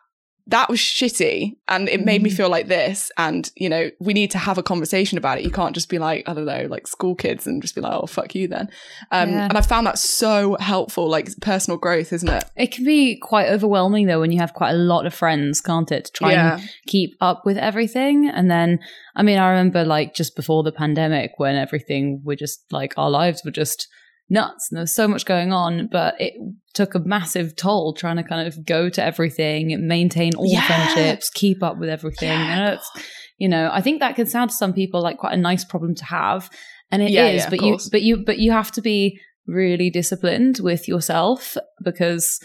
that 0.48 0.70
was 0.70 0.80
shitty 0.80 1.56
and 1.68 1.90
it 1.90 2.06
made 2.06 2.22
me 2.22 2.30
mm. 2.30 2.36
feel 2.36 2.50
like 2.50 2.68
this 2.68 3.12
and 3.18 3.52
you 3.56 3.68
know 3.68 3.90
we 4.00 4.14
need 4.14 4.30
to 4.30 4.38
have 4.38 4.58
a 4.58 4.64
conversation 4.64 5.18
about 5.18 5.40
it 5.40 5.44
you 5.44 5.50
can't 5.50 5.74
just 5.74 5.90
be 5.90 5.98
like 5.98 6.28
i 6.30 6.34
don't 6.34 6.46
know 6.46 6.68
like 6.70 6.86
school 6.88 7.16
kids 7.16 7.48
and 7.48 7.62
just 7.62 7.74
be 7.74 7.82
like 7.82 7.94
oh 7.94 8.06
fuck 8.06 8.36
you 8.36 8.48
then 8.48 8.70
um, 9.12 9.32
yeah. 9.32 9.46
and 9.46 9.58
i 9.58 9.62
found 9.62 9.88
that 9.88 9.98
so 9.98 10.56
helpful 10.60 11.10
like 11.10 11.30
personal 11.42 11.78
growth 11.78 12.14
isn't 12.14 12.30
it 12.30 12.44
it 12.56 12.72
can 12.72 12.86
be 12.86 13.18
quite 13.18 13.48
overwhelming 13.48 14.06
though 14.06 14.20
when 14.20 14.32
you 14.32 14.40
have 14.40 14.54
quite 14.54 14.72
a 14.72 14.78
lot 14.78 15.06
of 15.06 15.14
friends 15.14 15.62
can't 15.62 15.92
it 15.92 16.06
to 16.06 16.12
try 16.12 16.32
yeah. 16.32 16.58
and 16.58 16.70
keep 16.86 17.16
up 17.22 17.44
with 17.46 17.58
everything 17.58 18.30
and 18.30 18.52
then 18.52 18.80
i 19.16 19.24
mean 19.24 19.40
i 19.40 19.50
remember 19.50 19.84
like 19.84 20.14
just 20.14 20.36
before 20.36 20.62
the 20.62 20.72
pandemic 20.72 21.32
when 21.38 21.56
everything 21.56 22.22
were 22.24 22.36
just 22.36 22.64
like 22.72 22.94
our 22.98 23.10
lives 23.10 23.42
were 23.44 23.52
just 23.52 23.88
nuts 24.30 24.70
and 24.70 24.78
there 24.78 24.84
was 24.84 24.96
so 24.96 25.08
much 25.08 25.26
going 25.26 25.54
on, 25.54 25.88
but 25.92 26.20
it 26.20 26.34
took 26.74 26.96
a 26.96 27.00
massive 27.00 27.56
toll 27.56 27.94
trying 27.94 28.18
to 28.18 28.24
kind 28.24 28.48
of 28.48 28.66
go 28.66 28.90
to 28.90 29.04
everything, 29.04 29.88
maintain 29.88 30.36
all 30.36 30.52
yeah. 30.52 30.66
friendships, 30.66 31.30
keep 31.30 31.62
up 31.62 31.78
with 31.78 31.90
everything. 31.90 32.30
Yeah. 32.30 32.72
And 32.72 32.80
you 33.38 33.50
know, 33.50 33.70
I 33.72 33.82
think 33.82 34.00
that 34.00 34.16
can 34.16 34.26
sound 34.26 34.50
to 34.50 34.56
some 34.56 34.74
people 34.74 35.02
like 35.02 35.18
quite 35.18 35.34
a 35.34 35.38
nice 35.38 35.66
problem 35.66 35.96
to 35.96 36.06
have. 36.06 36.50
And 36.92 37.02
it 37.02 37.12
yeah, 37.12 37.28
is, 37.28 37.46
but 37.48 37.62
you 37.62 37.78
but 37.92 38.02
you 38.02 38.18
but 38.18 38.38
you 38.38 38.52
have 38.52 38.72
to 38.74 38.82
be 38.82 39.20
really 39.48 39.90
disciplined 39.90 40.60
with 40.60 40.88
yourself 40.88 41.58
because 41.84 42.40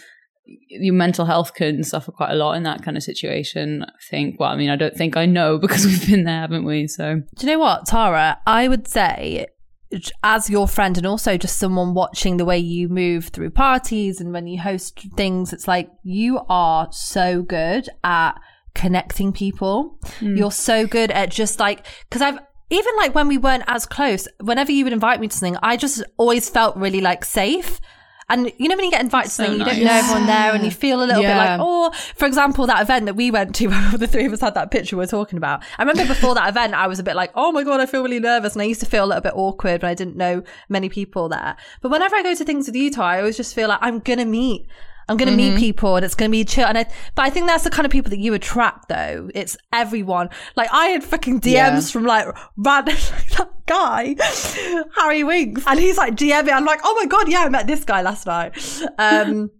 your 0.45 0.93
mental 0.93 1.25
health 1.25 1.53
can 1.53 1.83
suffer 1.83 2.11
quite 2.11 2.31
a 2.31 2.35
lot 2.35 2.53
in 2.53 2.63
that 2.63 2.83
kind 2.83 2.97
of 2.97 3.03
situation. 3.03 3.83
I 3.83 3.91
think. 4.09 4.39
Well, 4.39 4.49
I 4.49 4.57
mean, 4.57 4.69
I 4.69 4.75
don't 4.75 4.95
think 4.95 5.15
I 5.15 5.25
know 5.25 5.57
because 5.61 5.85
we've 5.85 6.07
been 6.07 6.25
there, 6.25 6.41
haven't 6.41 6.65
we? 6.65 6.87
So, 6.87 7.21
do 7.37 7.47
you 7.47 7.53
know 7.53 7.59
what, 7.59 7.85
Tara? 7.85 8.39
I 8.45 8.67
would 8.67 8.87
say 8.87 9.47
as 10.23 10.49
your 10.49 10.67
friend 10.67 10.97
and 10.97 11.05
also 11.05 11.37
just 11.37 11.57
someone 11.57 11.93
watching 11.93 12.37
the 12.37 12.45
way 12.45 12.57
you 12.57 12.87
move 12.87 13.27
through 13.27 13.49
parties 13.49 14.21
and 14.21 14.31
when 14.33 14.47
you 14.47 14.59
host 14.59 14.99
things, 15.15 15.53
it's 15.53 15.67
like 15.67 15.89
you 16.03 16.39
are 16.49 16.87
so 16.91 17.41
good 17.41 17.89
at 18.03 18.33
connecting 18.73 19.33
people. 19.33 19.99
Mm. 20.19 20.37
You're 20.37 20.51
so 20.51 20.87
good 20.87 21.11
at 21.11 21.29
just 21.29 21.59
like, 21.59 21.85
cause 22.09 22.21
I've, 22.21 22.39
even 22.69 22.95
like 22.97 23.13
when 23.13 23.27
we 23.27 23.37
weren't 23.37 23.65
as 23.67 23.85
close, 23.85 24.27
whenever 24.39 24.71
you 24.71 24.85
would 24.85 24.93
invite 24.93 25.19
me 25.19 25.27
to 25.27 25.35
something, 25.35 25.59
I 25.61 25.75
just 25.75 26.03
always 26.17 26.49
felt 26.49 26.77
really 26.77 27.01
like 27.01 27.25
safe. 27.25 27.81
And 28.31 28.51
you 28.57 28.69
know 28.69 28.75
when 28.77 28.85
you 28.85 28.91
get 28.91 29.01
invited 29.01 29.27
to 29.27 29.35
something, 29.35 29.53
so 29.53 29.59
you 29.59 29.65
don't 29.65 29.83
know 29.83 29.91
everyone 29.91 30.25
there, 30.25 30.55
and 30.55 30.63
you 30.63 30.71
feel 30.71 31.03
a 31.03 31.05
little 31.05 31.21
yeah. 31.21 31.33
bit 31.33 31.37
like, 31.37 31.59
oh, 31.61 31.91
for 32.15 32.25
example, 32.25 32.65
that 32.65 32.81
event 32.81 33.05
that 33.07 33.15
we 33.15 33.29
went 33.29 33.53
to, 33.55 33.67
where 33.69 33.97
the 33.97 34.07
three 34.07 34.25
of 34.25 34.31
us 34.31 34.39
had 34.39 34.53
that 34.53 34.71
picture 34.71 34.95
we 34.95 35.03
are 35.03 35.07
talking 35.07 35.37
about. 35.37 35.63
I 35.77 35.83
remember 35.83 36.07
before 36.07 36.33
that 36.35 36.47
event, 36.47 36.73
I 36.73 36.87
was 36.87 36.97
a 36.97 37.03
bit 37.03 37.15
like, 37.15 37.31
oh 37.35 37.51
my 37.51 37.63
god, 37.63 37.81
I 37.81 37.85
feel 37.85 38.03
really 38.03 38.21
nervous, 38.21 38.53
and 38.53 38.61
I 38.61 38.65
used 38.65 38.79
to 38.79 38.85
feel 38.85 39.03
a 39.03 39.07
little 39.07 39.21
bit 39.21 39.33
awkward 39.35 39.81
when 39.81 39.91
I 39.91 39.93
didn't 39.93 40.15
know 40.15 40.43
many 40.69 40.87
people 40.87 41.27
there. 41.27 41.57
But 41.81 41.91
whenever 41.91 42.15
I 42.15 42.23
go 42.23 42.33
to 42.33 42.45
things 42.45 42.67
with 42.67 42.75
you, 42.75 42.89
Ty, 42.89 43.17
I 43.17 43.19
always 43.19 43.35
just 43.35 43.53
feel 43.53 43.67
like 43.67 43.79
I'm 43.81 43.99
gonna 43.99 44.25
meet 44.25 44.65
I'm 45.09 45.17
going 45.17 45.35
to 45.35 45.35
mm-hmm. 45.35 45.55
meet 45.55 45.59
people 45.59 45.95
and 45.95 46.05
it's 46.05 46.15
going 46.15 46.29
to 46.29 46.31
be 46.31 46.45
chill. 46.45 46.65
And 46.65 46.77
I, 46.77 46.85
but 47.15 47.23
I 47.23 47.29
think 47.29 47.47
that's 47.47 47.63
the 47.63 47.69
kind 47.69 47.85
of 47.85 47.91
people 47.91 48.09
that 48.09 48.19
you 48.19 48.33
attract 48.33 48.89
though. 48.89 49.29
It's 49.35 49.57
everyone. 49.73 50.29
Like 50.55 50.69
I 50.71 50.87
had 50.87 51.03
fucking 51.03 51.41
DMs 51.41 51.53
yeah. 51.53 51.79
from 51.81 52.05
like 52.05 52.27
random, 52.57 52.95
like 53.11 53.29
that 53.31 53.65
guy, 53.65 54.15
Harry 54.97 55.23
Winks. 55.23 55.63
And 55.67 55.79
he's 55.79 55.97
like 55.97 56.15
DMing. 56.15 56.53
I'm 56.53 56.65
like, 56.65 56.81
oh 56.83 56.95
my 56.99 57.05
God, 57.05 57.29
yeah, 57.29 57.41
I 57.41 57.49
met 57.49 57.67
this 57.67 57.83
guy 57.83 58.01
last 58.01 58.25
night. 58.25 58.57
Um, 58.97 59.51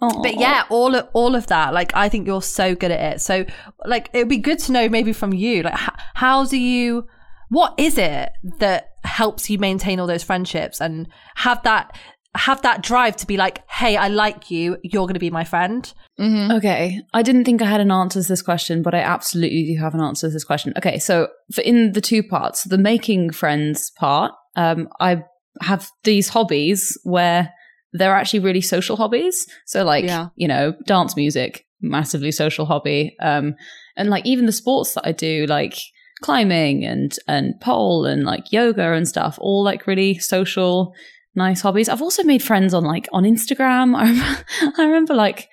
but 0.00 0.38
yeah, 0.38 0.64
all 0.70 0.94
of, 0.94 1.08
all 1.12 1.34
of 1.34 1.46
that, 1.48 1.74
like, 1.74 1.94
I 1.94 2.08
think 2.08 2.26
you're 2.26 2.42
so 2.42 2.74
good 2.74 2.90
at 2.90 3.14
it. 3.14 3.20
So, 3.20 3.44
like, 3.84 4.08
it 4.12 4.18
would 4.18 4.28
be 4.28 4.38
good 4.38 4.58
to 4.60 4.72
know 4.72 4.88
maybe 4.88 5.12
from 5.12 5.32
you, 5.32 5.62
like, 5.62 5.74
how, 5.74 5.94
how 6.14 6.44
do 6.44 6.58
you, 6.58 7.06
what 7.50 7.74
is 7.78 7.98
it 7.98 8.32
that 8.58 8.90
helps 9.04 9.50
you 9.50 9.58
maintain 9.58 10.00
all 10.00 10.06
those 10.06 10.22
friendships 10.22 10.80
and 10.80 11.08
have 11.36 11.62
that 11.64 11.98
have 12.34 12.62
that 12.62 12.82
drive 12.82 13.16
to 13.16 13.26
be 13.26 13.36
like, 13.36 13.68
hey, 13.68 13.96
I 13.96 14.08
like 14.08 14.50
you. 14.50 14.76
You're 14.82 15.06
going 15.06 15.14
to 15.14 15.20
be 15.20 15.30
my 15.30 15.44
friend. 15.44 15.92
Mm-hmm. 16.18 16.52
Okay. 16.52 17.00
I 17.12 17.22
didn't 17.22 17.44
think 17.44 17.60
I 17.60 17.66
had 17.66 17.80
an 17.80 17.90
answer 17.90 18.22
to 18.22 18.28
this 18.28 18.42
question, 18.42 18.82
but 18.82 18.94
I 18.94 19.00
absolutely 19.00 19.64
do 19.64 19.80
have 19.80 19.94
an 19.94 20.00
answer 20.00 20.28
to 20.28 20.32
this 20.32 20.44
question. 20.44 20.72
Okay. 20.76 20.98
So 20.98 21.28
for 21.52 21.62
in 21.62 21.92
the 21.92 22.00
two 22.00 22.22
parts, 22.22 22.64
the 22.64 22.78
making 22.78 23.30
friends 23.30 23.90
part, 23.98 24.32
um, 24.54 24.88
I 25.00 25.24
have 25.60 25.90
these 26.04 26.28
hobbies 26.28 26.96
where 27.02 27.52
they're 27.92 28.14
actually 28.14 28.40
really 28.40 28.60
social 28.60 28.96
hobbies. 28.96 29.48
So 29.66 29.84
like, 29.84 30.04
yeah. 30.04 30.28
you 30.36 30.46
know, 30.46 30.74
dance 30.86 31.16
music, 31.16 31.66
massively 31.80 32.30
social 32.30 32.64
hobby. 32.64 33.16
Um, 33.20 33.56
and 33.96 34.08
like 34.08 34.24
even 34.24 34.46
the 34.46 34.52
sports 34.52 34.94
that 34.94 35.06
I 35.06 35.10
do, 35.10 35.46
like 35.46 35.76
climbing 36.22 36.84
and, 36.84 37.16
and 37.26 37.54
pole 37.60 38.04
and 38.04 38.22
like 38.22 38.52
yoga 38.52 38.92
and 38.92 39.08
stuff, 39.08 39.36
all 39.40 39.64
like 39.64 39.88
really 39.88 40.18
social 40.18 40.94
nice 41.34 41.60
hobbies. 41.60 41.88
I've 41.88 42.02
also 42.02 42.22
made 42.22 42.42
friends 42.42 42.74
on 42.74 42.84
like 42.84 43.08
on 43.12 43.24
Instagram. 43.24 43.96
I 43.96 44.08
remember, 44.08 44.44
I 44.78 44.84
remember 44.84 45.14
like 45.14 45.40
a 45.40 45.46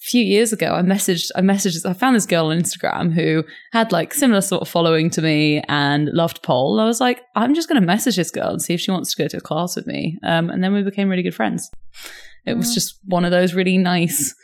few 0.00 0.22
years 0.22 0.52
ago, 0.52 0.74
I 0.74 0.82
messaged, 0.82 1.30
I 1.34 1.40
messaged, 1.40 1.88
I 1.88 1.92
found 1.92 2.16
this 2.16 2.26
girl 2.26 2.46
on 2.46 2.58
Instagram 2.58 3.12
who 3.12 3.44
had 3.72 3.92
like 3.92 4.14
similar 4.14 4.40
sort 4.40 4.62
of 4.62 4.68
following 4.68 5.10
to 5.10 5.22
me 5.22 5.62
and 5.68 6.08
loved 6.12 6.42
pole. 6.42 6.80
I 6.80 6.84
was 6.84 7.00
like, 7.00 7.22
I'm 7.34 7.54
just 7.54 7.68
going 7.68 7.80
to 7.80 7.86
message 7.86 8.16
this 8.16 8.30
girl 8.30 8.50
and 8.50 8.62
see 8.62 8.74
if 8.74 8.80
she 8.80 8.90
wants 8.90 9.14
to 9.14 9.22
go 9.22 9.28
to 9.28 9.38
a 9.38 9.40
class 9.40 9.76
with 9.76 9.86
me. 9.86 10.18
Um, 10.22 10.50
and 10.50 10.62
then 10.62 10.72
we 10.72 10.82
became 10.82 11.08
really 11.08 11.22
good 11.22 11.34
friends. 11.34 11.70
It 12.46 12.56
was 12.56 12.70
mm. 12.70 12.74
just 12.74 12.98
one 13.06 13.24
of 13.24 13.30
those 13.30 13.54
really 13.54 13.78
nice 13.78 14.34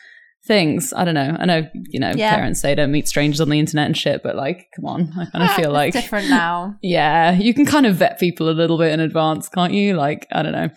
things. 0.46 0.92
I 0.94 1.04
don't 1.04 1.14
know. 1.14 1.36
I 1.38 1.44
know, 1.44 1.68
you 1.90 2.00
know, 2.00 2.12
yeah. 2.16 2.34
parents 2.34 2.60
say 2.60 2.74
don't 2.74 2.92
meet 2.92 3.08
strangers 3.08 3.40
on 3.40 3.48
the 3.48 3.58
internet 3.58 3.86
and 3.86 3.96
shit, 3.96 4.22
but 4.22 4.36
like, 4.36 4.68
come 4.74 4.86
on. 4.86 5.12
I 5.18 5.26
kind 5.26 5.44
of 5.44 5.50
feel 5.52 5.70
like 5.70 5.92
different 5.92 6.28
now. 6.28 6.76
Yeah, 6.82 7.32
you 7.32 7.54
can 7.54 7.66
kind 7.66 7.86
of 7.86 7.96
vet 7.96 8.18
people 8.18 8.48
a 8.48 8.52
little 8.52 8.78
bit 8.78 8.92
in 8.92 9.00
advance, 9.00 9.48
can't 9.48 9.72
you? 9.72 9.94
Like, 9.94 10.26
I 10.32 10.42
don't 10.42 10.52
know. 10.52 10.70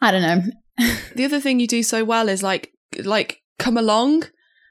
I 0.00 0.10
don't 0.10 0.22
know. 0.22 0.42
the 1.14 1.24
other 1.24 1.40
thing 1.40 1.60
you 1.60 1.66
do 1.66 1.82
so 1.82 2.04
well 2.04 2.28
is 2.28 2.42
like 2.42 2.72
like 3.04 3.42
come 3.58 3.76
along. 3.76 4.24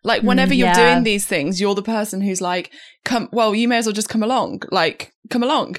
Like 0.04 0.24
whenever 0.24 0.54
mm, 0.54 0.58
you're 0.58 0.68
yeah. 0.68 0.92
doing 0.92 1.04
these 1.04 1.28
things, 1.28 1.62
you're 1.62 1.76
the 1.76 1.84
person 1.84 2.22
who's 2.22 2.42
like, 2.42 2.72
come 3.06 3.30
well, 3.32 3.54
you 3.54 3.68
may 3.68 3.78
as 3.78 3.86
well 3.86 3.94
just 3.94 4.10
come 4.10 4.24
along. 4.24 4.64
Like, 4.72 5.14
come 5.30 5.44
along. 5.44 5.78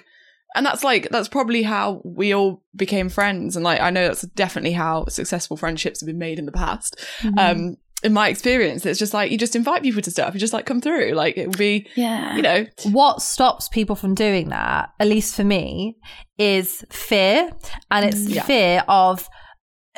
And 0.55 0.67
that's 0.67 0.85
like 0.85 1.09
that's 1.09 1.29
probably 1.29 1.63
how 1.63 2.03
we 2.05 2.35
all 2.35 2.63
became 2.77 3.09
friends. 3.09 3.57
And 3.57 3.65
like 3.65 3.81
I 3.81 3.91
know 3.91 4.07
that's 4.07 4.23
definitely 4.23 4.73
how 4.73 5.07
successful 5.07 5.57
friendships 5.57 6.01
have 6.01 6.07
been 6.07 6.19
made 6.19 6.39
in 6.39 6.47
the 6.47 6.53
past. 6.53 6.97
Mm-hmm. 7.21 7.39
Um 7.39 7.77
in 8.03 8.13
my 8.13 8.29
experience, 8.29 8.85
it's 8.85 8.99
just 8.99 9.15
like 9.15 9.31
you 9.31 9.39
just 9.39 9.55
invite 9.57 9.83
people 9.83 10.03
to 10.03 10.11
stuff. 10.11 10.35
You 10.35 10.41
just 10.41 10.53
like 10.53 10.67
come 10.67 10.81
through. 10.81 11.13
Like 11.13 11.37
it 11.37 11.47
would 11.49 11.59
be, 11.59 11.87
Yeah. 11.95 12.35
you 12.37 12.43
know, 12.43 12.67
what 12.85 13.23
stops 13.23 13.69
people 13.69 13.97
from 13.97 14.15
doing 14.15 14.49
that, 14.49 14.91
at 14.99 15.07
least 15.07 15.35
for 15.37 15.45
me, 15.45 15.97
is 16.39 16.85
fear. 16.91 17.51
And 17.91 18.05
it's 18.05 18.21
Yeah. 18.27 18.43
fear 18.43 18.85
of 18.89 19.29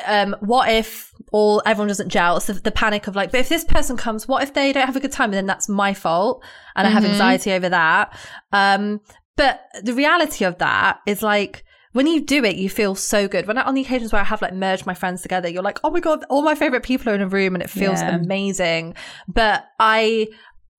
um, 0.05 0.35
what 0.41 0.69
if 0.69 1.11
all 1.31 1.61
everyone 1.65 1.87
doesn't 1.87 2.09
gel? 2.09 2.37
It's 2.37 2.47
the, 2.47 2.53
the 2.53 2.71
panic 2.71 3.07
of 3.07 3.15
like, 3.15 3.31
but 3.31 3.39
if 3.39 3.49
this 3.49 3.63
person 3.63 3.95
comes, 3.97 4.27
what 4.27 4.43
if 4.43 4.53
they 4.53 4.73
don't 4.73 4.85
have 4.85 4.95
a 4.95 4.99
good 4.99 5.11
time? 5.11 5.25
And 5.29 5.35
then 5.35 5.45
that's 5.45 5.69
my 5.69 5.93
fault. 5.93 6.43
And 6.75 6.85
I 6.85 6.89
have 6.91 7.03
Mhm. 7.03 7.11
anxiety 7.11 7.53
over 7.53 7.69
that. 7.69 8.15
Um, 8.51 8.99
but 9.37 9.61
the 9.83 9.93
reality 9.93 10.45
of 10.45 10.57
that 10.59 10.99
is 11.05 11.21
like, 11.21 11.63
when 11.95 12.07
you 12.07 12.19
do 12.19 12.43
it, 12.43 12.57
you 12.57 12.69
feel 12.69 12.93
so 12.93 13.25
good. 13.27 13.47
When 13.47 13.57
I, 13.57 13.61
on 13.63 13.73
the 13.73 13.79
occasions 13.81 14.11
where 14.11 14.21
I 14.21 14.25
have 14.25 14.41
like 14.41 14.53
merged 14.53 14.85
my 14.85 14.93
friends 14.93 15.21
together, 15.21 15.47
you're 15.47 15.63
like, 15.63 15.79
oh 15.85 15.89
my 15.91 16.01
God, 16.01 16.25
all 16.29 16.41
my 16.41 16.53
favorite 16.55 16.83
people 16.83 17.09
are 17.09 17.15
in 17.15 17.21
a 17.21 17.27
room 17.27 17.55
and 17.55 17.63
it 17.63 17.69
feels 17.69 18.01
Yeah. 18.01 18.15
amazing. 18.15 18.95
But 19.29 19.63
I, 19.79 20.27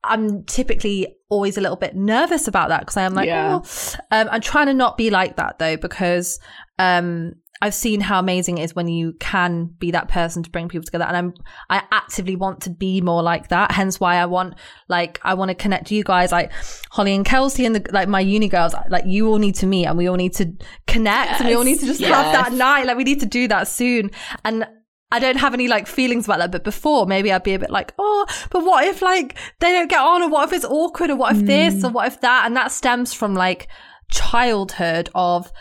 I'm 0.05 0.45
typically 0.45 1.17
always 1.31 1.57
a 1.57 1.63
little 1.63 1.77
bit 1.79 1.97
nervous 1.97 2.47
about 2.49 2.69
that 2.69 2.81
because 2.81 2.99
I 2.99 3.03
am 3.05 3.15
like, 3.15 3.29
Yeah. 3.29 3.61
oh, 3.63 3.97
um, 4.11 4.29
I'm 4.31 4.43
trying 4.43 4.67
to 4.67 4.75
not 4.75 4.99
be 4.99 5.09
like 5.09 5.37
that 5.37 5.59
though 5.59 5.79
because 5.79 6.39
um, 6.79 7.33
I've 7.63 7.75
seen 7.75 8.01
how 8.01 8.19
amazing 8.19 8.59
it 8.59 8.65
is 8.65 8.75
when 8.75 8.89
you 8.89 9.15
can 9.21 9.67
be 9.79 9.91
that 9.93 10.09
person 10.09 10.43
to 10.43 10.51
bring 10.51 10.69
people 10.69 10.85
together, 10.85 11.05
and 11.05 11.17
I'm 11.17 11.35
I 11.71 11.83
actively 11.91 12.37
want 12.37 12.61
to 12.63 12.71
be 12.71 13.01
more 13.01 13.23
like 13.23 13.49
that. 13.49 13.73
Hence 13.73 13.99
why 13.99 14.17
I 14.17 14.27
want 14.27 14.55
like 14.89 15.21
I 15.23 15.35
want 15.35 15.51
to 15.51 15.55
connect 15.55 15.91
you 15.91 16.05
guys 16.05 16.33
like 16.33 16.53
Holly 16.91 17.15
and 17.15 17.25
Kelsey 17.25 17.65
and 17.65 17.77
the, 17.77 17.93
like 17.93 18.09
my 18.09 18.21
uni 18.21 18.49
girls. 18.49 18.75
Like 18.89 19.07
you 19.07 19.29
all 19.29 19.39
need 19.39 19.55
to 19.57 19.67
meet 19.67 19.87
and 19.87 19.97
we 19.97 20.09
all 20.09 20.17
need 20.17 20.35
to 20.35 20.53
connect 20.87 21.41
and 21.41 21.49
we 21.49 21.55
all 21.55 21.65
need 21.65 21.81
to 21.81 21.87
just 21.87 22.01
have 22.01 22.33
that 22.33 22.53
night. 22.53 22.87
Like 22.87 22.97
we 22.97 23.05
need 23.05 23.21
to 23.21 23.27
do 23.27 23.49
that 23.49 23.69
soon 23.69 24.11
and. 24.45 24.67
I 25.13 25.21
don't 25.21 25.37
have 25.37 25.55
any 25.55 25.69
like 25.69 25.87
feelings 25.87 26.25
about 26.25 26.39
that, 26.39 26.51
but 26.51 26.65
before 26.65 27.07
maybe 27.07 27.31
I'd 27.31 27.45
be 27.45 27.55
a 27.55 27.61
bit 27.61 27.71
like, 27.71 27.95
oh, 27.97 28.27
but 28.51 28.65
what 28.65 28.85
if 28.85 29.03
like 29.03 29.39
they 29.61 29.71
don't 29.71 29.89
get 29.89 30.01
on, 30.01 30.21
or 30.21 30.29
what 30.29 30.49
if 30.49 30.53
it's 30.53 30.65
awkward, 30.65 31.11
or 31.11 31.17
what 31.17 31.37
if 31.37 31.47
this, 31.47 31.85
or 31.85 31.91
mm. 31.91 31.93
what 31.93 32.09
if 32.09 32.21
that, 32.23 32.45
and 32.45 32.57
that 32.57 32.73
stems 32.73 33.15
from 33.15 33.33
like 33.33 33.69
childhood 34.11 35.09
of 35.15 35.53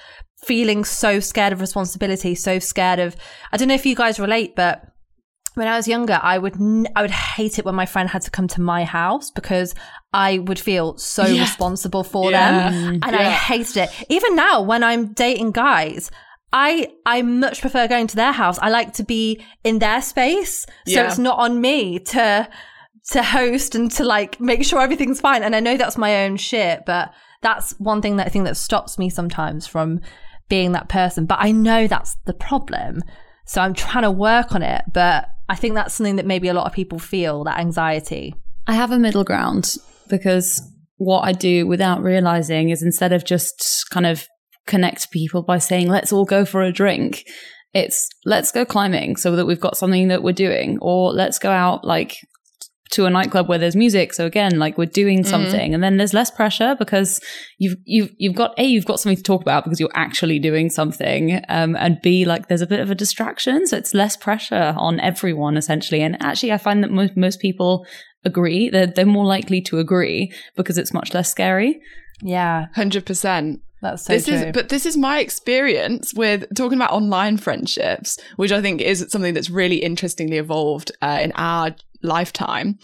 feeling 0.45 0.83
so 0.85 1.19
scared 1.19 1.53
of 1.53 1.61
responsibility, 1.61 2.35
so 2.35 2.59
scared 2.59 2.99
of. 2.99 3.15
I 3.51 3.57
don't 3.57 3.67
know 3.67 3.73
if 3.75 3.85
you 3.85 3.95
guys 3.95 4.19
relate, 4.19 4.55
but 4.55 4.81
when 5.55 5.67
I 5.67 5.77
was 5.77 5.87
younger, 5.87 6.19
I 6.21 6.37
would 6.37 6.55
n- 6.55 6.87
I 6.95 7.01
would 7.01 7.11
hate 7.11 7.57
it 7.59 7.65
when 7.65 7.75
my 7.75 7.85
friend 7.85 8.09
had 8.09 8.21
to 8.23 8.31
come 8.31 8.47
to 8.49 8.61
my 8.61 8.83
house 8.83 9.31
because 9.31 9.73
I 10.13 10.39
would 10.39 10.59
feel 10.59 10.97
so 10.97 11.25
Yeah. 11.25 11.41
responsible 11.41 12.03
for 12.03 12.31
Yeah. 12.31 12.69
them, 12.69 12.73
mm. 12.73 12.99
and 13.05 13.15
I 13.15 13.21
Yeah. 13.23 13.31
hated 13.31 13.77
it. 13.77 13.89
Even 14.09 14.35
now, 14.35 14.61
when 14.61 14.83
I'm 14.83 15.13
dating 15.13 15.51
guys. 15.51 16.11
I 16.53 16.87
I 17.05 17.21
much 17.21 17.59
prefer 17.59 17.85
going 17.87 18.07
to 18.07 18.15
their 18.15 18.31
house. 18.31 18.57
I 18.61 18.69
like 18.69 18.93
to 18.93 19.03
be 19.03 19.43
in 19.65 19.79
their 19.79 20.01
space, 20.01 20.65
so 20.87 21.03
it's 21.03 21.17
not 21.17 21.37
on 21.37 21.59
me 21.59 21.99
to 21.99 22.47
to 23.11 23.23
host 23.23 23.75
and 23.75 23.91
to 23.91 24.05
like 24.05 24.39
make 24.39 24.63
sure 24.63 24.79
everything's 24.81 25.19
fine. 25.19 25.43
And 25.43 25.53
I 25.53 25.59
know 25.59 25.75
that's 25.75 25.97
my 25.97 26.23
own 26.23 26.37
shit, 26.37 26.83
but 26.85 27.11
that's 27.41 27.73
one 27.77 28.01
thing 28.01 28.15
that 28.17 28.27
I 28.27 28.29
think 28.29 28.45
that 28.45 28.55
stops 28.55 28.97
me 28.97 29.09
sometimes 29.09 29.67
from 29.67 29.99
being 30.49 30.73
that 30.73 30.89
person. 30.89 31.25
But 31.25 31.39
I 31.41 31.51
know 31.51 31.87
that's 31.87 32.15
the 32.25 32.33
problem. 32.33 33.01
So 33.45 33.61
I'm 33.61 33.73
trying 33.73 34.03
to 34.03 34.11
work 34.11 34.53
on 34.53 34.61
it. 34.61 34.83
But 34.91 35.27
I 35.47 35.55
think 35.55 35.75
that's 35.75 35.93
something 35.93 36.15
that 36.15 36.25
maybe 36.25 36.47
a 36.47 36.53
lot 36.53 36.65
of 36.65 36.73
people 36.73 36.99
feel 36.99 37.43
that 37.43 37.59
anxiety. 37.59 38.35
I 38.67 38.73
have 38.73 38.91
a 38.91 38.99
middle 38.99 39.23
ground 39.23 39.75
because 40.09 40.61
what 40.97 41.21
I 41.21 41.33
do 41.33 41.67
without 41.67 42.01
realizing 42.01 42.69
is 42.69 42.81
instead 42.81 43.13
of 43.13 43.25
just 43.25 43.85
kind 43.91 44.05
of 44.05 44.27
connect 44.65 45.11
people 45.11 45.43
by 45.43 45.59
saying, 45.59 45.87
let's 45.87 46.11
all 46.11 46.25
go 46.25 46.45
for 46.45 46.63
a 46.63 46.71
drink, 46.71 47.25
it's 47.73 48.09
let's 48.25 48.51
go 48.51 48.65
climbing 48.65 49.17
so 49.17 49.35
that 49.35 49.45
we've 49.45 49.59
got 49.59 49.77
something 49.77 50.07
that 50.07 50.23
we're 50.23 50.31
doing, 50.31 50.79
or 50.81 51.11
let's 51.11 51.37
go 51.37 51.51
out 51.51 51.85
like 51.85 52.17
to 52.91 53.05
a 53.05 53.09
nightclub 53.09 53.49
where 53.49 53.57
there's 53.57 53.75
music. 53.75 54.13
So 54.13 54.25
again, 54.25 54.59
like 54.59 54.77
we're 54.77 54.85
doing 54.85 55.23
something 55.23 55.73
and 55.73 55.83
then 55.83 55.97
there's 55.97 56.13
less 56.13 56.29
pressure 56.29 56.75
because 56.77 57.19
you've, 57.57 57.77
you've, 57.83 58.11
you've 58.17 58.35
got 58.35 58.53
A, 58.59 58.63
you've 58.63 58.85
got 58.85 58.99
something 58.99 59.17
to 59.17 59.23
talk 59.23 59.41
about 59.41 59.63
because 59.63 59.79
you're 59.79 59.89
actually 59.95 60.37
doing 60.37 60.69
something. 60.69 61.41
Um, 61.49 61.75
and 61.77 61.99
B, 62.01 62.25
like 62.25 62.47
there's 62.47 62.61
a 62.61 62.67
bit 62.67 62.79
of 62.79 62.91
a 62.91 62.95
distraction. 62.95 63.65
So 63.65 63.75
it's 63.75 63.93
less 63.93 64.15
pressure 64.15 64.75
on 64.77 64.99
everyone 64.99 65.57
essentially. 65.57 66.01
And 66.01 66.21
actually, 66.21 66.51
I 66.51 66.57
find 66.57 66.83
that 66.83 66.91
most, 66.91 67.17
most 67.17 67.39
people 67.39 67.85
agree. 68.23 68.69
They're, 68.69 68.87
they're 68.87 69.05
more 69.05 69.25
likely 69.25 69.61
to 69.61 69.79
agree 69.79 70.31
because 70.55 70.77
it's 70.77 70.93
much 70.93 71.13
less 71.13 71.29
scary. 71.29 71.81
Yeah, 72.21 72.67
hundred 72.75 73.05
percent. 73.05 73.61
that's 73.81 74.05
so 74.05 74.13
this 74.13 74.25
true. 74.25 74.35
is 74.35 74.45
but 74.53 74.69
this 74.69 74.85
is 74.85 74.95
my 74.95 75.19
experience 75.19 76.13
with 76.13 76.45
talking 76.55 76.77
about 76.77 76.91
online 76.91 77.37
friendships 77.37 78.17
which 78.37 78.51
i 78.51 78.61
think 78.61 78.81
is 78.81 79.05
something 79.09 79.33
that's 79.33 79.49
really 79.49 79.75
interestingly 79.75 80.37
evolved 80.37 80.91
uh, 81.01 81.19
in 81.21 81.31
our 81.33 81.75
lifetime 82.05 82.77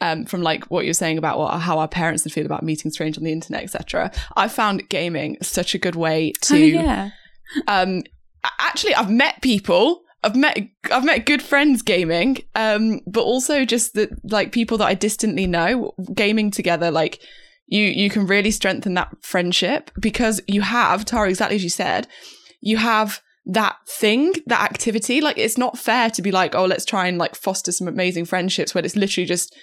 um, 0.00 0.24
from 0.24 0.42
like 0.42 0.64
what 0.64 0.84
you're 0.84 0.94
saying 0.94 1.18
about 1.18 1.38
what, 1.38 1.58
how 1.60 1.78
our 1.78 1.88
parents 1.88 2.24
would 2.24 2.32
feel 2.32 2.46
about 2.46 2.62
meeting 2.62 2.90
strangers 2.90 3.18
on 3.18 3.24
the 3.24 3.32
internet 3.32 3.62
etc 3.62 4.10
i 4.36 4.46
found 4.48 4.88
gaming 4.88 5.36
such 5.42 5.74
a 5.74 5.78
good 5.78 5.96
way 5.96 6.32
to 6.42 6.54
Oh, 6.54 6.82
yeah. 6.82 7.10
um 7.66 8.02
actually 8.58 8.94
i've 8.94 9.10
met 9.10 9.40
people 9.42 10.02
I've 10.24 10.34
met 10.34 10.58
I've 10.90 11.04
met 11.04 11.24
good 11.24 11.40
friends 11.40 11.82
gaming, 11.82 12.38
um, 12.56 13.00
but 13.06 13.22
also 13.22 13.64
just 13.64 13.94
that 13.94 14.10
like 14.32 14.50
people 14.50 14.76
that 14.78 14.86
I 14.86 14.94
distantly 14.94 15.46
know 15.46 15.92
gaming 16.14 16.50
together. 16.50 16.90
Like 16.90 17.20
you 17.68 17.84
you 17.84 18.10
can 18.10 18.26
really 18.26 18.50
strengthen 18.50 18.94
that 18.94 19.14
friendship 19.22 19.90
because 20.00 20.40
you 20.48 20.62
have 20.62 21.04
Tara 21.04 21.28
exactly 21.28 21.54
as 21.56 21.62
you 21.62 21.70
said, 21.70 22.08
you 22.60 22.76
have 22.78 23.20
that 23.46 23.76
thing, 23.86 24.34
that 24.46 24.62
activity. 24.62 25.20
Like 25.20 25.38
it's 25.38 25.56
not 25.56 25.78
fair 25.78 26.10
to 26.10 26.22
be 26.22 26.32
like, 26.32 26.54
oh, 26.54 26.64
let's 26.64 26.84
try 26.84 27.06
and 27.06 27.16
like 27.18 27.34
foster 27.34 27.72
some 27.72 27.88
amazing 27.88 28.24
friendships 28.24 28.74
when 28.74 28.84
it's 28.84 28.96
literally 28.96 29.26
just 29.26 29.54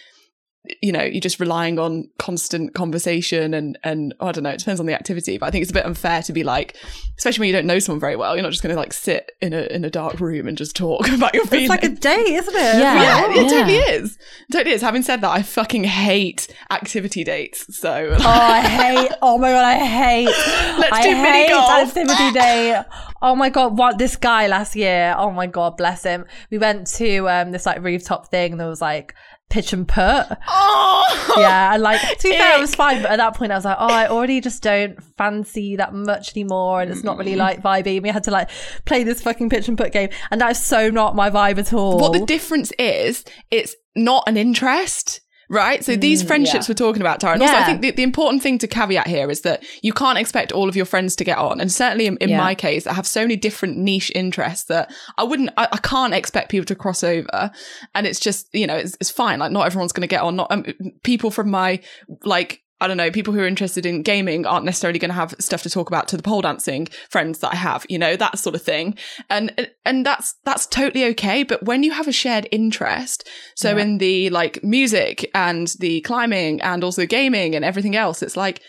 you 0.82 0.94
know, 0.94 1.04
you're 1.04 1.20
just 1.20 1.42
relying 1.42 1.78
on 1.78 2.10
constant 2.20 2.74
conversation 2.74 3.54
and 3.54 3.78
and 3.84 4.14
oh, 4.22 4.28
I 4.28 4.32
don't 4.32 4.44
know, 4.44 4.50
it 4.52 4.60
depends 4.60 4.80
on 4.80 4.86
the 4.86 4.94
activity. 4.94 5.38
But 5.38 5.48
I 5.48 5.52
think 5.52 5.64
it's 5.64 5.72
a 5.72 5.74
bit 5.74 5.86
unfair 5.86 6.22
to 6.24 6.32
be 6.32 6.44
like, 6.44 6.78
especially 7.18 7.42
when 7.42 7.48
you 7.48 7.54
don't 7.54 7.66
know 7.66 7.80
someone 7.80 8.00
very 8.00 8.16
well, 8.16 8.36
you're 8.36 8.44
not 8.44 8.52
just 8.52 8.64
gonna 8.64 8.76
like 8.76 8.94
sit 8.94 9.32
in 9.42 9.52
a 9.54 9.64
in 9.64 9.84
a 9.84 9.90
dark 9.90 10.20
room 10.22 10.48
and 10.48 10.58
just 10.58 10.76
talk 10.76 11.08
about 11.12 11.34
your 11.34 11.46
feelings. 11.46 11.70
it's 11.70 11.82
like 11.82 11.84
a 11.84 11.90
date, 11.96 12.34
isn't 12.34 12.56
it? 12.56 12.60
Yeah. 12.80 13.02
yeah, 13.02 13.30
it 13.30 13.36
Yeah. 13.36 13.50
totally 13.50 13.76
is. 13.76 14.18
It 14.50 14.54
totally 14.54 14.74
is. 14.76 14.82
Having 14.82 15.02
said 15.04 15.20
that, 15.22 15.32
I 15.32 15.42
fucking 15.42 15.84
hate 15.84 16.48
activity 16.72 17.24
dates. 17.26 17.78
So 17.78 18.16
Oh, 18.18 18.26
I 18.26 18.62
hate. 18.62 19.12
Oh 19.22 19.38
my 19.38 19.50
god, 19.52 19.66
I 19.66 19.76
hate. 19.80 20.26
Let's 20.80 20.94
I 20.94 21.04
do 21.04 21.10
mini 21.16 21.30
hate 21.44 21.50
golf. 21.50 21.70
activity 21.90 22.32
day. 22.32 22.82
Oh 23.22 23.36
my 23.36 23.50
god, 23.50 23.78
what 23.78 23.98
this 23.98 24.16
guy 24.16 24.48
last 24.48 24.76
year? 24.78 25.14
Oh 25.18 25.30
my 25.32 25.48
god, 25.48 25.76
bless 25.76 26.04
him. 26.04 26.26
We 26.50 26.58
went 26.58 26.88
to 26.96 27.28
um 27.30 27.52
this 27.52 27.66
like 27.66 27.82
rooftop 27.84 28.28
thing. 28.28 28.54
and 28.54 28.60
There 28.62 28.68
was 28.70 28.82
like 28.82 29.14
pitch 29.50 29.74
and 29.74 29.88
putt. 29.88 30.40
oh 30.48 31.36
Yeah, 31.38 31.74
and 31.74 31.84
like 31.84 32.02
to 32.20 32.30
be 32.30 32.36
fair, 32.36 32.58
it 32.58 32.62
was 32.62 32.76
fine. 32.76 33.02
But 33.02 33.12
at 33.12 33.18
that 33.18 33.36
point, 33.36 33.52
I 33.52 33.56
was 33.56 33.66
like, 33.66 33.78
oh, 33.80 33.88
I 33.88 34.08
already 34.08 34.42
just 34.42 34.64
don't 34.64 35.02
fancy 35.18 35.64
you 35.64 35.78
that 35.78 35.94
much 35.94 36.36
anymore, 36.36 36.82
and 36.82 36.92
it's 36.92 37.04
not 37.04 37.18
really 37.18 37.36
like 37.36 37.62
vibey. 37.62 37.96
And 37.96 38.04
we 38.04 38.10
had 38.10 38.24
to 38.26 38.32
like 38.32 38.50
play 38.86 39.04
this 39.04 39.22
fucking 39.22 39.50
pitch 39.50 39.68
and 39.68 39.78
putt 39.78 39.92
game, 39.92 40.10
and 40.32 40.42
that's 40.42 40.64
so 40.64 40.90
not 40.90 41.16
my 41.16 41.30
vibe 41.30 41.60
at 41.60 41.74
all. 41.74 42.00
what 42.00 42.14
the 42.14 42.26
difference 42.26 42.72
is, 42.80 43.24
it's 43.52 43.76
not 43.96 44.24
an 44.28 44.38
interest. 44.38 45.22
Right. 45.50 45.84
So 45.84 45.96
these 45.96 46.24
friendships 46.24 46.68
yeah. 46.68 46.72
we're 46.72 46.76
talking 46.76 47.02
about, 47.02 47.20
Tara. 47.20 47.34
And 47.34 47.42
also, 47.42 47.54
I 47.54 47.64
think 47.64 47.82
the, 47.82 47.92
the 47.92 48.04
important 48.04 48.42
thing 48.42 48.58
to 48.60 48.68
caveat 48.68 49.08
here 49.08 49.30
is 49.30 49.42
that 49.42 49.64
you 49.82 49.94
can't 49.94 50.18
expect 50.18 50.52
all 50.52 50.68
of 50.68 50.76
your 50.76 50.86
friends 50.86 51.16
to 51.18 51.24
get 51.24 51.38
on. 51.38 51.62
And 51.62 51.72
certainly 51.72 52.08
in, 52.08 52.18
in 52.18 52.30
Yeah. 52.30 52.38
my 52.38 52.56
case, 52.56 52.88
I 52.88 52.94
have 52.94 53.06
so 53.06 53.22
many 53.22 53.36
different 53.36 53.78
niche 53.78 54.12
interests 54.16 54.66
that 54.66 54.92
I 55.18 55.24
wouldn't, 55.24 55.52
I, 55.58 55.68
I 55.72 55.78
can't 55.78 56.14
expect 56.14 56.50
people 56.50 56.66
to 56.66 56.76
cross 56.76 57.04
over. 57.04 57.52
And 57.94 58.08
it's 58.08 58.20
just, 58.20 58.48
you 58.54 58.66
know, 58.66 58.76
it's, 58.76 58.98
it's 59.00 59.12
fine. 59.12 59.38
Like 59.40 59.52
not 59.52 59.68
everyone's 59.68 59.92
going 59.92 60.02
to 60.02 60.08
get 60.08 60.22
on. 60.22 60.38
Not 60.38 60.52
um, 60.52 60.66
people 61.04 61.30
from 61.30 61.52
my, 61.52 61.82
like, 62.24 62.63
I 62.84 62.88
don't 62.88 62.98
know, 62.98 63.10
people 63.12 63.34
who 63.34 63.40
are 63.40 63.48
interested 63.48 63.86
in 63.86 64.02
gaming 64.04 64.46
aren't 64.46 64.66
necessarily 64.66 65.00
going 65.00 65.10
to 65.10 65.16
have 65.16 65.34
stuff 65.40 65.64
to 65.64 65.70
talk 65.70 65.88
about 65.88 66.08
to 66.10 66.18
the 66.18 66.24
pole 66.24 66.42
dancing 66.42 66.88
friends 67.10 67.40
that 67.40 67.54
I 67.54 67.56
have, 67.56 67.86
you 67.90 67.98
know, 67.98 68.16
that 68.18 68.38
sort 68.38 68.56
of 68.56 68.62
thing. 68.62 68.98
And, 69.30 69.70
and 69.86 70.06
that's, 70.06 70.36
that's 70.44 70.68
totally 70.68 71.06
okay. 71.06 71.44
But 71.44 71.64
when 71.64 71.84
you 71.84 71.92
have 71.94 72.08
a 72.08 72.12
shared 72.12 72.48
interest, 72.52 73.28
so 73.56 73.76
Yeah. 73.76 73.84
in 73.84 73.98
the 74.00 74.30
like 74.32 74.64
music 74.64 75.30
and 75.34 75.68
the 75.80 76.02
climbing 76.02 76.62
and 76.62 76.84
also 76.84 77.06
gaming 77.06 77.56
and 77.56 77.64
everything 77.64 77.96
else, 77.96 78.22
it's 78.22 78.38
like, 78.38 78.62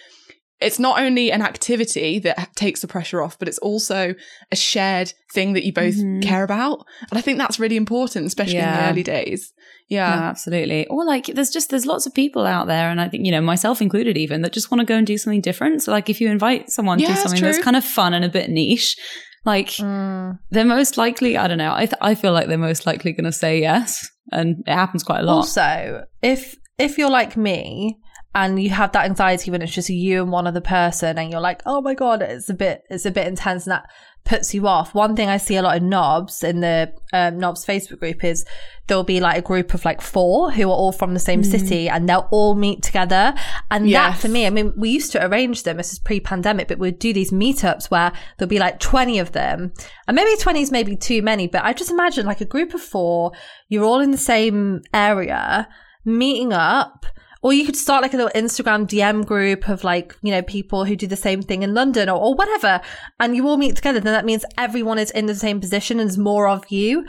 it's 0.61 0.79
not 0.79 1.01
only 1.01 1.31
an 1.33 1.43
activity 1.43 2.19
that 2.21 2.55
takes 2.57 2.81
the 2.81 2.87
pressure 2.89 3.21
off, 3.23 3.39
but 3.39 3.49
it's 3.49 3.59
also 3.59 4.15
a 4.53 4.57
shared 4.57 5.13
thing 5.33 5.53
that 5.55 5.65
you 5.65 5.73
both 5.73 5.97
Mhm. 5.97 6.23
care 6.23 6.45
about. 6.45 6.87
And 7.11 7.19
I 7.19 7.21
think 7.21 7.39
that's 7.39 7.59
really 7.59 7.77
important, 7.77 8.27
especially 8.27 8.57
in 8.59 8.73
the 8.73 8.89
early 8.91 9.03
days. 9.03 9.53
No, 9.91 9.97
Yeah. 9.97 10.13
absolutely. 10.31 10.87
Or 10.87 11.05
like, 11.05 11.27
there's 11.27 11.51
just 11.51 11.69
there's 11.71 11.85
lots 11.87 12.07
of 12.07 12.15
people 12.15 12.47
out 12.47 12.67
there, 12.69 12.89
and 12.89 13.01
I 13.01 13.09
think 13.09 13.27
you 13.27 13.33
know 13.33 13.41
myself 13.43 13.83
included, 13.83 14.17
even 14.17 14.41
that 14.43 14.53
just 14.53 14.71
want 14.71 14.81
to 14.81 14.87
go 14.87 14.97
and 14.97 15.07
do 15.07 15.19
something 15.19 15.41
different. 15.43 15.83
So 15.83 15.93
like, 15.93 16.09
if 16.09 16.21
you 16.21 16.29
invite 16.31 16.71
someone 16.71 16.99
Yeah, 16.99 17.09
to 17.09 17.13
that's 17.13 17.23
something 17.25 17.43
that's 17.43 17.59
true. 17.59 17.65
kind 17.65 17.77
of 17.77 17.85
fun 17.85 18.15
and 18.15 18.25
a 18.25 18.29
bit 18.31 18.49
niche, 18.49 18.97
like 19.45 19.71
Mm. 19.73 20.39
they're 20.51 20.65
most 20.65 20.97
likely. 20.97 21.37
I 21.37 21.49
don't 21.49 21.59
know. 21.59 21.75
I 21.75 21.81
th- 21.87 21.99
I 22.01 22.15
feel 22.15 22.33
like 22.33 22.47
they're 22.49 22.57
most 22.57 22.87
likely 22.87 23.13
going 23.13 23.25
to 23.25 23.33
say 23.33 23.61
yes, 23.61 24.09
and 24.33 24.63
it 24.67 24.73
happens 24.73 25.03
quite 25.03 25.21
a 25.21 25.25
lot. 25.25 25.37
Also, 25.37 26.05
if 26.23 26.55
if 26.79 26.97
you're 26.97 27.11
like 27.11 27.37
me 27.37 27.99
and 28.35 28.61
you 28.61 28.71
have 28.71 28.93
that 28.93 29.05
anxiety 29.05 29.51
when 29.51 29.63
it's 29.63 29.73
just 29.73 29.89
you 29.89 30.23
and 30.23 30.33
one 30.33 30.47
other 30.47 30.61
person 30.61 31.19
and 31.19 31.31
you're 31.31 31.41
like 31.41 31.63
oh 31.67 31.81
my 31.81 31.95
god 31.95 32.23
it's 32.23 32.49
a 32.49 32.55
bit 32.55 32.85
it's 32.91 33.07
a 33.07 33.11
bit 33.11 33.27
intense 33.27 33.67
and 33.67 33.73
that 33.73 33.89
puts 34.25 34.55
you 34.55 34.67
off. 34.67 34.95
One 34.95 35.15
thing 35.15 35.29
i 35.29 35.37
see 35.37 35.57
a 35.57 35.63
lot 35.63 35.77
of 35.77 35.83
knobs 35.83 36.43
in 36.43 36.61
the 36.61 36.93
um, 37.13 37.39
knobs 37.39 37.65
facebook 37.65 37.99
group 38.01 38.25
is 38.25 38.45
there'll 38.87 39.05
be 39.05 39.21
like 39.21 39.37
a 39.37 39.43
group 39.43 39.75
of 39.75 39.85
like 39.85 40.01
four 40.01 40.51
who 40.51 40.65
are 40.65 40.75
all 40.75 40.93
from 40.93 41.15
the 41.15 41.21
same 41.21 41.45
city 41.45 41.89
and 41.89 42.09
they'll 42.09 42.29
all 42.31 42.55
meet 42.55 42.83
together. 42.83 43.35
And 43.71 43.91
that 43.93 44.19
for 44.19 44.29
me 44.29 44.47
i 44.47 44.51
mean 44.51 44.73
we 44.77 44.91
used 44.91 45.13
to 45.13 45.25
arrange 45.25 45.63
them. 45.63 45.77
This 45.77 45.93
is 45.93 45.99
pre-pandemic 45.99 46.69
but 46.69 46.79
we'd 46.79 46.99
do 46.99 47.13
these 47.13 47.31
meetups 47.33 47.91
where 47.91 48.13
there'll 48.39 48.49
be 48.49 48.59
like 48.59 48.81
20 48.81 49.19
of 49.19 49.33
them. 49.33 49.73
And 50.09 50.15
maybe 50.15 50.37
20 50.37 50.63
is 50.63 50.73
maybe 50.73 50.97
too 50.97 51.23
many 51.23 51.47
but 51.47 51.63
i 51.65 51.73
just 51.73 51.91
imagine 51.91 52.27
like 52.27 52.41
a 52.41 52.47
group 52.47 52.73
of 52.73 52.81
four 52.81 53.33
you're 53.69 53.85
all 53.85 54.01
in 54.01 54.11
the 54.11 54.17
same 54.17 54.83
area 54.93 55.69
meeting 56.05 56.53
up 56.53 57.07
or 57.45 57.53
you 57.53 57.65
could 57.67 57.77
start 57.77 58.01
like 58.03 58.15
a 58.15 58.17
little 58.17 58.33
Instagram 58.35 58.87
DM 58.89 59.25
group 59.27 59.69
of 59.69 59.85
like, 59.85 60.17
you 60.23 60.31
know, 60.31 60.41
people 60.43 60.87
who 60.87 60.97
do 60.97 61.07
the 61.07 61.15
same 61.15 61.43
thing 61.43 61.63
in 61.63 61.75
London 61.75 62.09
or, 62.09 62.19
or 62.19 62.35
whatever. 62.35 62.81
And 63.21 63.37
you 63.37 63.47
all 63.47 63.59
meet 63.59 63.77
together. 63.77 64.01
Then 64.01 64.15
that 64.15 64.25
means 64.25 64.47
everyone 64.57 64.99
is 64.99 65.11
in 65.11 65.27
the 65.27 65.35
same 65.35 65.61
position 65.61 66.01
and 66.01 66.09
there's 66.09 66.17
more 66.19 66.49
of 66.49 66.65
you. 66.71 67.05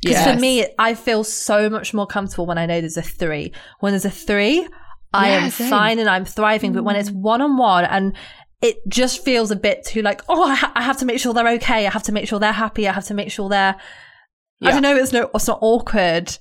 Because 0.00 0.24
for 0.34 0.40
me, 0.40 0.66
I 0.78 0.94
feel 0.94 1.24
so 1.24 1.68
much 1.68 1.92
more 1.92 2.06
comfortable 2.06 2.46
when 2.46 2.56
I 2.56 2.66
know 2.66 2.80
there's 2.80 2.96
a 2.96 3.02
three. 3.02 3.52
When 3.80 3.92
there's 3.92 4.04
a 4.04 4.10
three, 4.10 4.66
I 5.12 5.30
Yeah, 5.30 5.44
am 5.44 5.50
same. 5.50 5.68
fine 5.70 5.98
and 5.98 6.08
I'm 6.08 6.24
thriving. 6.24 6.72
But 6.72 6.84
when 6.84 6.94
it's 6.94 7.10
one 7.10 7.42
on 7.42 7.56
one 7.56 7.84
and 7.84 8.16
it 8.62 8.76
just 8.88 9.24
feels 9.24 9.50
a 9.50 9.56
bit 9.56 9.84
too 9.84 10.02
like, 10.02 10.22
oh, 10.28 10.44
I, 10.44 10.54
ha- 10.54 10.72
I 10.76 10.82
have 10.82 10.98
to 10.98 11.04
make 11.04 11.18
sure 11.18 11.34
they're 11.34 11.48
okay. 11.54 11.86
I 11.86 11.90
have 11.90 12.04
to 12.04 12.12
make 12.12 12.28
sure 12.28 12.38
they're 12.38 12.52
happy. 12.52 12.86
I 12.88 12.92
have 12.92 13.06
to 13.06 13.14
make 13.14 13.32
sure 13.32 13.48
they're, 13.48 13.74
I 14.62 14.70
don't 14.70 14.82
know, 14.82 14.94
it's 14.94 15.12
no, 15.12 15.28
it's 15.34 15.48
not 15.48 15.58
awkward. 15.62 16.38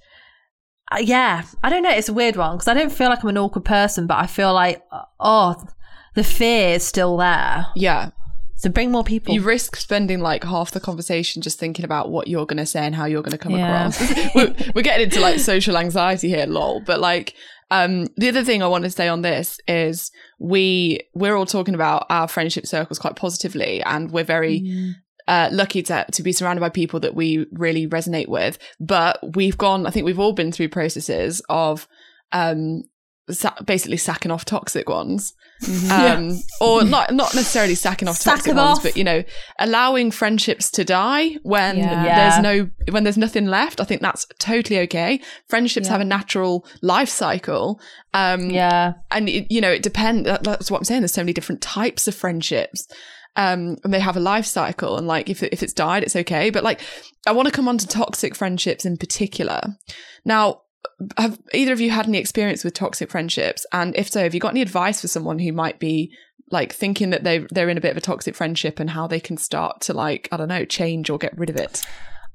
Uh, 0.91 0.99
yeah, 1.01 1.43
I 1.63 1.69
don't 1.69 1.83
know. 1.83 1.91
It's 1.91 2.09
a 2.09 2.13
weird 2.13 2.35
one 2.35 2.55
because 2.55 2.67
I 2.67 2.73
don't 2.73 2.91
feel 2.91 3.09
like 3.09 3.23
I'm 3.23 3.29
an 3.29 3.37
awkward 3.37 3.65
person, 3.65 4.07
but 4.07 4.17
I 4.17 4.27
feel 4.27 4.53
like, 4.53 4.81
uh, 4.91 5.03
oh, 5.19 5.55
the 6.15 6.23
fear 6.23 6.75
is 6.75 6.83
still 6.83 7.17
there. 7.17 7.67
Yeah. 7.75 8.11
So 8.55 8.69
bring 8.69 8.91
more 8.91 9.03
people. 9.05 9.33
You 9.33 9.41
risk 9.41 9.75
spending 9.77 10.19
like 10.19 10.43
half 10.43 10.71
the 10.71 10.81
conversation 10.81 11.41
just 11.41 11.59
thinking 11.59 11.85
about 11.85 12.09
what 12.09 12.27
you're 12.27 12.45
going 12.45 12.57
to 12.57 12.65
say 12.65 12.85
and 12.85 12.93
how 12.93 13.05
you're 13.05 13.21
going 13.21 13.31
to 13.31 13.37
come 13.37 13.53
Yeah. 13.53 13.87
across. 13.87 14.13
we're, 14.35 14.53
we're 14.75 14.81
getting 14.81 15.05
into 15.05 15.21
like 15.21 15.39
social 15.39 15.77
anxiety 15.77 16.27
here, 16.27 16.45
lol. 16.45 16.81
But 16.81 16.99
like, 16.99 17.35
um, 17.71 18.07
the 18.17 18.27
other 18.27 18.43
thing 18.43 18.61
I 18.63 18.67
want 18.67 18.83
to 18.83 18.89
say 18.89 19.07
on 19.07 19.21
this 19.21 19.59
is 19.67 20.11
we 20.39 21.01
we're 21.13 21.35
all 21.35 21.45
talking 21.45 21.75
about 21.75 22.07
our 22.09 22.27
friendship 22.27 22.65
circles 22.65 22.97
quite 22.99 23.15
positively, 23.15 23.81
and 23.83 24.11
we're 24.11 24.23
very 24.23 24.95
uh, 25.29 25.47
lucky 25.51 25.81
to 25.83 26.05
to 26.11 26.23
be 26.23 26.31
surrounded 26.33 26.59
by 26.61 26.69
people 26.69 26.99
that 26.99 27.15
we 27.15 27.45
really 27.53 27.87
resonate 27.87 28.27
with. 28.27 28.57
But 28.79 29.19
we've 29.35 29.57
gone. 29.57 29.85
I 29.87 29.91
think 29.91 30.05
we've 30.05 30.19
all 30.19 30.33
been 30.33 30.51
through 30.51 30.69
processes 30.69 31.41
of 31.49 31.87
um, 32.31 32.83
sa- 33.29 33.55
basically 33.65 33.97
sacking 33.97 34.31
off 34.31 34.43
toxic 34.45 34.89
ones 34.89 35.33
um, 35.91 36.39
or 36.61 36.83
not 36.85 37.13
not 37.13 37.35
necessarily 37.35 37.75
sacking 37.75 38.07
off 38.07 38.15
Sack 38.17 38.35
toxic 38.37 38.55
ones, 38.55 38.77
off. 38.77 38.83
but 38.83 38.95
you 38.95 39.03
know, 39.03 39.23
allowing 39.59 40.09
friendships 40.09 40.71
to 40.71 40.85
die 40.85 41.31
when 41.43 41.77
Yeah. 41.77 42.05
Yeah. 42.05 42.29
there's 42.29 42.43
no 42.43 42.69
when 42.93 43.03
there's 43.03 43.17
nothing 43.17 43.45
left. 43.45 43.81
I 43.81 43.83
think 43.83 44.01
that's 44.01 44.25
totally 44.39 44.79
okay. 44.81 45.19
Friendships 45.47 45.87
Yeah. 45.87 45.91
have 45.93 46.01
a 46.01 46.05
natural 46.05 46.65
life 46.81 47.09
cycle, 47.09 47.79
um, 48.13 48.49
yeah. 48.49 48.93
and 49.11 49.27
it, 49.29 49.51
you 49.51 49.61
know 49.61 49.71
it 49.71 49.83
depends. 49.83 50.25
That, 50.25 50.43
that's 50.43 50.71
what 50.71 50.77
I'm 50.79 50.85
saying. 50.85 51.01
There's 51.01 51.13
so 51.13 51.21
many 51.21 51.33
different 51.33 51.61
types 51.61 52.07
of 52.07 52.15
friendships. 52.15 52.87
Um, 53.35 53.77
and 53.83 53.93
they 53.93 53.99
have 53.99 54.17
a 54.17 54.21
life 54.21 54.45
cycle, 54.45 54.97
and 54.97 55.07
like 55.07 55.29
if 55.29 55.43
if 55.43 55.63
it's 55.63 55.73
died, 55.73 56.03
it's 56.03 56.15
okay. 56.15 56.49
But 56.49 56.63
like, 56.63 56.81
I 57.25 57.31
want 57.31 57.47
to 57.47 57.53
come 57.53 57.67
on 57.67 57.77
to 57.77 57.87
toxic 57.87 58.35
friendships 58.35 58.85
in 58.85 58.97
particular. 58.97 59.61
Now, 60.25 60.61
have 61.17 61.39
either 61.53 61.73
of 61.73 61.79
you 61.79 61.91
had 61.91 62.07
any 62.07 62.17
experience 62.17 62.63
with 62.63 62.73
toxic 62.73 63.09
friendships? 63.09 63.65
And 63.71 63.95
if 63.95 64.09
so, 64.09 64.23
have 64.23 64.33
you 64.33 64.39
got 64.39 64.51
any 64.51 64.61
advice 64.61 65.01
for 65.01 65.07
someone 65.07 65.39
who 65.39 65.53
might 65.53 65.79
be 65.79 66.11
like 66.51 66.73
thinking 66.73 67.11
that 67.11 67.23
they 67.23 67.45
they're 67.51 67.69
in 67.69 67.77
a 67.77 67.81
bit 67.81 67.91
of 67.91 67.97
a 67.97 68.01
toxic 68.01 68.35
friendship 68.35 68.79
and 68.79 68.89
how 68.89 69.07
they 69.07 69.19
can 69.19 69.37
start 69.37 69.81
to 69.81 69.93
like 69.93 70.27
I 70.31 70.37
don't 70.37 70.47
know 70.47 70.65
change 70.65 71.09
or 71.09 71.17
get 71.17 71.37
rid 71.37 71.49
of 71.49 71.55
it? 71.55 71.85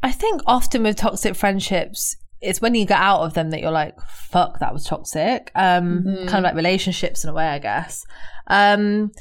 I 0.02 0.12
think 0.12 0.42
often 0.46 0.82
with 0.82 0.96
toxic 0.96 1.34
friendships, 1.34 2.16
it's 2.40 2.60
when 2.60 2.74
you 2.74 2.84
get 2.84 3.00
out 3.00 3.22
of 3.22 3.34
them 3.34 3.50
that 3.50 3.60
you're 3.60 3.70
like, 3.70 3.98
fuck, 4.00 4.60
that 4.60 4.72
was 4.72 4.84
toxic. 4.84 5.50
Um, 5.54 6.04
kind 6.04 6.34
of 6.34 6.42
like 6.44 6.54
relationships 6.54 7.24
in 7.24 7.30
a 7.30 7.32
way, 7.32 7.46
I 7.46 7.58
guess. 7.58 8.04
Um, 8.46 9.12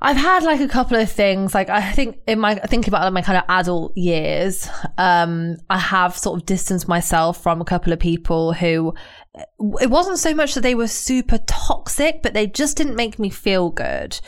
I've 0.00 0.16
had 0.16 0.44
like 0.44 0.60
a 0.60 0.68
couple 0.68 0.96
of 0.96 1.10
things. 1.10 1.54
Like 1.54 1.68
I 1.68 1.92
think 1.92 2.18
in 2.26 2.38
my 2.38 2.54
thinking 2.54 2.92
about 2.92 3.12
my 3.12 3.22
kind 3.22 3.38
of 3.38 3.44
adult 3.48 3.96
years, 3.96 4.68
um, 4.96 5.56
I 5.68 5.78
have 5.78 6.16
sort 6.16 6.40
of 6.40 6.46
distanced 6.46 6.88
myself 6.88 7.42
from 7.42 7.60
a 7.60 7.64
couple 7.64 7.92
of 7.92 7.98
people 7.98 8.52
who 8.52 8.94
it 9.80 9.90
wasn't 9.90 10.18
so 10.18 10.34
much 10.34 10.54
that 10.54 10.62
they 10.62 10.74
were 10.74 10.88
super 10.88 11.38
toxic, 11.46 12.22
but 12.22 12.34
they 12.34 12.46
just 12.46 12.76
didn't 12.76 12.96
make 12.96 13.18
me 13.18 13.30
feel 13.30 13.70
good. 13.70 14.18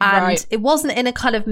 And 0.00 0.24
Right. 0.24 0.46
it 0.50 0.60
wasn't 0.60 0.96
in 0.96 1.06
a 1.06 1.12
kind 1.12 1.34
of 1.34 1.46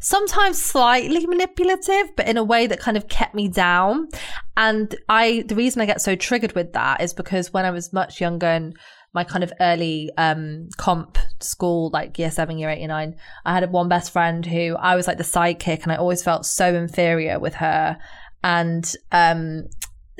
sometimes 0.00 0.60
slightly 0.62 1.26
manipulative, 1.26 2.16
but 2.16 2.26
in 2.26 2.36
a 2.36 2.44
way 2.44 2.66
that 2.66 2.80
kind 2.80 2.96
of 2.96 3.08
kept 3.08 3.34
me 3.34 3.48
down. 3.48 4.08
And 4.56 4.94
I, 5.08 5.44
the 5.46 5.54
reason 5.54 5.82
I 5.82 5.86
get 5.86 6.00
so 6.00 6.16
triggered 6.16 6.54
with 6.54 6.72
that 6.72 7.02
is 7.02 7.12
because 7.12 7.52
when 7.52 7.64
I 7.64 7.70
was 7.70 7.92
much 7.92 8.20
younger 8.20 8.46
and 8.46 8.76
my 9.12 9.24
kind 9.24 9.42
of 9.42 9.52
early 9.60 10.10
um 10.16 10.68
comp 10.76 11.18
school 11.40 11.90
like 11.92 12.18
year 12.18 12.30
seven 12.30 12.58
year 12.58 12.70
eight 12.70 12.78
year 12.78 12.88
nine 12.88 13.16
i 13.44 13.52
had 13.52 13.70
one 13.72 13.88
best 13.88 14.12
friend 14.12 14.46
who 14.46 14.76
i 14.78 14.94
was 14.94 15.06
like 15.06 15.18
the 15.18 15.24
sidekick 15.24 15.82
and 15.82 15.92
i 15.92 15.96
always 15.96 16.22
felt 16.22 16.46
so 16.46 16.74
inferior 16.74 17.38
with 17.38 17.54
her. 17.54 17.98
And 18.42 18.90
um 19.12 19.66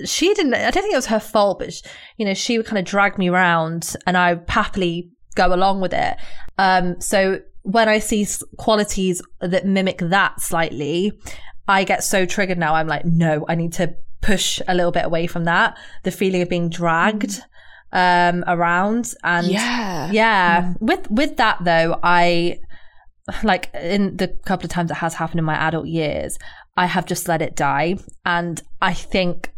she 0.05 0.33
didn't 0.35 0.55
i 0.55 0.71
don't 0.71 0.83
think 0.83 0.93
it 0.93 0.97
was 0.97 1.07
her 1.07 1.21
fault 1.21 1.59
but 1.59 1.73
sh 1.73 1.83
you 2.17 2.27
know 2.27 2.35
she 2.35 2.57
would 2.57 2.67
kind 2.67 2.79
of 2.79 2.85
drag 2.85 3.19
me 3.19 3.29
around 3.29 3.97
and 4.07 4.17
i 4.17 4.41
happily 4.49 5.11
go 5.35 5.55
along 5.55 5.81
with 5.81 5.93
it. 5.95 6.17
Um 6.59 7.01
so 7.01 7.41
when 7.63 7.89
i 7.89 7.99
see 7.99 8.27
qualities 8.59 9.23
that 9.41 9.67
mimic 9.67 9.99
that 9.99 10.41
slightly 10.41 11.13
i 11.69 11.85
get 11.85 12.03
so 12.03 12.27
triggered 12.27 12.59
now. 12.59 12.75
I'm 12.75 12.89
like 12.89 13.05
no 13.05 13.47
i 13.49 13.55
need 13.55 13.73
to 13.75 13.95
push 14.21 14.61
a 14.69 14.75
little 14.75 14.93
bit 14.93 15.05
away 15.07 15.27
from 15.27 15.45
that. 15.45 15.79
The 16.03 16.11
feeling 16.11 16.43
of 16.43 16.49
being 16.49 16.69
dragged 16.69 17.41
um 17.93 18.45
around. 18.47 19.15
And 19.25 19.49
Yeah, 19.49 20.11
yeah 20.13 20.75
with 20.81 21.11
with 21.11 21.37
that 21.37 21.59
though 21.65 21.99
i 22.03 22.59
like 23.43 23.71
in 23.75 24.17
the 24.17 24.29
couple 24.45 24.65
of 24.65 24.71
times 24.71 24.91
it 24.91 24.95
has 24.95 25.15
happened 25.15 25.39
in 25.39 25.45
my 25.45 25.55
adult 25.55 25.87
years 25.87 26.39
i 26.77 26.87
have 26.87 27.07
just 27.07 27.29
let 27.29 27.43
it 27.43 27.55
die. 27.57 27.97
And 28.25 28.63
i 28.81 28.95
think 28.95 29.53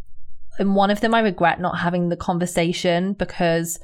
in 0.59 0.75
one 0.75 0.91
of 0.91 1.01
them 1.01 1.15
i 1.15 1.21
regret 1.21 1.61
not 1.61 1.79
having 1.79 2.09
the 2.09 2.17
conversation 2.17 3.15
because 3.15 3.79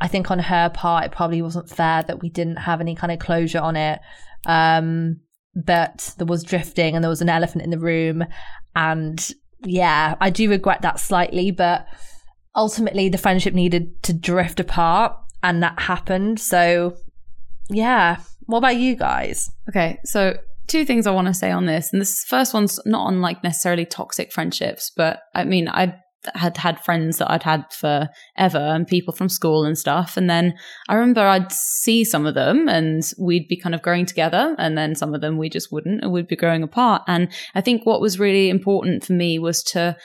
i 0.00 0.08
think 0.08 0.30
on 0.30 0.38
her 0.38 0.70
part 0.70 1.04
it 1.04 1.12
probably 1.12 1.42
wasn't 1.42 1.68
fair 1.68 2.02
that 2.04 2.22
we 2.22 2.28
didn't 2.30 2.56
have 2.56 2.80
any 2.80 2.94
kind 2.94 3.12
of 3.12 3.18
closure 3.18 3.60
on 3.60 3.76
it. 3.76 3.98
Um 4.46 5.20
but 5.54 6.14
there 6.18 6.26
was 6.26 6.42
drifting 6.42 6.94
and 6.94 7.02
there 7.02 7.08
was 7.10 7.22
an 7.22 7.30
elephant 7.30 7.64
in 7.64 7.70
the 7.70 7.78
room. 7.78 8.24
And 8.74 9.32
yeah 9.64 10.14
i 10.20 10.28
do 10.28 10.50
regret 10.50 10.82
that 10.82 11.00
slightly 11.00 11.50
but 11.50 11.86
ultimately 12.56 13.08
the 13.08 13.18
friendship 13.18 13.54
needed 13.54 14.02
to 14.02 14.12
drift 14.12 14.58
apart 14.58 15.16
and 15.42 15.62
that 15.62 15.78
happened. 15.78 16.40
So 16.40 16.96
yeah. 17.68 18.18
What 18.46 18.58
about 18.58 18.76
you 18.76 18.94
guys? 18.94 19.50
Okay, 19.68 19.98
so 20.04 20.36
two 20.68 20.84
things 20.84 21.06
I 21.06 21.10
want 21.10 21.26
to 21.26 21.34
say 21.34 21.50
on 21.50 21.66
this, 21.66 21.92
and 21.92 22.00
this 22.00 22.24
first 22.24 22.54
one's 22.54 22.78
not 22.86 23.06
on 23.06 23.20
like 23.20 23.42
necessarily 23.42 23.84
toxic 23.84 24.32
friendships, 24.32 24.90
but 24.96 25.20
I 25.34 25.44
mean 25.44 25.68
I 25.68 25.96
had 26.34 26.56
had 26.56 26.80
friends 26.80 27.18
that 27.18 27.30
I'd 27.30 27.44
had 27.44 27.64
forever 27.72 28.08
and 28.58 28.86
people 28.86 29.14
from 29.14 29.28
school 29.28 29.64
and 29.64 29.76
stuff, 29.76 30.16
and 30.16 30.30
then 30.30 30.54
I 30.88 30.94
remember 30.94 31.22
I'd 31.22 31.52
see 31.52 32.04
some 32.04 32.24
of 32.24 32.34
them 32.34 32.68
and 32.68 33.02
we'd 33.18 33.48
be 33.48 33.56
kind 33.56 33.74
of 33.74 33.82
growing 33.82 34.06
together, 34.06 34.54
and 34.58 34.78
then 34.78 34.94
some 34.94 35.12
of 35.12 35.20
them 35.20 35.38
we 35.38 35.48
just 35.48 35.72
wouldn't, 35.72 36.02
and 36.02 36.12
we'd 36.12 36.28
be 36.28 36.36
growing 36.36 36.62
apart. 36.62 37.02
And 37.08 37.28
I 37.56 37.60
think 37.60 37.84
what 37.84 38.00
was 38.00 38.20
really 38.20 38.48
important 38.48 39.04
for 39.04 39.12
me 39.12 39.40
was 39.40 39.62
to 39.64 39.96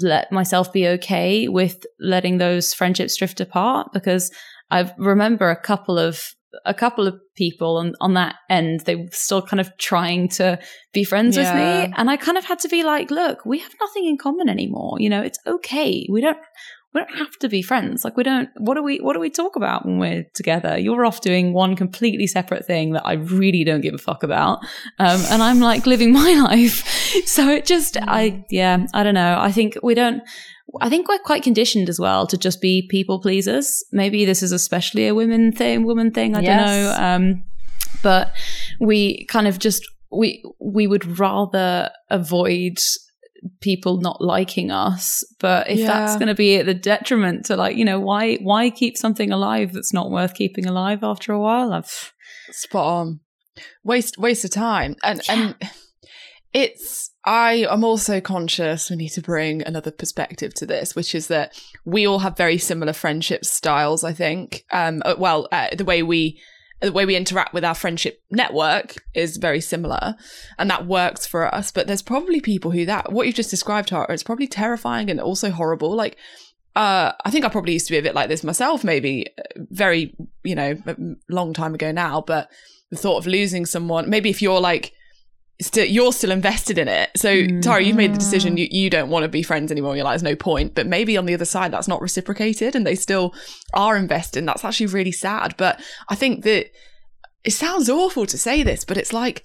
let 0.00 0.30
myself 0.30 0.72
be 0.72 0.86
okay 0.88 1.48
with 1.48 1.84
letting 2.00 2.38
those 2.38 2.72
friendships 2.72 3.16
drift 3.16 3.40
apart 3.40 3.92
because 3.92 4.30
I 4.70 4.92
remember 4.96 5.50
a 5.50 5.60
couple 5.60 5.98
of 5.98 6.34
a 6.66 6.74
couple 6.74 7.06
of 7.06 7.18
people 7.34 7.78
on, 7.78 7.94
on 8.00 8.14
that 8.14 8.36
end, 8.50 8.80
they 8.80 8.96
were 8.96 9.08
still 9.10 9.40
kind 9.40 9.60
of 9.60 9.74
trying 9.78 10.28
to 10.28 10.58
be 10.92 11.02
friends 11.02 11.36
with 11.36 11.46
me. 11.54 11.94
And 11.96 12.10
I 12.10 12.18
kind 12.18 12.36
of 12.36 12.44
had 12.44 12.58
to 12.60 12.68
be 12.68 12.82
like, 12.82 13.10
look, 13.10 13.46
we 13.46 13.58
have 13.58 13.72
nothing 13.80 14.04
in 14.04 14.18
common 14.18 14.50
anymore. 14.50 14.98
You 15.00 15.08
know, 15.08 15.22
it's 15.22 15.38
okay. 15.46 16.06
We 16.10 16.20
don't, 16.20 16.36
we 16.94 17.00
don't 17.00 17.16
have 17.18 17.38
to 17.38 17.48
be 17.48 17.62
friends. 17.62 18.04
Like 18.04 18.16
we 18.16 18.22
don't, 18.22 18.48
what 18.58 18.74
do 18.74 18.82
we, 18.82 18.98
what 18.98 19.14
do 19.14 19.20
we 19.20 19.30
talk 19.30 19.56
about 19.56 19.86
when 19.86 19.98
we're 19.98 20.24
together? 20.34 20.76
You're 20.78 21.06
off 21.06 21.20
doing 21.22 21.52
one 21.52 21.74
completely 21.76 22.26
separate 22.26 22.66
thing 22.66 22.92
that 22.92 23.06
I 23.06 23.14
really 23.14 23.64
don't 23.64 23.80
give 23.80 23.94
a 23.94 23.98
fuck 23.98 24.22
about. 24.22 24.58
Um, 24.98 25.20
and 25.30 25.42
I'm 25.42 25.60
like 25.60 25.86
living 25.86 26.12
my 26.22 26.34
life. 26.34 26.86
So 27.26 27.48
it 27.48 27.64
just, 27.64 27.96
I, 28.00 28.44
yeah, 28.50 28.86
I 28.92 29.02
don't 29.02 29.14
know. 29.14 29.38
I 29.40 29.52
think 29.52 29.76
we 29.82 29.94
don't, 29.94 30.22
I 30.80 30.88
think 30.88 31.08
we're 31.08 31.18
quite 31.18 31.42
conditioned 31.42 31.88
as 31.88 31.98
well 32.00 32.26
to 32.26 32.36
just 32.38 32.60
be 32.60 32.86
people 32.90 33.20
pleasers. 33.20 33.82
Maybe 33.92 34.24
this 34.24 34.42
is 34.42 34.52
especially 34.52 35.06
a 35.06 35.14
women 35.14 35.52
thing, 35.52 35.84
woman 35.84 36.10
thing. 36.10 36.36
I 36.36 36.40
Yes. 36.40 36.46
don't 36.46 36.66
know. 36.66 37.04
Um, 37.32 37.44
but 38.02 38.32
we 38.80 39.26
kind 39.26 39.46
of 39.46 39.58
just 39.58 39.86
we 40.10 40.42
we 40.60 40.86
would 40.86 41.18
rather 41.18 41.90
avoid 42.10 42.78
people 43.60 43.98
not 43.98 44.20
liking 44.20 44.70
us. 44.70 45.24
But 45.40 45.68
if 45.68 45.86
that's 45.86 46.16
going 46.16 46.28
to 46.28 46.34
be 46.34 46.56
at 46.56 46.66
the 46.66 46.74
detriment 46.74 47.46
to 47.46 47.56
like, 47.56 47.76
you 47.76 47.84
know, 47.84 48.00
why 48.00 48.36
why 48.36 48.70
keep 48.70 48.96
something 48.96 49.30
alive 49.30 49.72
that's 49.72 49.92
not 49.92 50.10
worth 50.10 50.34
keeping 50.34 50.66
alive 50.66 51.02
after 51.02 51.32
a 51.32 51.40
while? 51.40 51.72
I've, 51.72 52.12
spot 52.50 52.86
on 52.86 53.20
waste 53.84 54.18
waste 54.18 54.44
of 54.44 54.50
time 54.50 54.96
and 55.02 55.20
and 55.28 55.54
it's 56.52 57.10
i 57.24 57.66
am 57.70 57.84
also 57.84 58.20
conscious 58.20 58.90
we 58.90 58.96
need 58.96 59.08
to 59.08 59.22
bring 59.22 59.62
another 59.62 59.90
perspective 59.90 60.52
to 60.54 60.66
this 60.66 60.94
which 60.94 61.14
is 61.14 61.28
that 61.28 61.58
we 61.84 62.06
all 62.06 62.20
have 62.20 62.36
very 62.36 62.58
similar 62.58 62.92
friendship 62.92 63.44
styles 63.44 64.04
i 64.04 64.12
think 64.12 64.64
um 64.70 65.02
uh, 65.04 65.14
well 65.18 65.48
uh, 65.52 65.68
the 65.76 65.84
way 65.84 66.02
we 66.02 66.40
the 66.82 66.92
way 66.92 67.06
we 67.06 67.16
interact 67.16 67.54
with 67.54 67.64
our 67.64 67.74
friendship 67.74 68.22
network 68.30 68.96
is 69.14 69.36
very 69.36 69.60
similar 69.60 70.14
and 70.58 70.68
that 70.68 70.86
works 70.86 71.26
for 71.26 71.52
us 71.54 71.70
but 71.70 71.86
there's 71.86 72.02
probably 72.02 72.40
people 72.40 72.70
who 72.72 72.84
that 72.84 73.12
what 73.12 73.26
you've 73.26 73.36
just 73.36 73.50
described 73.50 73.88
Tara, 73.88 74.06
it's 74.10 74.22
probably 74.22 74.46
terrifying 74.46 75.08
and 75.10 75.20
also 75.20 75.50
horrible 75.50 75.94
like 75.94 76.16
uh, 76.74 77.12
I 77.24 77.30
think 77.30 77.44
I 77.44 77.50
probably 77.50 77.74
used 77.74 77.86
to 77.88 77.92
be 77.92 77.98
a 77.98 78.02
bit 78.02 78.14
like 78.14 78.30
this 78.30 78.42
myself, 78.42 78.82
maybe 78.82 79.26
uh, 79.38 79.42
very, 79.56 80.14
you 80.42 80.54
know, 80.54 80.74
long 81.28 81.52
time 81.52 81.74
ago 81.74 81.92
now. 81.92 82.22
But 82.22 82.50
the 82.90 82.96
thought 82.96 83.18
of 83.18 83.26
losing 83.26 83.66
someone, 83.66 84.08
maybe 84.08 84.30
if 84.30 84.40
you're 84.40 84.60
like, 84.60 84.94
still 85.60 85.86
you're 85.86 86.12
still 86.12 86.30
invested 86.30 86.78
in 86.78 86.88
it. 86.88 87.10
So 87.16 87.46
Tara, 87.60 87.82
you've 87.82 87.96
made 87.96 88.14
the 88.14 88.18
decision 88.18 88.56
you, 88.56 88.66
you 88.70 88.90
don't 88.90 89.10
want 89.10 89.24
to 89.24 89.28
be 89.28 89.42
friends 89.42 89.70
anymore. 89.70 89.96
You're 89.96 90.04
like, 90.04 90.12
there's 90.12 90.22
no 90.22 90.36
point. 90.36 90.74
But 90.74 90.86
maybe 90.86 91.16
on 91.16 91.26
the 91.26 91.34
other 91.34 91.44
side, 91.44 91.72
that's 91.72 91.88
not 91.88 92.00
reciprocated, 92.00 92.74
and 92.74 92.86
they 92.86 92.94
still 92.94 93.34
are 93.74 93.96
invested. 93.96 94.40
And 94.40 94.48
that's 94.48 94.64
actually 94.64 94.86
really 94.86 95.12
sad. 95.12 95.54
But 95.56 95.80
I 96.08 96.14
think 96.14 96.44
that 96.44 96.70
it 97.44 97.52
sounds 97.52 97.88
awful 97.88 98.26
to 98.26 98.38
say 98.38 98.62
this, 98.62 98.84
but 98.84 98.96
it's 98.96 99.12
like 99.12 99.44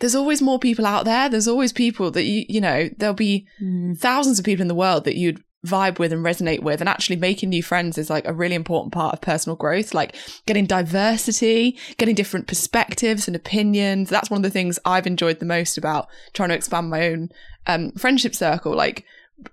there's 0.00 0.14
always 0.14 0.40
more 0.40 0.58
people 0.58 0.86
out 0.86 1.04
there. 1.04 1.28
There's 1.28 1.48
always 1.48 1.72
people 1.72 2.10
that 2.12 2.24
you, 2.24 2.44
you 2.48 2.60
know, 2.60 2.88
there'll 2.98 3.14
be 3.14 3.46
mm. 3.62 3.98
thousands 3.98 4.38
of 4.38 4.44
people 4.44 4.62
in 4.62 4.68
the 4.68 4.74
world 4.74 5.04
that 5.04 5.16
you'd 5.16 5.42
vibe 5.66 5.98
with 5.98 6.12
and 6.12 6.24
resonate 6.24 6.62
with 6.62 6.80
and 6.80 6.88
actually 6.88 7.16
making 7.16 7.48
new 7.48 7.62
friends 7.62 7.98
is 7.98 8.08
like 8.08 8.26
a 8.26 8.32
really 8.32 8.54
important 8.54 8.92
part 8.92 9.12
of 9.12 9.20
personal 9.20 9.56
growth 9.56 9.92
like 9.92 10.14
getting 10.46 10.66
diversity 10.66 11.76
getting 11.96 12.14
different 12.14 12.46
perspectives 12.46 13.26
and 13.26 13.34
opinions. 13.34 14.08
That's 14.08 14.30
one 14.30 14.38
of 14.38 14.42
the 14.44 14.50
things 14.50 14.78
i've 14.84 15.06
enjoyed 15.06 15.40
the 15.40 15.46
most 15.46 15.76
about 15.76 16.08
trying 16.32 16.50
to 16.50 16.54
expand 16.54 16.90
my 16.90 17.08
own 17.08 17.30
um, 17.66 17.90
friendship 17.92 18.36
circle 18.36 18.74
like 18.74 19.04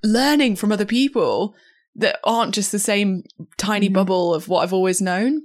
learning 0.04 0.56
from 0.56 0.72
other 0.72 0.86
people 0.86 1.56
that 1.96 2.20
aren't 2.24 2.54
just 2.54 2.72
the 2.72 2.80
same 2.80 3.24
tiny 3.58 3.90
bubble 3.90 4.34
of 4.34 4.48
what 4.48 4.62
i've 4.62 4.74
always 4.74 5.02
known. 5.02 5.42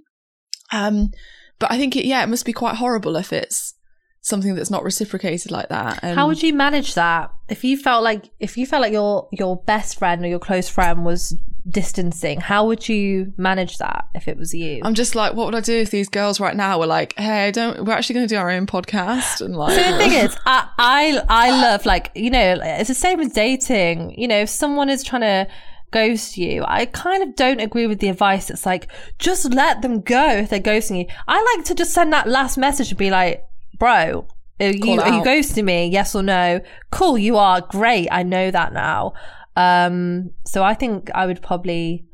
Um 0.72 1.12
but 1.58 1.72
i 1.72 1.78
think 1.78 1.96
it 1.96 2.04
yeah 2.04 2.22
it 2.22 2.28
must 2.28 2.44
be 2.44 2.52
quite 2.52 2.76
horrible 2.76 3.16
if 3.16 3.32
it's 3.32 3.74
something 4.22 4.54
that's 4.54 4.70
not 4.70 4.84
reciprocated 4.84 5.50
like 5.50 5.68
that 5.70 5.98
and 6.02 6.18
How 6.18 6.26
would 6.26 6.42
you 6.42 6.52
manage 6.52 6.94
that 6.94 7.32
if 7.48 7.64
you 7.64 7.76
felt 7.76 8.04
like 8.04 8.30
if 8.38 8.56
you 8.58 8.66
felt 8.66 8.82
like 8.82 8.92
your 8.92 9.28
your 9.32 9.56
best 9.56 9.98
friend 9.98 10.22
or 10.24 10.28
your 10.28 10.38
close 10.38 10.68
friend 10.68 11.04
was 11.04 11.34
distancing? 11.68 12.40
How 12.40 12.66
would 12.66 12.88
you 12.88 13.32
manage 13.36 13.78
that 13.78 14.08
if 14.14 14.28
it 14.28 14.36
was 14.36 14.54
you? 14.54 14.80
I'm 14.84 14.94
just 14.94 15.14
like, 15.14 15.34
what 15.34 15.46
would 15.46 15.54
I 15.54 15.60
do 15.60 15.74
if 15.76 15.90
these 15.90 16.08
girls 16.08 16.40
right 16.40 16.56
now 16.56 16.78
were 16.78 16.86
like, 16.86 17.14
hey, 17.18 17.50
don't, 17.50 17.84
we're 17.84 17.92
actually 17.92 18.14
going 18.14 18.26
to 18.28 18.34
do 18.34 18.38
our 18.38 18.50
own 18.50 18.66
podcast 18.66 19.40
and 19.40 19.56
like, 19.56 19.78
So 19.78 19.92
the 19.92 19.98
thing 19.98 20.12
is, 20.12 20.36
I, 20.46 20.68
I 20.78 21.22
I 21.28 21.50
love 21.62 21.86
like 21.86 22.10
you 22.14 22.30
know 22.30 22.58
it's 22.62 22.88
the 22.88 22.94
same 22.94 23.18
with 23.18 23.34
dating. 23.34 24.18
You 24.18 24.28
know, 24.28 24.40
if 24.42 24.48
someone 24.48 24.88
is 24.88 25.02
trying 25.02 25.22
to 25.22 25.48
ghost 25.90 26.36
you, 26.36 26.64
I 26.66 26.86
kind 26.86 27.22
of 27.22 27.34
don't 27.34 27.60
agree 27.60 27.86
with 27.86 27.98
the 28.00 28.08
advice 28.08 28.48
It's 28.50 28.64
like 28.64 28.88
just 29.18 29.52
let 29.52 29.82
them 29.82 30.00
go 30.00 30.28
if 30.38 30.50
they're 30.50 30.60
ghosting 30.60 30.98
you. 30.98 31.06
I 31.26 31.56
like 31.56 31.66
to 31.66 31.74
just 31.74 31.92
send 31.92 32.12
that 32.12 32.28
last 32.28 32.56
message 32.58 32.90
and 32.90 32.98
be 32.98 33.10
like, 33.10 33.44
bro. 33.80 34.28
Are 34.60 34.66
you, 34.66 35.00
are 35.00 35.08
you 35.08 35.22
ghosting 35.24 35.64
me? 35.64 35.88
Yes 35.88 36.14
or 36.14 36.22
no? 36.22 36.60
Cool, 36.92 37.18
you 37.18 37.38
are 37.38 37.62
great. 37.62 38.08
I 38.12 38.22
know 38.22 38.50
that 38.50 38.72
now. 38.72 39.14
Um, 39.56 40.30
so 40.46 40.62
I 40.62 40.74
think 40.74 41.10
I 41.14 41.26
would 41.26 41.42
probably 41.42 42.04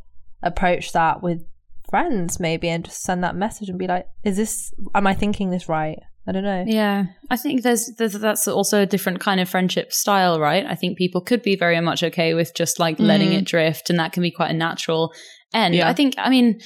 approach 0.43 0.93
that 0.93 1.23
with 1.23 1.45
friends 1.91 2.41
maybe 2.41 2.69
and 2.69 2.85
just 2.85 3.03
send 3.03 3.25
that 3.25 3.35
message 3.37 3.69
and 3.69 3.79
be 3.79 3.87
like, 3.89 4.07
is 4.25 4.37
this, 4.37 4.73
am 4.95 5.07
I 5.07 5.15
thinking 5.15 5.51
this 5.51 5.69
right? 5.69 5.99
I 6.29 6.33
don't 6.33 6.43
know. 6.45 6.65
Yeah, 6.67 7.05
I 7.31 7.37
think 7.37 7.63
there's, 7.63 7.87
there's 7.99 8.15
that's 8.15 8.49
also 8.49 8.83
a 8.83 8.87
different 8.87 9.21
kind 9.21 9.41
of 9.41 9.49
friendship 9.49 9.93
style, 9.93 10.41
right? 10.41 10.67
I 10.67 10.75
think 10.75 10.99
people 10.99 11.21
could 11.21 11.43
be 11.43 11.55
very 11.57 11.81
much 11.81 12.03
okay 12.03 12.35
with 12.35 12.53
just 12.55 12.81
like 12.81 12.99
letting 12.99 13.31
Mm. 13.31 13.39
it 13.39 13.45
drift, 13.45 13.91
and 13.91 13.99
that 14.01 14.13
can 14.13 14.23
be 14.23 14.33
quite 14.33 14.51
a 14.51 14.55
natural 14.55 15.13
end. 15.55 15.77
Yeah. 15.77 15.89
I 15.89 15.93
think, 15.93 16.15
I 16.19 16.29
mean, 16.31 16.61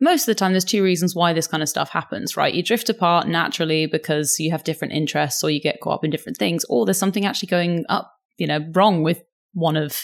most 0.00 0.22
of 0.22 0.26
the 0.26 0.34
time, 0.34 0.52
there's 0.52 0.64
two 0.64 0.82
reasons 0.82 1.14
why 1.14 1.32
this 1.32 1.46
kind 1.46 1.62
of 1.62 1.68
stuff 1.68 1.90
happens, 1.90 2.36
right? 2.36 2.54
You 2.54 2.62
drift 2.62 2.88
apart 2.88 3.26
naturally 3.26 3.86
because 3.86 4.36
you 4.38 4.50
have 4.50 4.64
different 4.64 4.94
interests, 4.94 5.42
or 5.42 5.50
you 5.50 5.60
get 5.60 5.80
caught 5.80 5.94
up 5.94 6.04
in 6.04 6.10
different 6.10 6.38
things, 6.38 6.64
or 6.68 6.84
there's 6.84 6.98
something 6.98 7.26
actually 7.26 7.48
going 7.48 7.84
up, 7.88 8.10
you 8.36 8.46
know, 8.46 8.60
wrong 8.74 9.02
with 9.02 9.22
one 9.54 9.76
of 9.76 9.98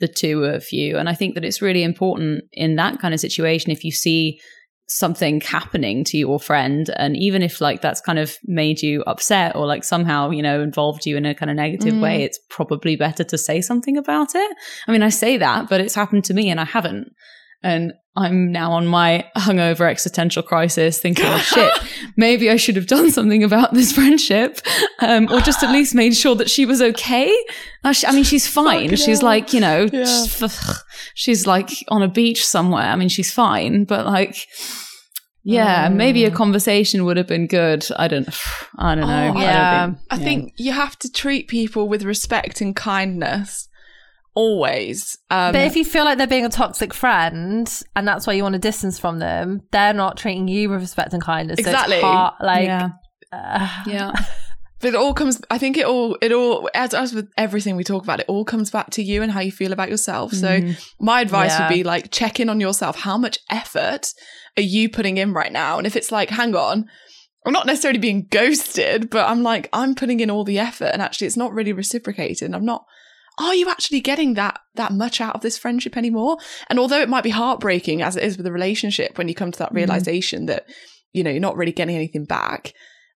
the 0.00 0.08
two 0.08 0.44
of 0.44 0.66
you. 0.72 0.98
And 0.98 1.08
I 1.08 1.14
think 1.14 1.34
that 1.34 1.44
it's 1.44 1.62
really 1.62 1.82
important 1.82 2.44
in 2.52 2.76
that 2.76 2.98
kind 2.98 3.14
of 3.14 3.20
situation 3.20 3.70
if 3.70 3.84
you 3.84 3.92
see 3.92 4.40
something 4.88 5.40
happening 5.40 6.04
to 6.04 6.16
your 6.16 6.38
friend 6.38 6.90
and 6.96 7.16
even 7.16 7.42
if 7.42 7.60
like 7.60 7.82
that's 7.82 8.00
kind 8.00 8.20
of 8.20 8.36
made 8.44 8.80
you 8.80 9.02
upset 9.02 9.56
or 9.56 9.66
like 9.66 9.82
somehow 9.82 10.30
you 10.30 10.40
know 10.40 10.62
involved 10.62 11.04
you 11.04 11.16
in 11.16 11.26
a 11.26 11.34
kind 11.34 11.50
of 11.50 11.56
negative 11.56 11.92
Mm. 11.92 12.00
way 12.00 12.22
it's 12.22 12.38
probably 12.50 12.94
better 12.94 13.24
to 13.24 13.36
say 13.36 13.60
something 13.60 13.96
about 13.96 14.36
it 14.36 14.56
i 14.86 14.92
mean 14.92 15.02
i 15.02 15.08
say 15.08 15.38
that 15.38 15.68
but 15.68 15.80
it's 15.80 15.96
happened 15.96 16.24
to 16.26 16.34
me 16.34 16.50
and 16.50 16.60
i 16.60 16.64
haven't 16.64 17.08
and 17.64 17.94
i'm 18.16 18.50
now 18.50 18.72
on 18.72 18.86
my 18.86 19.24
hungover 19.36 19.88
existential 19.90 20.42
crisis 20.42 20.98
thinking 20.98 21.24
oh 21.26 21.38
shit 21.38 21.70
maybe 22.16 22.50
i 22.50 22.56
should 22.56 22.76
have 22.76 22.86
done 22.86 23.10
something 23.10 23.44
about 23.44 23.74
this 23.74 23.92
friendship 23.92 24.58
um, 25.00 25.28
or 25.32 25.40
just 25.40 25.62
at 25.62 25.70
least 25.70 25.94
made 25.94 26.16
sure 26.16 26.34
that 26.34 26.48
she 26.50 26.64
was 26.66 26.80
okay 26.80 27.34
I, 27.84 27.92
sh- 27.92 28.04
I 28.06 28.12
mean 28.12 28.24
she's 28.24 28.46
fine 28.46 28.84
Fucking 28.90 28.96
she's 28.96 29.22
like 29.22 29.52
you 29.52 29.60
know 29.60 29.88
Yeah. 29.92 30.04
she's- 30.04 30.82
she's 31.14 31.46
like 31.46 31.70
on 31.88 32.02
a 32.02 32.08
beach 32.08 32.46
somewhere 32.46 32.84
i 32.84 32.96
mean 32.96 33.08
she's 33.08 33.32
fine 33.32 33.84
but 33.84 34.06
like 34.06 34.46
yeah, 35.48 35.88
maybe 35.90 36.24
a 36.24 36.30
conversation 36.32 37.04
would 37.04 37.16
have 37.18 37.28
been 37.28 37.46
good. 37.46 37.86
I 37.96 38.08
don't, 38.08 38.28
I 38.78 38.96
don't 38.96 39.06
know. 39.06 39.32
Oh, 39.36 39.38
I 39.38 39.42
yeah. 39.42 39.86
don't 39.86 39.94
think, 39.94 40.06
I 40.10 40.16
think 40.18 40.52
you 40.56 40.72
have 40.72 40.98
to 40.98 41.08
treat 41.12 41.46
people 41.46 41.88
with 41.88 42.02
respect 42.02 42.60
and 42.60 42.74
kindness 42.74 43.65
always. 44.36 45.18
Um, 45.30 45.52
But 45.52 45.62
if 45.62 45.74
you 45.74 45.84
feel 45.84 46.04
like 46.04 46.18
they're 46.18 46.26
being 46.28 46.44
a 46.44 46.48
toxic 46.50 46.94
friend 46.94 47.68
and 47.96 48.06
that's 48.06 48.26
why 48.26 48.34
you 48.34 48.42
want 48.44 48.52
to 48.52 48.58
distance 48.60 48.98
from 48.98 49.18
them, 49.18 49.62
they're 49.72 49.94
not 49.94 50.16
treating 50.16 50.46
you 50.46 50.68
with 50.70 50.80
respect 50.80 51.12
and 51.12 51.22
kindness. 51.22 51.56
So 51.64 51.70
Exactly. 51.70 52.00
hard, 52.00 52.34
like, 52.40 52.66
yeah, 52.66 52.90
uh, 53.32 53.68
yeah, 53.86 54.12
but 54.80 54.88
it 54.88 54.94
all 54.94 55.14
comes, 55.14 55.40
I 55.50 55.58
think 55.58 55.76
it 55.78 55.86
all, 55.86 56.16
it 56.20 56.32
all, 56.32 56.68
as, 56.74 56.94
as 56.94 57.12
with 57.14 57.28
everything 57.36 57.76
we 57.76 57.82
talk 57.82 58.04
about, 58.04 58.20
it 58.20 58.26
all 58.28 58.44
comes 58.44 58.70
back 58.70 58.90
to 58.90 59.02
you 59.02 59.22
and 59.22 59.32
how 59.32 59.40
you 59.40 59.50
feel 59.50 59.72
about 59.72 59.88
yourself. 59.88 60.32
So 60.32 60.60
my 61.00 61.22
advice 61.22 61.52
Yeah. 61.58 61.64
would 61.64 61.74
be 61.74 61.82
like, 61.82 62.12
check 62.12 62.38
in 62.38 62.48
on 62.50 62.60
yourself. 62.60 62.96
How 63.00 63.16
much 63.16 63.38
effort 63.50 64.12
are 64.56 64.62
you 64.62 64.88
putting 64.90 65.16
in 65.16 65.32
right 65.32 65.50
now? 65.52 65.78
And 65.78 65.86
if 65.86 65.96
it's 65.96 66.12
like, 66.12 66.28
hang 66.30 66.54
on, 66.54 66.84
I'm 67.46 67.52
not 67.54 67.66
necessarily 67.66 67.98
being 68.00 68.26
ghosted, 68.30 69.08
but 69.08 69.26
I'm 69.28 69.42
like, 69.42 69.68
I'm 69.72 69.94
putting 69.94 70.20
in 70.20 70.30
all 70.30 70.44
the 70.44 70.58
effort 70.58 70.90
and 70.92 71.00
actually 71.00 71.26
it's 71.26 71.36
not 71.38 71.54
really 71.54 71.72
reciprocated. 71.72 72.42
And 72.42 72.54
I'm 72.54 72.64
not, 72.66 72.84
are 73.38 73.54
you 73.54 73.68
actually 73.68 74.00
getting 74.00 74.34
that, 74.34 74.58
that 74.74 74.92
much 74.92 75.20
out 75.20 75.34
of 75.34 75.42
this 75.42 75.58
friendship 75.58 75.96
anymore? 75.96 76.38
And 76.70 76.78
although 76.78 77.00
it 77.00 77.08
might 77.08 77.24
be 77.24 77.30
heartbreaking 77.30 78.02
as 78.02 78.16
it 78.16 78.24
is 78.24 78.36
with 78.36 78.46
a 78.46 78.52
relationship, 78.52 79.18
when 79.18 79.28
you 79.28 79.34
come 79.34 79.52
to 79.52 79.58
that 79.58 79.72
realization 79.72 80.46
that, 80.46 80.66
you 81.12 81.22
know, 81.22 81.30
you're 81.30 81.40
not 81.40 81.56
really 81.56 81.72
getting 81.72 81.96
anything 81.96 82.24
back, 82.24 82.72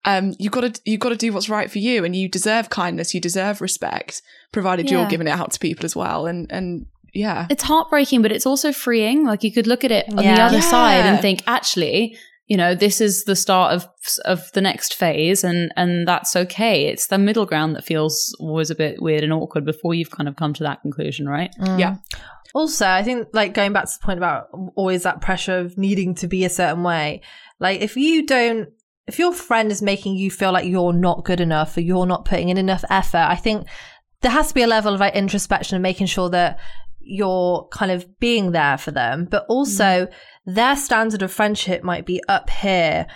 um, 0.04 0.35
you've 0.38 0.52
got 0.52 0.74
to, 0.74 0.81
you've 0.85 1.00
got 1.00 1.11
to 1.11 1.16
do 1.16 1.33
what's 1.33 1.48
right 1.48 1.70
for 1.70 1.78
you 1.78 2.04
and 2.04 2.16
you 2.16 2.28
deserve 2.28 2.70
kindness, 2.70 3.14
you 3.14 3.20
deserve 3.20 3.61
respect, 3.61 4.22
provided 4.52 4.90
you're 4.90 5.07
giving 5.07 5.26
it 5.26 5.33
out 5.33 5.52
to 5.52 5.59
people 5.59 5.85
as 5.85 5.94
well. 5.94 6.26
And, 6.26 6.50
and 6.50 6.87
yeah. 7.14 7.46
it's 7.50 7.62
heartbreaking, 7.62 8.22
but 8.22 8.33
it's 8.33 8.46
also 8.46 8.72
freeing. 8.72 9.24
Like 9.24 9.44
you 9.44 9.52
could 9.52 9.66
look 9.66 9.85
at 9.85 9.92
it 9.92 10.09
on 10.09 10.16
the 10.16 10.22
Yeah. 10.24 10.46
other 10.46 10.62
side 10.62 11.04
and 11.04 11.20
think, 11.20 11.42
actually, 11.46 12.16
you 12.48 12.56
know, 12.56 12.74
this 12.74 13.00
is 13.00 13.24
the 13.24 13.37
start 13.37 13.74
of 13.74 13.87
of 14.24 14.50
the 14.52 14.62
next 14.62 14.94
phase, 14.94 15.44
and 15.44 15.70
and 15.76 16.08
that's 16.08 16.34
okay. 16.34 16.87
It's 16.87 17.08
the 17.08 17.18
middle 17.18 17.44
ground 17.44 17.76
that 17.76 17.84
feels 17.84 18.34
always 18.40 18.70
a 18.70 18.74
bit 18.74 19.02
weird 19.02 19.22
and 19.22 19.32
awkward 19.32 19.66
before 19.66 19.94
you've 19.94 20.11
kind 20.11 20.28
of 20.28 20.37
come 20.37 20.54
to 20.54 20.64
that 20.64 20.80
conclusion, 20.80 21.28
right? 21.28 21.54
Mm. 21.61 21.78
Yeah. 21.78 21.96
Also, 22.54 22.87
I 22.87 23.02
think 23.02 23.28
like 23.34 23.52
going 23.52 23.74
back 23.74 23.84
to 23.84 23.92
the 23.92 24.04
point 24.04 24.18
about 24.18 24.48
always 24.74 25.02
that 25.02 25.20
pressure 25.20 25.58
of 25.58 25.76
needing 25.76 26.14
to 26.16 26.26
be 26.26 26.46
a 26.46 26.50
certain 26.50 26.82
way. 26.82 27.20
Like 27.61 27.82
if 27.82 27.98
you 27.98 28.26
don't, 28.26 28.70
if 29.06 29.18
your 29.18 29.34
friend 29.34 29.70
is 29.70 29.82
making 29.82 30.16
you 30.16 30.30
feel 30.30 30.52
like 30.52 30.66
you're 30.66 30.94
not 30.94 31.26
good 31.26 31.40
enough 31.40 31.76
or 31.76 31.82
you're 31.82 32.06
not 32.06 32.24
putting 32.24 32.48
in 32.48 32.56
enough 32.56 32.84
effort, 32.88 33.26
I 33.28 33.37
think 33.37 33.66
there 34.22 34.32
has 34.32 34.48
to 34.48 34.54
be 34.54 34.62
a 34.62 34.66
level 34.66 34.94
of 34.94 35.00
like 35.00 35.14
introspection 35.14 35.76
and 35.76 35.82
making 35.82 36.06
sure 36.06 36.30
that 36.30 36.58
you're 37.09 37.66
kind 37.73 37.90
of 37.90 38.18
being 38.21 38.53
there 38.53 38.79
for 38.79 38.90
them, 38.90 39.27
but 39.31 39.47
also 39.49 40.07
mm. 40.07 40.12
their 40.47 40.77
standard 40.77 41.23
of 41.23 41.33
friendship 41.33 41.83
might 41.83 42.07
be 42.07 42.23
up 42.29 42.51
here. 42.51 43.07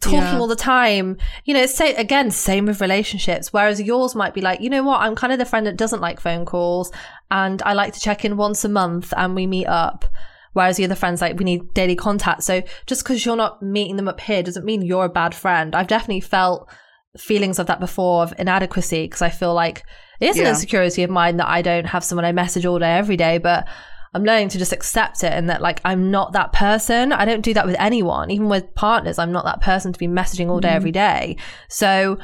Talking 0.00 0.20
Yeah. 0.20 0.38
all 0.38 0.46
the 0.46 0.54
time, 0.54 1.16
you 1.44 1.52
know, 1.52 1.66
say 1.66 1.94
again, 1.96 2.30
same 2.30 2.66
with 2.66 2.80
relationships. 2.80 3.52
Whereas 3.52 3.82
yours 3.82 4.14
might 4.14 4.34
be 4.34 4.40
like, 4.40 4.60
you 4.60 4.70
know 4.70 4.84
what, 4.84 5.00
I'm 5.00 5.16
kind 5.16 5.32
of 5.32 5.40
the 5.40 5.44
friend 5.44 5.66
that 5.66 5.76
doesn't 5.76 6.00
like 6.00 6.20
phone 6.20 6.44
calls 6.44 6.92
and 7.30 7.60
I 7.62 7.72
like 7.72 7.94
to 7.94 8.00
check 8.00 8.24
in 8.24 8.36
once 8.36 8.64
a 8.64 8.68
month 8.68 9.12
and 9.16 9.34
we 9.34 9.48
meet 9.48 9.66
up. 9.66 10.04
Whereas 10.52 10.76
the 10.76 10.84
other 10.84 10.94
friends, 10.94 11.20
like, 11.20 11.38
we 11.38 11.44
need 11.44 11.74
daily 11.74 11.96
contact. 11.96 12.44
So 12.44 12.62
just 12.86 13.02
because 13.02 13.24
you're 13.24 13.36
not 13.36 13.62
meeting 13.62 13.96
them 13.96 14.08
up 14.08 14.20
here 14.20 14.42
doesn't 14.42 14.64
mean 14.64 14.82
you're 14.82 15.06
a 15.06 15.08
bad 15.08 15.34
friend. 15.34 15.74
I've 15.74 15.86
definitely 15.88 16.20
felt 16.20 16.70
feelings 17.18 17.58
of 17.58 17.66
that 17.66 17.80
before 17.80 18.22
of 18.22 18.34
inadequacy 18.38 19.04
because 19.04 19.22
I 19.22 19.30
feel 19.30 19.52
like 19.52 19.84
It 20.20 20.28
is 20.28 20.38
an 20.38 20.46
insecurity 20.46 21.02
of 21.02 21.10
mine 21.10 21.38
that 21.38 21.48
I 21.48 21.62
don't 21.62 21.86
have 21.86 22.04
someone 22.04 22.24
I 22.24 22.32
message 22.32 22.66
all 22.66 22.78
day, 22.78 22.92
every 22.96 23.16
day, 23.16 23.38
but 23.38 23.66
I'm 24.12 24.24
learning 24.24 24.48
to 24.50 24.58
just 24.58 24.72
accept 24.72 25.22
it 25.22 25.32
and 25.32 25.48
that 25.48 25.62
like 25.62 25.80
I'm 25.84 26.10
not 26.10 26.32
that 26.32 26.52
person. 26.52 27.12
I 27.12 27.24
don't 27.24 27.42
do 27.42 27.54
that 27.54 27.66
with 27.66 27.76
anyone, 27.78 28.30
even 28.30 28.48
with 28.48 28.74
partners. 28.74 29.18
I'm 29.18 29.32
not 29.32 29.44
that 29.44 29.60
person 29.60 29.92
to 29.92 29.98
be 29.98 30.08
messaging 30.08 30.48
all 30.48 30.60
day, 30.60 30.68
mm-hmm. 30.68 30.76
every 30.76 30.92
day. 30.92 31.36
So 31.68 32.18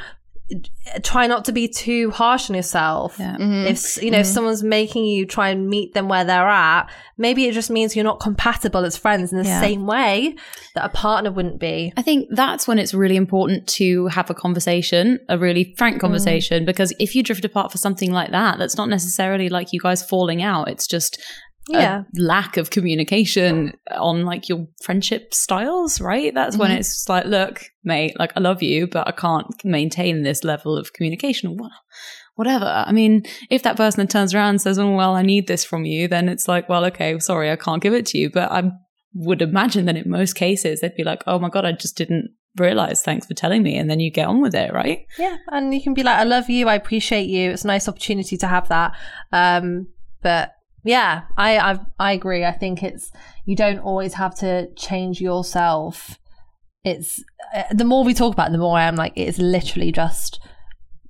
try 1.03 1.26
not 1.26 1.44
to 1.47 1.53
be 1.53 1.66
too 1.66 2.11
harsh 2.12 2.49
on 2.51 2.55
yourself. 2.57 3.16
Yeah. 3.18 3.36
Mm-hmm. 3.36 3.66
If 3.66 4.03
you 4.03 4.11
know 4.11 4.20
if 4.20 4.26
someone's 4.26 4.62
making 4.62 5.05
you 5.05 5.26
try 5.26 5.49
and 5.49 5.68
meet 5.68 5.94
them 5.94 6.09
where 6.09 6.24
they're 6.24 6.49
at, 6.49 6.88
maybe 7.18 7.47
it 7.47 7.53
just 7.53 7.70
means 7.70 7.97
you're 7.97 8.05
not 8.05 8.20
compatible 8.20 8.84
as 8.84 8.97
friends 8.97 9.32
in 9.32 9.38
the 9.38 9.44
Yeah. 9.44 9.61
same 9.61 9.86
way 9.86 10.36
that 10.74 10.84
a 10.84 10.88
partner 10.88 11.32
wouldn't 11.32 11.59
be. 11.59 11.92
I 11.97 12.03
think 12.03 12.28
that's 12.30 12.68
when 12.68 12.78
it's 12.78 12.94
really 12.94 13.16
important 13.16 13.66
to 13.68 14.07
have 14.09 14.30
a 14.30 14.34
conversation, 14.34 15.18
a 15.28 15.36
really 15.36 15.74
frank 15.76 16.01
conversation, 16.01 16.64
because 16.64 16.92
if 17.01 17.14
you 17.16 17.22
drift 17.22 17.44
apart 17.44 17.72
for 17.72 17.78
something 17.78 18.12
like 18.12 18.30
that, 18.30 18.59
that's 18.59 18.76
not 18.76 18.88
necessarily 18.88 19.49
like 19.49 19.72
you 19.72 19.80
guys 19.80 20.03
falling 20.03 20.42
out. 20.42 20.68
It's 20.68 20.86
just 20.86 21.20
Yeah. 21.68 22.02
a 22.02 22.20
lack 22.20 22.56
of 22.56 22.70
communication 22.70 23.76
on 23.90 24.24
like 24.24 24.48
your 24.48 24.68
friendship 24.82 25.34
styles, 25.34 26.00
right? 26.00 26.32
That's 26.32 26.56
when 26.56 26.70
it's 26.70 27.08
like, 27.08 27.24
look, 27.24 27.64
mate, 27.82 28.18
like 28.18 28.32
I 28.36 28.40
love 28.40 28.62
you, 28.62 28.86
but 28.86 29.08
I 29.08 29.12
can't 29.12 29.46
maintain 29.64 30.22
this 30.22 30.44
level 30.44 30.76
of 30.76 30.92
communication. 30.92 31.56
What? 31.56 31.72
Whatever. 32.36 32.66
I 32.86 32.92
mean, 32.92 33.24
if 33.50 33.62
that 33.62 33.76
person 33.76 33.98
then 33.98 34.08
turns 34.08 34.34
around 34.34 34.50
and 34.50 34.60
says, 34.60 34.78
"Oh 34.78 34.94
well, 34.94 35.14
I 35.16 35.22
need 35.22 35.46
this 35.46 35.64
from 35.64 35.86
you," 35.86 36.06
then 36.06 36.28
it's 36.28 36.46
like, 36.46 36.68
"Well, 36.68 36.84
okay, 36.84 37.18
sorry, 37.18 37.50
I 37.50 37.56
can't 37.56 37.82
give 37.82 37.94
it 37.94 38.04
to 38.06 38.18
you." 38.18 38.30
But 38.30 38.52
I 38.52 38.70
would 39.14 39.40
imagine 39.40 39.86
that 39.86 39.96
in 39.96 40.10
most 40.10 40.34
cases 40.34 40.80
they'd 40.80 40.94
be 40.94 41.02
like, 41.02 41.22
"Oh 41.26 41.38
my 41.38 41.48
god, 41.48 41.64
I 41.64 41.72
just 41.72 41.96
didn't 41.96 42.28
realize. 42.58 43.02
Thanks 43.02 43.26
for 43.26 43.32
telling 43.32 43.62
me," 43.62 43.78
and 43.78 43.88
then 43.90 44.00
you 44.00 44.10
get 44.10 44.28
on 44.28 44.42
with 44.42 44.54
it, 44.54 44.70
right? 44.74 45.06
Yeah, 45.18 45.36
and 45.50 45.72
you 45.74 45.82
can 45.82 45.94
be 45.94 46.02
like, 46.02 46.18
"I 46.18 46.24
love 46.24 46.50
you. 46.50 46.68
I 46.68 46.74
appreciate 46.74 47.26
you. 47.26 47.52
It's 47.52 47.64
a 47.64 47.68
nice 47.68 47.88
opportunity 47.88 48.36
to 48.36 48.46
have 48.46 48.68
that." 48.68 48.92
Um, 49.32 49.86
but 50.22 50.50
yeah, 50.87 51.22
I, 51.37 51.59
I 51.59 51.78
I 51.99 52.12
agree. 52.12 52.45
I 52.45 52.53
think 52.53 52.82
it's 52.82 53.11
you 53.45 53.55
don't 53.57 53.78
always 53.80 54.14
have 54.14 54.34
to 54.37 54.68
change 54.76 55.20
yourself. 55.20 56.18
It's 56.84 57.22
uh, 57.55 57.64
the 57.72 57.84
more 57.84 58.05
we 58.05 58.14
talk 58.14 58.32
about, 58.32 58.49
it, 58.49 58.53
the 58.53 58.59
more 58.59 58.78
I'm 58.78 58.97
like, 58.97 59.12
it's 59.16 59.39
literally 59.39 59.93
just 59.93 60.41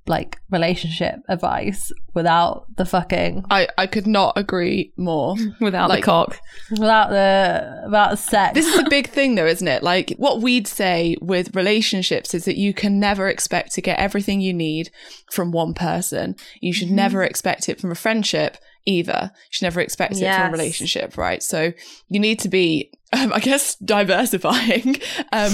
like 0.07 0.39
relationship 0.49 1.15
advice 1.27 1.91
without 2.13 2.65
the 2.77 2.85
fucking 2.85 3.43
I, 3.51 3.67
I 3.77 3.87
could 3.87 4.07
not 4.07 4.37
agree 4.37 4.93
more. 4.97 5.35
Without 5.59 5.89
Like- 5.89 5.99
the 5.99 6.05
cock. 6.05 6.39
without 6.71 7.09
the 7.09 7.81
without 7.85 8.11
the 8.11 8.15
sex. 8.17 8.53
This 8.53 8.67
is 8.73 8.79
a 8.79 8.89
big 8.89 9.09
thing, 9.09 9.35
though, 9.35 9.45
isn't 9.45 9.67
it? 9.67 9.83
Like, 9.83 10.13
what 10.17 10.41
we'd 10.41 10.65
say 10.65 11.17
with 11.21 11.53
relationships 11.55 12.33
is 12.33 12.45
that 12.45 12.55
you 12.57 12.73
can 12.73 12.99
never 13.01 13.27
expect 13.27 13.73
to 13.73 13.81
get 13.81 13.99
everything 13.99 14.39
you 14.39 14.53
need 14.53 14.89
from 15.29 15.51
one 15.51 15.73
person. 15.73 16.35
You 16.61 16.71
should 16.73 16.89
never 16.89 17.21
expect 17.21 17.67
it 17.67 17.79
from 17.81 17.91
a 17.91 17.95
friendship 17.95 18.57
either. 18.87 19.31
She 19.49 19.65
never 19.65 19.79
expect 19.79 20.13
it 20.13 20.15
from 20.15 20.23
Yes. 20.23 20.49
a 20.49 20.51
relationship, 20.51 21.17
right? 21.17 21.43
So 21.43 21.73
you 22.07 22.19
need 22.19 22.39
to 22.39 22.49
be, 22.49 22.91
um, 23.13 23.31
I 23.33 23.39
guess, 23.39 23.75
diversifying 23.85 24.95
um, 25.31 25.51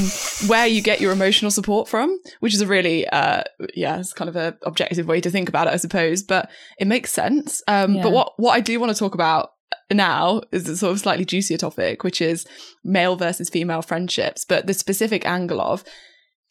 where 0.48 0.68
you 0.68 0.82
get 0.82 1.02
your 1.02 1.12
emotional 1.12 1.52
support 1.52 1.88
from, 1.90 2.18
which 2.40 2.54
is 2.54 2.62
a 2.62 2.68
really, 2.68 3.08
uh, 3.10 3.44
yeah, 3.76 4.00
it's 4.00 4.14
kind 4.14 4.30
of 4.30 4.36
an 4.36 4.56
objective 4.64 5.08
way 5.08 5.20
to 5.22 5.30
think 5.30 5.50
about 5.50 5.68
it, 5.68 5.74
I 5.74 5.78
suppose, 5.78 6.24
but 6.24 6.50
it 6.80 6.88
makes 6.88 7.12
sense. 7.12 7.62
Um, 7.68 7.96
Yeah. 7.96 8.04
But 8.04 8.12
what 8.12 8.34
what 8.38 8.54
I 8.54 8.60
do 8.62 8.80
want 8.80 8.92
to 8.94 8.98
talk 9.00 9.14
about 9.16 9.50
now 9.92 10.42
is 10.52 10.70
a 10.70 10.78
sort 10.78 10.92
of 10.94 11.00
slightly 11.00 11.26
juicier 11.26 11.58
topic, 11.58 12.04
which 12.04 12.22
is 12.22 12.46
male 12.84 13.16
versus 13.16 13.50
female 13.50 13.82
friendships, 13.82 14.46
but 14.46 14.68
the 14.68 14.74
specific 14.74 15.26
angle 15.26 15.60
of 15.60 15.84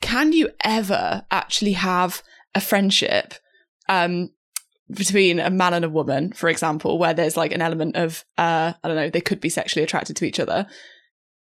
can 0.01 0.33
you 0.33 0.49
ever 0.65 1.25
actually 1.31 1.73
have 1.75 2.23
a 2.55 2.61
friendship 2.61 3.35
um, 3.89 4.31
between 4.95 5.41
a 5.41 5.51
man 5.51 5.75
and 5.75 5.85
a 5.85 5.91
woman, 5.91 6.33
for 6.33 6.49
example, 6.49 6.99
where 6.99 7.15
there's 7.15 7.37
like 7.37 7.53
an 7.53 7.63
element 7.63 7.97
of 7.97 8.25
uh, 8.39 8.73
I 8.83 8.89
don't 8.89 8.97
know, 8.97 9.11
they 9.11 9.21
could 9.21 9.41
be 9.41 9.49
sexually 9.49 9.85
attracted 9.85 10.17
to 10.17 10.25
each 10.25 10.41
other. 10.41 10.67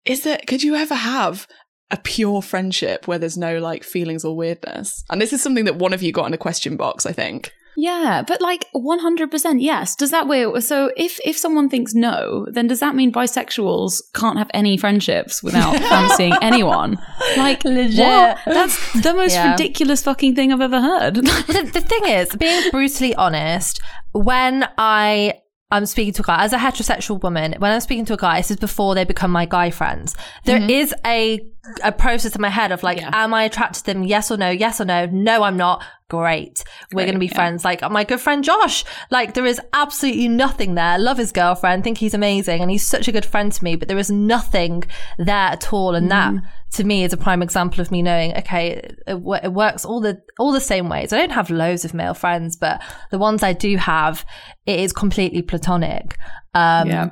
Is 0.05 0.23
there 0.23 0.41
could 0.47 0.63
you 0.63 0.75
ever 0.75 0.95
have 0.95 1.47
a 1.91 1.97
pure 1.97 2.43
friendship 2.43 3.09
where 3.09 3.19
there's 3.19 3.39
no 3.39 3.59
like 3.59 3.85
feelings 3.85 4.25
or 4.25 4.37
weirdness? 4.37 5.05
And 5.11 5.21
this 5.21 5.33
is 5.33 5.43
something 5.43 5.65
that 5.65 5.77
one 5.77 5.93
of 5.93 6.03
you 6.03 6.13
got 6.13 6.27
in 6.27 6.35
a 6.35 6.39
question 6.39 6.77
box, 6.77 7.07
I 7.07 7.13
think. 7.13 7.53
Yeah, 7.81 8.25
but 8.27 8.41
like 8.41 8.67
100% 8.75 9.63
yes. 9.63 9.95
Does 9.95 10.11
that 10.11 10.27
way 10.27 10.45
so 10.59 10.91
if 10.97 11.21
if 11.25 11.39
someone 11.39 11.69
thinks 11.69 11.95
no, 11.95 12.45
then 12.51 12.67
does 12.67 12.81
that 12.81 12.97
mean 12.97 13.13
bisexuals 13.13 14.03
can't 14.15 14.37
have 14.37 14.51
any 14.53 14.77
friendships 14.77 15.45
without 15.45 15.77
fancying 15.89 16.35
anyone? 16.43 16.99
Like 17.37 17.65
Legit. 17.65 18.01
what? 18.01 18.39
That's 18.47 19.01
the 19.01 19.15
most 19.15 19.35
Yeah. 19.35 19.53
ridiculous 19.53 20.03
fucking 20.03 20.35
thing 20.35 20.53
I've 20.53 20.61
ever 20.61 20.81
heard. 20.81 21.15
the, 21.15 21.71
the 21.73 21.81
thing 21.81 22.05
is, 22.07 22.35
being 22.35 22.69
brutally 22.73 23.15
honest, 23.15 23.81
when 24.11 24.69
I 24.77 25.35
I'm 25.71 25.87
speaking 25.87 26.15
to 26.15 26.23
a 26.23 26.25
guy 26.25 26.43
as 26.45 26.53
a 26.53 26.59
heterosexual 26.59 27.23
woman, 27.23 27.55
when 27.59 27.71
I'm 27.71 27.81
speaking 27.81 28.07
to 28.07 28.15
a 28.15 28.17
guy, 28.17 28.39
this 28.39 28.51
is 28.51 28.57
before 28.57 28.97
they 28.97 29.05
become 29.05 29.31
my 29.31 29.45
guy 29.45 29.71
friends. 29.71 30.17
There 30.47 30.59
mm-hmm. 30.59 30.71
is 30.71 30.95
a 31.07 31.47
a 31.85 31.93
process 31.93 32.35
in 32.35 32.41
my 32.41 32.49
head 32.49 32.73
of 32.73 32.83
like, 32.83 32.99
Yeah. 32.99 33.11
am 33.13 33.35
I 33.35 33.45
attracted 33.45 33.81
to 33.81 33.93
them? 33.93 34.03
Yes 34.03 34.31
or 34.31 34.37
no? 34.37 34.49
Yes 34.49 34.81
or 34.81 34.85
no? 34.85 35.07
No, 35.07 35.43
I'm 35.43 35.57
not. 35.57 35.85
Great. 36.11 36.65
We're 36.93 37.05
going 37.05 37.15
to 37.15 37.21
be 37.21 37.27
yeah. 37.27 37.35
friends. 37.35 37.65
Like 37.65 37.83
my 37.91 38.03
good 38.05 38.21
friend 38.21 38.43
Josh. 38.43 38.85
Like 39.11 39.35
there 39.35 39.45
is 39.45 39.61
absolutely 39.75 40.29
nothing 40.29 40.75
there. 40.75 40.99
Love 40.99 41.19
his 41.19 41.33
girlfriend. 41.33 41.85
Think 41.85 41.99
he's 41.99 42.15
amazing, 42.15 42.63
and 42.63 42.71
he's 42.71 42.87
such 42.87 43.09
a 43.09 43.13
good 43.13 43.27
friend 43.27 43.53
to 43.53 43.63
me. 43.65 43.77
But 43.77 43.89
there 43.89 43.99
is 43.99 44.11
nothing 44.11 44.85
there 45.19 45.37
at 45.37 45.71
all, 45.71 45.95
and 45.95 46.11
that 46.11 46.35
to 46.73 46.85
me 46.85 47.05
is 47.05 47.13
a 47.13 47.19
prime 47.19 47.43
example 47.43 47.83
of 47.83 47.91
me 47.91 48.01
knowing. 48.01 48.35
Okay, 48.39 48.91
it, 49.07 49.21
wo- 49.21 49.41
it 49.43 49.53
works 49.53 49.85
all 49.85 50.01
the 50.01 50.23
all 50.39 50.53
the 50.53 50.61
same 50.63 50.89
ways. 50.89 51.13
I 51.13 51.19
don't 51.19 51.33
have 51.33 51.51
loads 51.51 51.85
of 51.85 51.93
male 51.93 52.15
friends, 52.15 52.57
but 52.57 52.81
the 53.11 53.19
ones 53.19 53.43
I 53.43 53.53
do 53.53 53.77
have, 53.77 54.25
it 54.65 54.81
is 54.81 54.95
completely 54.95 55.43
platonic. 55.43 56.17
Um, 56.55 56.89
Yeah. 56.89 57.11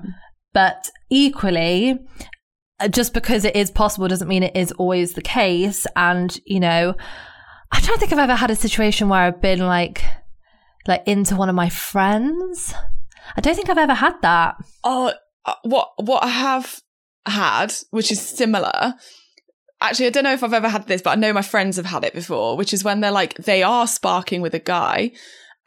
But 0.55 0.89
equally, 1.11 1.99
uh, 2.81 2.89
just 2.89 3.13
because 3.13 3.45
it 3.45 3.55
is 3.55 3.71
possible 3.71 4.09
doesn't 4.09 4.27
mean 4.27 4.43
it 4.43 4.57
is 4.57 4.73
always 4.73 5.13
the 5.13 5.21
case. 5.21 5.87
And, 5.97 6.35
you 6.47 6.61
know, 6.61 6.95
Trying 7.87 7.99
to 7.99 8.01
think 8.01 8.13
I've 8.13 8.19
ever 8.19 8.35
had 8.35 8.51
a 8.51 8.57
situation 8.57 9.09
where 9.09 9.21
I've 9.21 9.41
been 9.41 9.61
like, 9.61 10.03
like 10.89 11.05
into 11.07 11.37
one 11.37 11.49
of 11.49 11.55
my 11.55 11.69
friends. 11.69 12.75
I 13.37 13.41
don't 13.41 13.55
think 13.55 13.69
I've 13.69 13.79
ever 13.79 13.95
had 13.95 14.21
that. 14.23 14.57
Oh, 14.83 15.13
uh, 15.45 15.55
what 15.63 15.93
what 15.99 16.25
I 16.25 16.29
have 16.29 16.81
had, 17.27 17.73
which 17.91 18.11
is 18.11 18.21
similar. 18.21 18.95
Actually, 19.81 20.07
I 20.07 20.11
don't 20.11 20.25
know 20.25 20.33
if 20.33 20.43
I've 20.43 20.53
ever 20.53 20.69
had 20.69 20.89
this, 20.89 21.01
but 21.01 21.11
I 21.11 21.15
know 21.15 21.33
my 21.33 21.43
friends 21.43 21.77
have 21.77 21.87
had 21.87 22.03
it 22.03 22.13
before, 22.13 22.57
which 22.57 22.75
is 22.75 22.83
when 22.83 23.03
they're 23.03 23.13
like 23.13 23.35
they 23.35 23.63
are 23.63 23.87
sparking 23.87 24.41
with 24.41 24.55
a 24.55 24.59
guy, 24.59 25.13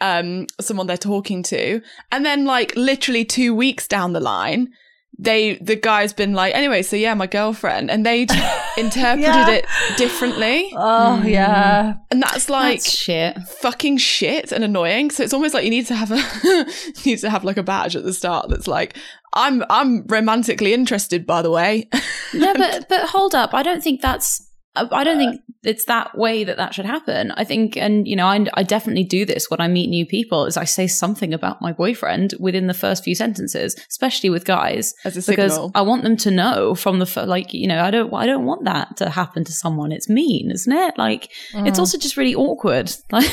um, 0.02 0.46
someone 0.60 0.88
they're 0.88 0.98
talking 0.98 1.42
to, 1.44 1.82
and 2.12 2.26
then 2.26 2.44
like 2.44 2.76
literally 2.76 3.24
two 3.24 3.56
weeks 3.56 3.88
down 3.88 4.12
the 4.12 4.20
line, 4.20 4.74
they 5.22 5.56
the 5.56 5.76
guy's 5.76 6.14
been 6.14 6.32
like, 6.34 6.56
anyway, 6.56 6.82
so 6.82 6.96
yeah, 6.96 7.14
my 7.14 7.28
girlfriend, 7.28 7.92
and 7.92 8.06
they 8.06 8.22
interpreted 8.78 9.20
Yeah. 9.22 9.50
it 9.50 9.66
differently, 9.98 10.72
Oh, 10.76 11.18
hmm. 11.18 11.28
yeah. 11.28 11.96
and 12.10 12.22
that's 12.24 12.50
like 12.50 12.80
That's 12.80 12.90
shit. 12.90 13.38
fucking 13.62 13.98
shit 13.98 14.52
and 14.54 14.64
annoying. 14.64 15.12
So 15.12 15.24
it's 15.24 15.34
almost 15.34 15.54
like 15.54 15.66
you 15.66 15.70
need 15.70 15.88
to 15.88 15.96
have 15.96 16.12
a 16.12 16.18
you 16.46 16.66
need 17.06 17.20
to 17.20 17.30
have 17.30 17.44
like 17.44 17.58
a 17.58 17.64
badge 17.64 17.96
at 17.98 18.04
the 18.04 18.14
start 18.14 18.48
that's 18.50 18.68
like 18.68 18.96
I'm 19.34 19.64
I'm 19.70 20.06
romantically 20.08 20.74
interested 20.74 21.26
by 21.28 21.42
the 21.42 21.52
way. 21.52 21.90
No, 22.34 22.54
but 22.54 22.88
but 22.88 23.10
hold 23.10 23.34
up. 23.34 23.56
I 23.56 23.64
don't 23.64 23.84
think 23.84 24.02
that's. 24.02 24.48
I 24.76 24.88
I 24.92 25.04
don't 25.04 25.18
think 25.18 25.42
it's 25.64 25.86
that 25.86 26.18
way 26.18 26.44
that 26.46 26.58
that 26.58 26.74
should 26.74 26.86
happen. 26.86 27.32
I 27.32 27.44
think, 27.44 27.76
and 27.76 28.08
you 28.08 28.16
know, 28.16 28.28
I, 28.28 28.46
I 28.54 28.64
definitely 28.64 29.04
do 29.04 29.26
this 29.26 29.50
when 29.50 29.60
I 29.60 29.68
meet 29.68 29.90
new 29.90 30.06
people. 30.06 30.46
Is 30.46 30.56
I 30.56 30.64
say 30.64 30.88
something 30.88 31.34
about 31.34 31.62
my 31.62 31.74
boyfriend 31.74 32.34
within 32.40 32.68
the 32.68 32.74
first 32.74 33.04
few 33.04 33.14
sentences, 33.14 33.76
especially 33.90 34.30
with 34.30 34.46
guys, 34.46 34.94
because 35.04 35.26
signal. 35.26 35.72
I 35.76 35.82
want 35.82 36.04
them 36.04 36.16
to 36.18 36.32
know 36.32 36.76
from 36.76 37.00
the 37.00 37.26
like, 37.28 37.54
you 37.54 37.68
know, 37.68 37.82
I 37.82 37.92
don't 37.92 38.14
I 38.14 38.26
don't 38.26 38.46
want 38.46 38.64
that 38.66 38.96
to 38.98 39.10
happen 39.10 39.44
to 39.44 39.52
someone. 39.52 39.92
It's 39.92 40.10
mean, 40.10 40.50
isn't 40.52 40.72
it? 40.72 40.98
Like, 40.98 41.26
it's 41.54 41.78
mm. 41.78 41.80
also 41.80 41.98
just 41.98 42.18
really 42.18 42.36
awkward. 42.36 42.92
Like, 43.12 43.32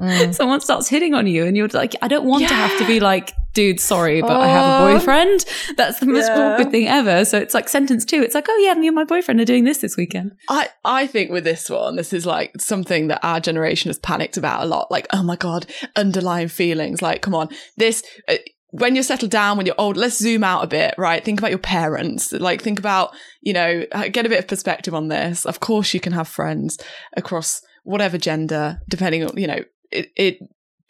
mm. 0.00 0.34
someone 0.34 0.60
starts 0.60 0.88
hitting 0.88 1.14
on 1.14 1.26
you, 1.26 1.46
and 1.46 1.56
you're 1.56 1.68
like, 1.68 1.94
I 2.02 2.08
don't 2.08 2.26
want 2.26 2.46
to 2.48 2.54
have 2.54 2.76
to 2.78 2.86
be 2.86 2.98
like, 3.00 3.32
dude, 3.56 3.80
sorry, 3.80 4.20
but 4.20 4.36
I 4.36 4.46
have 4.48 4.66
a 4.66 4.76
Oh. 4.84 4.92
boyfriend. 4.92 5.44
That's 5.76 5.98
the 5.98 6.06
most 6.06 6.28
Yeah. 6.28 6.52
awkward 6.54 6.70
thing 6.70 6.86
ever. 6.86 7.24
So 7.24 7.38
it's 7.38 7.54
like 7.54 7.68
sentence 7.68 8.04
two. 8.04 8.22
It's 8.22 8.34
like, 8.34 8.46
oh 8.48 8.56
yeah, 8.64 8.74
me 8.74 8.86
and 8.86 8.94
my 8.94 9.04
boyfriend 9.04 9.40
are 9.40 9.44
doing 9.44 9.64
this 9.64 9.78
this 9.78 9.96
weekend. 9.96 10.32
I 10.48 10.68
I 10.84 11.06
think 11.06 11.30
with 11.30 11.44
this 11.44 11.68
one, 11.68 11.96
this 11.96 12.12
is 12.12 12.24
like 12.26 12.52
something 12.60 13.08
that 13.08 13.20
our 13.24 13.40
generation 13.40 13.88
has 13.88 13.98
panicked 13.98 14.36
about 14.36 14.62
a 14.62 14.66
lot. 14.66 14.90
Like, 14.90 15.06
oh 15.12 15.22
my 15.22 15.36
god, 15.36 15.66
underlying 15.96 16.48
feelings. 16.48 17.02
Like, 17.02 17.22
come 17.22 17.34
on, 17.34 17.48
this. 17.76 18.02
Uh, 18.28 18.36
when 18.72 18.94
you're 18.94 19.04
settled 19.04 19.30
down, 19.30 19.56
when 19.56 19.64
you're 19.64 19.80
old, 19.80 19.96
let's 19.96 20.18
zoom 20.18 20.44
out 20.44 20.62
a 20.62 20.66
bit, 20.66 20.94
right? 20.98 21.24
Think 21.24 21.38
about 21.40 21.50
your 21.50 21.58
parents. 21.58 22.32
Like, 22.32 22.60
think 22.60 22.78
about, 22.78 23.14
you 23.40 23.54
know, 23.54 23.84
uh, 23.92 24.08
get 24.08 24.26
a 24.26 24.28
bit 24.28 24.40
of 24.40 24.48
perspective 24.48 24.92
on 24.92 25.08
this. 25.08 25.46
Of 25.46 25.60
course, 25.60 25.94
you 25.94 26.00
can 26.00 26.12
have 26.12 26.28
friends 26.28 26.76
across 27.16 27.62
whatever 27.84 28.18
gender, 28.18 28.80
depending 28.90 29.24
on, 29.24 29.32
you 29.38 29.46
know, 29.46 29.60
it, 29.90 30.08
it 30.16 30.38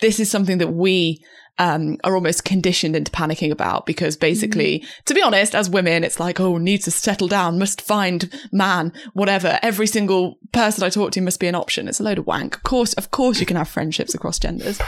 this 0.00 0.18
is 0.18 0.28
something 0.30 0.58
that 0.58 0.72
we 0.72 1.22
um, 1.58 1.96
are 2.04 2.14
almost 2.14 2.44
conditioned 2.44 2.94
into 2.94 3.10
panicking 3.10 3.50
about 3.50 3.86
because 3.86 4.16
basically, 4.16 4.80
mm. 4.80 5.04
to 5.04 5.14
be 5.14 5.22
honest, 5.22 5.54
as 5.54 5.70
women, 5.70 6.04
it's 6.04 6.20
like, 6.20 6.38
oh, 6.38 6.58
need 6.58 6.82
to 6.82 6.90
settle 6.90 7.28
down, 7.28 7.58
must 7.58 7.80
find 7.80 8.30
man, 8.52 8.92
whatever. 9.14 9.58
Every 9.62 9.86
single 9.86 10.38
person 10.52 10.84
I 10.84 10.90
talk 10.90 11.12
to 11.12 11.20
must 11.20 11.40
be 11.40 11.46
an 11.46 11.54
option. 11.54 11.88
It's 11.88 12.00
a 12.00 12.02
load 12.02 12.18
of 12.18 12.26
wank. 12.26 12.56
Of 12.56 12.62
course, 12.62 12.92
of 12.94 13.10
course, 13.10 13.40
you 13.40 13.46
can 13.46 13.56
have 13.56 13.68
friendships 13.68 14.14
across 14.14 14.38
genders. 14.38 14.80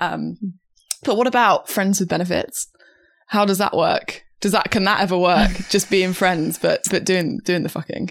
Um, 0.00 0.36
but 1.04 1.16
what 1.16 1.26
about 1.26 1.68
friends 1.68 2.00
with 2.00 2.08
benefits? 2.08 2.68
How 3.28 3.44
does 3.44 3.58
that 3.58 3.76
work? 3.76 4.24
Does 4.40 4.52
that 4.52 4.70
can 4.70 4.84
that 4.84 5.00
ever 5.00 5.16
work? 5.16 5.50
Just 5.70 5.90
being 5.90 6.12
friends, 6.12 6.58
but 6.58 6.82
but 6.90 7.04
doing 7.04 7.38
doing 7.44 7.62
the 7.62 7.68
fucking. 7.68 8.10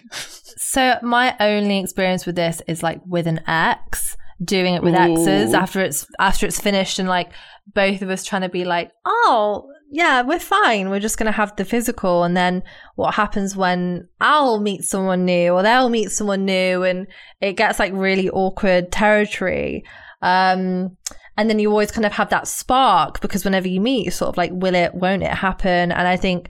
So 0.58 0.98
my 1.02 1.36
only 1.40 1.80
experience 1.80 2.26
with 2.26 2.36
this 2.36 2.62
is 2.68 2.82
like 2.82 3.02
with 3.06 3.28
an 3.28 3.42
ex 3.48 4.18
doing 4.44 4.74
it 4.74 4.84
with 4.84 4.94
Ooh. 4.96 4.98
exes 4.98 5.54
after 5.54 5.82
it's 5.82 6.06
after 6.20 6.46
it's 6.46 6.60
finished 6.60 7.00
and 7.00 7.08
like 7.08 7.32
both 7.74 8.02
of 8.02 8.10
us 8.10 8.24
trying 8.24 8.42
to 8.44 8.50
be 8.50 8.66
like, 8.66 8.92
oh 9.06 9.70
yeah, 9.92 10.24
we're 10.24 10.40
fine. 10.40 10.90
We're 10.90 11.00
just 11.00 11.18
gonna 11.18 11.32
have 11.32 11.56
the 11.56 11.66
physical, 11.66 12.24
and 12.24 12.36
then 12.36 12.64
what 12.96 13.14
happens 13.16 13.56
when 13.56 14.08
I'll 14.20 14.60
meet 14.60 14.84
someone 14.84 15.26
new 15.26 15.54
or 15.54 15.64
they'll 15.64 15.90
meet 15.90 16.12
someone 16.12 16.46
new, 16.46 16.84
and 16.84 17.08
it 17.42 17.54
gets 17.54 17.80
like 17.80 17.94
really 17.94 18.30
awkward 18.30 18.92
territory. 18.92 19.84
Um, 20.22 20.98
and 21.38 21.50
then 21.50 21.60
you 21.60 21.70
always 21.70 21.92
kind 21.92 22.06
of 22.06 22.14
have 22.14 22.30
that 22.30 22.48
spark 22.48 23.22
because 23.22 23.44
whenever 23.44 23.68
you 23.68 23.82
meet, 23.82 24.06
you're 24.06 24.12
sort 24.12 24.30
of 24.30 24.38
like, 24.38 24.52
will 24.54 24.74
it, 24.74 24.96
won't 24.96 25.24
it 25.24 25.30
happen? 25.30 25.92
And 25.92 26.08
I 26.08 26.16
think 26.16 26.50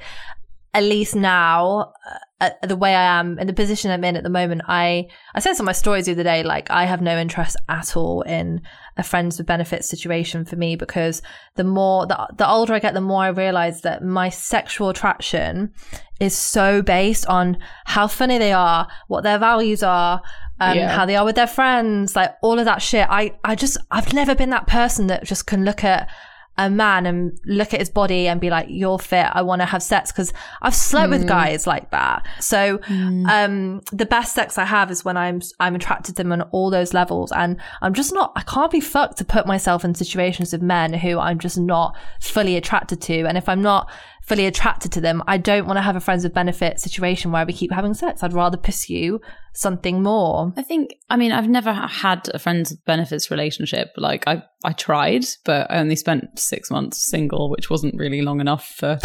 at 0.73 0.83
least 0.83 1.15
now, 1.15 1.93
uh, 2.09 2.17
the 2.39 2.75
way 2.75 2.93
I 2.93 3.19
am 3.19 3.39
in 3.39 3.47
the 3.47 3.53
position 3.53 3.91
I'm 3.91 4.03
in 4.03 4.17
at 4.17 4.23
the 4.23 4.29
moment, 4.29 4.63
I, 4.67 5.07
I 5.33 5.39
said 5.39 5.57
on 5.57 5.65
my 5.65 5.71
stories 5.71 6.05
the 6.05 6.11
other 6.11 6.23
day, 6.23 6.43
like 6.43 6.69
I 6.69 6.83
have 6.83 7.01
no 7.01 7.17
interest 7.17 7.55
at 7.69 7.95
all 7.95 8.23
in 8.23 8.61
a 8.97 9.03
friends 9.03 9.37
with 9.37 9.47
benefits 9.47 9.87
situation 9.87 10.43
for 10.43 10.57
me 10.57 10.75
because 10.75 11.21
the 11.55 11.63
more, 11.63 12.05
the, 12.05 12.27
the 12.37 12.47
older 12.47 12.73
I 12.73 12.79
get, 12.79 12.93
the 12.93 12.99
more 12.99 13.23
I 13.23 13.29
realize 13.29 13.81
that 13.81 14.03
my 14.03 14.29
sexual 14.29 14.89
attraction 14.89 15.73
is 16.19 16.37
so 16.37 16.81
based 16.81 17.25
on 17.27 17.57
how 17.85 18.07
funny 18.07 18.37
they 18.37 18.51
are, 18.51 18.87
what 19.07 19.23
their 19.23 19.39
values 19.39 19.81
are, 19.81 20.21
um, 20.59 20.77
yeah. 20.77 20.93
how 20.93 21.05
they 21.05 21.15
are 21.15 21.25
with 21.25 21.35
their 21.35 21.47
friends, 21.47 22.17
like 22.17 22.35
all 22.41 22.59
of 22.59 22.65
that 22.65 22.81
shit. 22.81 23.07
I, 23.09 23.37
I 23.45 23.55
just, 23.55 23.77
I've 23.91 24.13
never 24.13 24.35
been 24.35 24.49
that 24.49 24.67
person 24.67 25.07
that 25.07 25.23
just 25.23 25.47
can 25.47 25.63
look 25.63 25.85
at 25.85 26.09
a 26.57 26.69
man 26.69 27.05
and 27.05 27.37
look 27.45 27.73
at 27.73 27.79
his 27.79 27.89
body 27.89 28.27
and 28.27 28.39
be 28.39 28.49
like, 28.49 28.67
you're 28.69 28.99
fit. 28.99 29.27
I 29.33 29.41
want 29.41 29.61
to 29.61 29.65
have 29.65 29.83
sex. 29.83 30.11
Cause 30.11 30.31
I've 30.61 30.75
slept 30.75 31.07
mm. 31.07 31.11
with 31.11 31.27
guys 31.27 31.67
like 31.67 31.91
that. 31.91 32.25
So, 32.39 32.77
mm. 32.77 33.27
um, 33.27 33.81
the 33.91 34.05
best 34.05 34.33
sex 34.33 34.57
I 34.57 34.65
have 34.65 34.89
is 34.89 35.03
when 35.03 35.17
I'm, 35.17 35.41
I'm 35.59 35.75
attracted 35.75 36.15
to 36.15 36.23
them 36.23 36.31
on 36.31 36.41
all 36.43 36.69
those 36.69 36.93
levels. 36.93 37.31
And 37.31 37.57
I'm 37.81 37.93
just 37.93 38.13
not, 38.13 38.31
I 38.35 38.41
can't 38.41 38.71
be 38.71 38.79
fucked 38.79 39.17
to 39.17 39.25
put 39.25 39.45
myself 39.45 39.83
in 39.83 39.95
situations 39.95 40.53
with 40.53 40.61
men 40.61 40.93
who 40.93 41.19
I'm 41.19 41.39
just 41.39 41.57
not 41.57 41.97
fully 42.21 42.55
attracted 42.55 43.01
to. 43.01 43.25
And 43.25 43.37
if 43.37 43.49
I'm 43.49 43.61
not 43.61 43.89
fully 44.25 44.45
attracted 44.47 44.91
to 44.91 45.01
them. 45.01 45.21
I 45.27 45.37
don't 45.37 45.67
want 45.67 45.77
to 45.77 45.81
have 45.81 45.95
a 45.95 45.99
friends 45.99 46.23
with 46.23 46.33
benefit 46.33 46.79
situation 46.79 47.31
where 47.31 47.45
we 47.45 47.53
keep 47.53 47.71
having 47.71 47.93
sex. 47.93 48.23
I'd 48.23 48.33
rather 48.33 48.57
pursue 48.57 49.21
something 49.53 50.01
more. 50.01 50.51
I 50.57 50.63
think, 50.63 50.95
I 51.09 51.15
mean, 51.15 51.31
I've 51.31 51.47
never 51.47 51.71
had 51.71 52.29
a 52.33 52.39
friends 52.39 52.71
with 52.71 52.83
benefits 52.85 53.29
relationship. 53.29 53.91
Like 53.97 54.23
I, 54.27 54.43
I 54.63 54.73
tried, 54.73 55.25
but 55.45 55.69
I 55.69 55.77
only 55.77 55.95
spent 55.95 56.39
six 56.39 56.71
months 56.71 57.05
single, 57.09 57.51
which 57.51 57.69
wasn't 57.69 57.97
really 57.97 58.23
long 58.23 58.41
enough 58.41 58.67
for, 58.67 58.99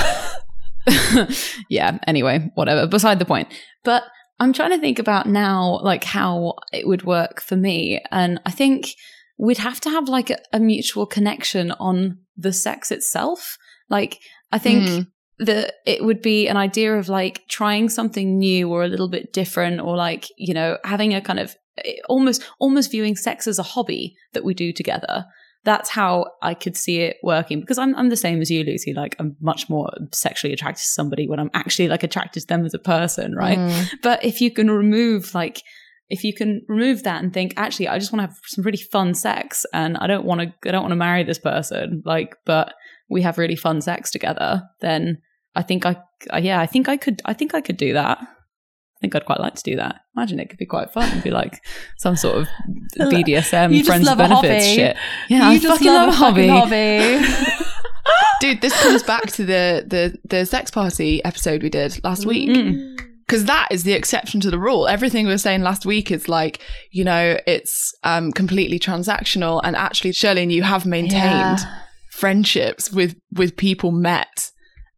yeah. 1.69 1.99
Anyway, 2.07 2.51
whatever. 2.55 2.87
Beside 2.87 3.19
the 3.19 3.27
point, 3.27 3.49
but 3.85 4.05
I'm 4.41 4.55
trying 4.55 4.71
to 4.71 4.79
think 4.79 4.99
about 4.99 5.27
now, 5.27 5.81
like 5.83 6.03
how 6.03 6.55
it 6.73 6.89
would 6.89 7.05
work 7.05 7.43
for 7.43 7.57
me. 7.57 8.03
And 8.11 8.41
I 8.47 8.51
think 8.51 8.95
we'd 9.37 9.59
have 9.59 9.83
to 9.83 9.91
have 9.91 10.09
like 10.09 10.31
a, 10.31 10.39
a 10.55 10.59
mutual 10.59 11.05
connection 11.05 11.73
on 11.73 12.21
the 12.39 12.55
sex 12.55 12.91
itself. 12.91 13.59
Like 13.91 14.19
I 14.53 14.59
think 14.59 14.85
mm. 14.85 15.07
that 15.39 15.75
it 15.87 16.05
would 16.05 16.23
be 16.23 16.49
an 16.49 16.57
idea 16.57 16.97
of 16.97 17.09
like 17.09 17.47
trying 17.49 17.89
something 17.89 18.39
new 18.39 18.71
or 18.71 18.83
a 18.83 18.89
little 18.89 19.09
bit 19.09 19.33
different 19.33 19.81
or 19.81 19.97
like, 19.97 20.27
you 20.37 20.55
know, 20.55 20.79
having 20.85 21.15
a 21.15 21.21
kind 21.21 21.39
of 21.39 21.57
eh, 21.85 21.95
almost 22.09 22.43
almost 22.59 22.91
viewing 22.91 23.17
sex 23.17 23.47
as 23.47 23.59
a 23.59 23.65
hobby 23.65 24.17
that 24.33 24.45
we 24.45 24.55
do 24.55 24.73
together. 24.73 25.27
That's 25.63 25.91
how 25.91 26.27
I 26.41 26.55
could 26.55 26.75
see 26.77 27.01
it 27.01 27.19
working 27.23 27.61
because 27.61 27.79
I'm 27.79 27.95
I'm 27.95 28.09
the 28.09 28.17
same 28.17 28.41
as 28.41 28.51
you, 28.51 28.65
Lucy. 28.65 28.95
Like 28.95 29.15
I'm 29.19 29.37
much 29.41 29.69
more 29.69 29.91
sexually 30.13 30.55
attracted 30.55 30.83
to 30.83 30.89
somebody 30.89 31.29
when 31.29 31.39
I'm 31.39 31.51
actually 31.53 31.89
like 31.89 32.03
attracted 32.03 32.41
to 32.41 32.47
them 32.47 32.65
as 32.65 32.73
a 32.73 32.79
person, 32.79 33.35
right? 33.35 33.59
Mm. 33.59 33.91
But 34.03 34.25
if 34.25 34.41
you 34.41 34.51
can 34.51 34.71
remove 34.71 35.35
like 35.35 35.63
if 36.11 36.25
you 36.25 36.35
can 36.35 36.63
remove 36.69 37.05
that 37.05 37.23
and 37.23 37.33
think 37.33 37.55
actually 37.57 37.89
i 37.89 37.99
just 37.99 38.13
want 38.13 38.21
to 38.21 38.27
have 38.27 38.37
some 38.45 38.65
really 38.65 38.77
fun 38.79 39.15
sex 39.15 39.65
and 39.73 39.97
i 39.99 40.07
don't 40.07 40.25
want 40.25 40.41
to 40.41 40.69
i 40.69 40.73
don't 40.73 40.83
want 40.83 40.93
to 40.93 40.97
marry 40.97 41.23
this 41.23 41.39
person 41.39 42.03
like 42.05 42.35
but 42.45 42.75
we 43.11 43.23
have 43.23 43.39
really 43.39 43.57
fun 43.57 43.81
sex 43.81 44.11
together, 44.11 44.63
then 44.81 45.19
I 45.55 45.63
think 45.63 45.85
I, 45.85 45.97
yeah, 46.39 46.61
I 46.61 46.67
think 46.67 46.89
I 46.89 46.97
could, 46.97 47.21
I 47.25 47.35
think 47.35 47.55
I 47.55 47.61
could 47.61 47.77
do 47.77 47.93
that. 47.93 48.19
I 48.21 49.01
think 49.01 49.15
I'd 49.15 49.25
quite 49.25 49.41
like 49.41 49.55
to 49.55 49.63
do 49.63 49.77
that. 49.77 49.97
Imagine 50.15 50.39
it 50.41 50.51
could 50.51 50.59
be 50.59 50.67
quite 50.67 50.93
fun 50.93 51.11
and 51.11 51.23
be 51.23 51.31
like 51.31 51.63
some 51.97 52.17
sort 52.17 52.37
of 52.37 52.49
BDSM 52.99 53.85
friends 53.85 54.15
benefits 54.15 54.67
shit. 54.67 54.97
Yeah, 55.29 55.51
you 55.51 55.57
I 55.57 55.71
fucking 55.73 55.87
love, 55.87 56.09
love 56.21 56.37
a 56.39 56.49
hobby. 56.49 56.49
hobby. 56.49 57.65
Dude, 58.41 58.61
this 58.61 58.79
comes 58.83 59.03
back 59.03 59.27
to 59.33 59.45
the 59.45 59.85
the 59.87 60.19
the 60.25 60.47
sex 60.47 60.71
party 60.71 61.25
episode 61.25 61.63
we 61.63 61.71
did 61.71 62.03
last 62.05 62.27
week. 62.27 62.51
Mm 62.51 62.97
because 63.27 63.45
that 63.45 63.69
is 63.71 63.85
the 63.85 63.93
exception 63.93 64.41
to 64.41 64.51
the 64.51 64.59
rule. 64.59 64.89
Everything 64.89 65.25
we 65.25 65.33
were 65.33 65.39
saying 65.39 65.63
last 65.63 65.87
week 65.87 66.11
is 66.11 66.29
like, 66.29 66.61
you 66.91 67.05
know, 67.05 67.39
it's 67.47 67.95
um, 68.03 68.33
completely 68.33 68.77
transactional. 68.77 69.61
And 69.63 69.77
actually, 69.77 70.11
Shirley, 70.11 70.43
and 70.43 70.51
you 70.51 70.65
have 70.65 70.85
maintained 70.85 71.61
yeah 71.61 71.81
friendships 72.21 72.93
with 72.93 73.17
with 73.33 73.57
people 73.57 73.91
met 73.91 74.51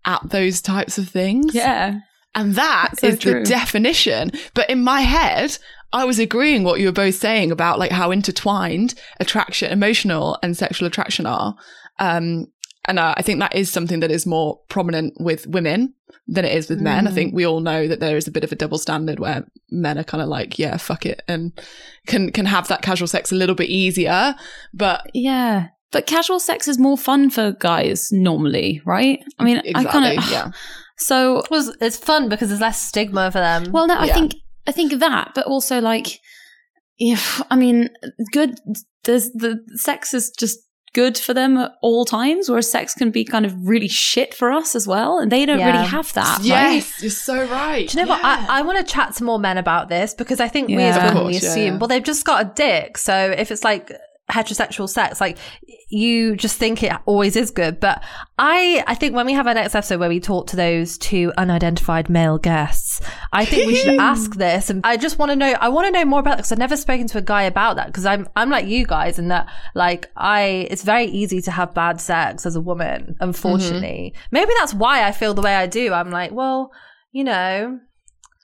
at 0.05 0.21
those 0.31 0.61
types 0.61 0.99
of 0.99 1.09
things. 1.09 1.55
Yeah. 1.55 2.01
And 2.35 2.55
that 2.55 2.95
so 2.99 3.09
is 3.09 3.19
true. 3.19 3.41
the 3.41 3.45
definition. 3.45 4.33
But 4.55 4.69
in 4.69 4.83
my 4.83 5.03
head, 5.03 5.59
I 5.93 6.05
was 6.05 6.19
agreeing 6.19 6.65
what 6.65 6.81
you 6.81 6.87
were 6.87 6.93
both 6.93 7.15
saying 7.15 7.53
about 7.53 7.79
like 7.79 7.93
how 7.93 8.11
intertwined 8.11 8.95
attraction, 9.21 9.71
emotional 9.71 10.39
and 10.43 10.57
sexual 10.57 10.89
attraction 10.89 11.27
are. 11.27 11.55
Um, 11.99 12.47
and 12.87 12.99
uh, 12.99 13.15
I 13.17 13.23
think 13.23 13.39
that 13.39 13.55
is 13.55 13.71
something 13.71 14.01
that 14.01 14.11
is 14.11 14.27
more 14.27 14.59
prominent 14.69 15.15
with 15.21 15.47
women 15.47 15.95
than 16.27 16.45
it 16.45 16.57
is 16.57 16.69
with 16.69 16.81
mm. 16.81 16.85
men. 16.85 17.07
I 17.07 17.11
mm. 17.11 17.15
think 17.15 17.35
we 17.35 17.47
all 17.47 17.61
know 17.61 17.87
that 17.87 18.01
there 18.01 18.17
is 18.17 18.27
a 18.27 18.33
bit 18.33 18.45
of 18.45 18.51
a 18.51 18.57
double 18.57 18.79
standard 18.79 19.21
where 19.21 19.47
men 19.71 19.99
are 19.99 20.05
kind 20.05 20.23
of 20.23 20.29
like, 20.29 20.59
yeah, 20.59 20.77
fuck 20.79 21.07
it, 21.07 21.23
and 21.29 21.53
can 22.07 22.33
can 22.33 22.47
have 22.47 22.67
that 22.69 22.83
casual 22.83 23.07
sex 23.07 23.31
a 23.31 23.37
little 23.37 23.55
bit 23.55 23.69
easier. 23.69 24.35
But 24.75 25.09
yeah, 25.15 25.69
but 25.93 26.07
casual 26.07 26.41
sex 26.41 26.67
is 26.67 26.79
more 26.79 26.99
fun 26.99 27.31
for 27.31 27.53
guys 27.53 28.11
normally, 28.11 28.81
right? 28.85 29.23
I 29.39 29.45
mean, 29.45 29.59
exactly, 29.59 29.89
I 29.89 29.93
kind 29.93 30.19
of 30.19 30.31
yeah. 30.31 30.51
So 30.99 31.43
well, 31.51 31.73
it's 31.81 31.97
fun 31.97 32.29
because 32.29 32.49
there's 32.49 32.61
less 32.61 32.81
stigma 32.81 33.31
for 33.31 33.39
them. 33.39 33.73
Well, 33.73 33.87
no, 33.87 33.95
I 33.95 34.07
yeah. 34.07 34.15
think 34.15 34.35
I 34.67 34.73
think 34.73 35.01
that, 35.01 35.33
but 35.35 35.47
also 35.47 35.81
like, 35.81 36.21
if 36.99 37.43
I 37.51 37.57
mean, 37.57 37.91
good. 38.33 38.59
There's 39.05 39.31
the 39.31 39.59
sex 39.75 40.15
is 40.15 40.31
just 40.31 40.61
good 40.95 41.19
for 41.19 41.35
them 41.35 41.57
at 41.57 41.73
all 41.83 42.05
times, 42.05 42.49
whereas 42.49 42.71
sex 42.71 42.95
can 42.95 43.11
be 43.11 43.25
kind 43.25 43.45
of 43.45 43.55
really 43.67 43.89
shit 43.89 44.33
for 44.33 44.53
us 44.53 44.77
as 44.77 44.87
well, 44.87 45.19
and 45.19 45.33
they 45.33 45.45
don't 45.45 45.59
yeah. 45.59 45.73
really 45.73 45.89
have 45.89 46.13
that. 46.13 46.41
Yes, 46.43 46.93
right? 46.93 47.03
you're 47.03 47.11
so 47.11 47.45
right. 47.47 47.89
Do 47.89 47.99
you 47.99 48.07
know 48.07 48.15
yeah. 48.15 48.23
what? 48.23 48.49
I, 48.51 48.59
I 48.61 48.63
want 48.63 48.79
to 48.79 48.85
chat 48.85 49.17
to 49.17 49.25
more 49.25 49.41
men 49.41 49.59
about 49.59 49.89
this 49.89 50.15
because 50.15 50.39
I 50.39 50.47
think 50.47 50.69
yeah. 50.69 50.77
we 50.77 50.83
as 50.85 50.97
women 51.03 51.27
we 51.27 51.37
assume, 51.37 51.81
well, 51.81 51.89
they've 51.89 52.03
just 52.03 52.25
got 52.25 52.47
a 52.47 52.53
dick, 52.55 52.97
so 52.97 53.35
if 53.37 53.51
it's 53.51 53.65
like 53.65 53.91
heterosexual 54.33 54.89
sex 54.89 55.21
like 55.21 55.37
you 55.89 56.35
just 56.37 56.57
think 56.57 56.83
it 56.83 56.93
always 57.05 57.37
is 57.37 57.51
good 57.51 57.79
but 57.79 58.03
i 58.39 58.83
i 58.87 58.95
think 58.95 59.15
when 59.15 59.27
we 59.27 59.33
have 59.35 59.47
our 59.47 59.53
next 59.53 59.75
episode 59.75 60.01
where 60.01 60.09
we 60.09 60.19
talk 60.19 60.47
to 60.47 60.57
those 60.57 60.97
two 60.97 61.31
unidentified 61.37 62.09
male 62.09 62.39
guests 62.39 63.01
i 63.33 63.45
think 63.45 63.67
we 63.67 63.77
should 63.77 63.95
ask 64.01 64.37
this 64.37 64.71
and 64.71 64.81
i 64.85 64.97
just 64.97 65.19
want 65.19 65.31
to 65.31 65.37
know 65.37 65.55
i 65.61 65.69
want 65.69 65.87
to 65.87 65.93
know 65.93 66.05
more 66.05 66.21
about 66.21 66.39
because 66.39 66.51
i've 66.51 66.59
never 66.59 66.77
spoken 66.77 67.07
to 67.07 67.19
a 67.19 67.23
guy 67.23 67.43
about 67.43 67.77
that 67.77 67.89
because 67.89 68.07
i'm 68.07 68.27
i'm 68.35 68.49
like 68.49 68.67
you 68.67 68.87
guys 68.87 69.19
in 69.19 69.29
that 69.29 69.47
like 69.75 70.11
i 70.17 70.67
it's 70.71 70.83
very 70.83 71.05
easy 71.05 71.43
to 71.43 71.51
have 71.51 71.75
bad 71.75 72.01
sex 72.01 72.47
as 72.47 72.57
a 72.57 72.61
woman 72.61 73.15
unfortunately 73.21 74.15
mm-hmm. 74.15 74.29
maybe 74.31 74.51
that's 74.59 74.73
why 74.73 75.07
i 75.07 75.13
feel 75.13 75.35
the 75.35 75.43
way 75.43 75.55
i 75.55 75.67
do 75.67 75.93
i'm 75.93 76.11
like 76.11 76.33
well 76.33 76.73
you 77.13 77.23
know 77.23 77.79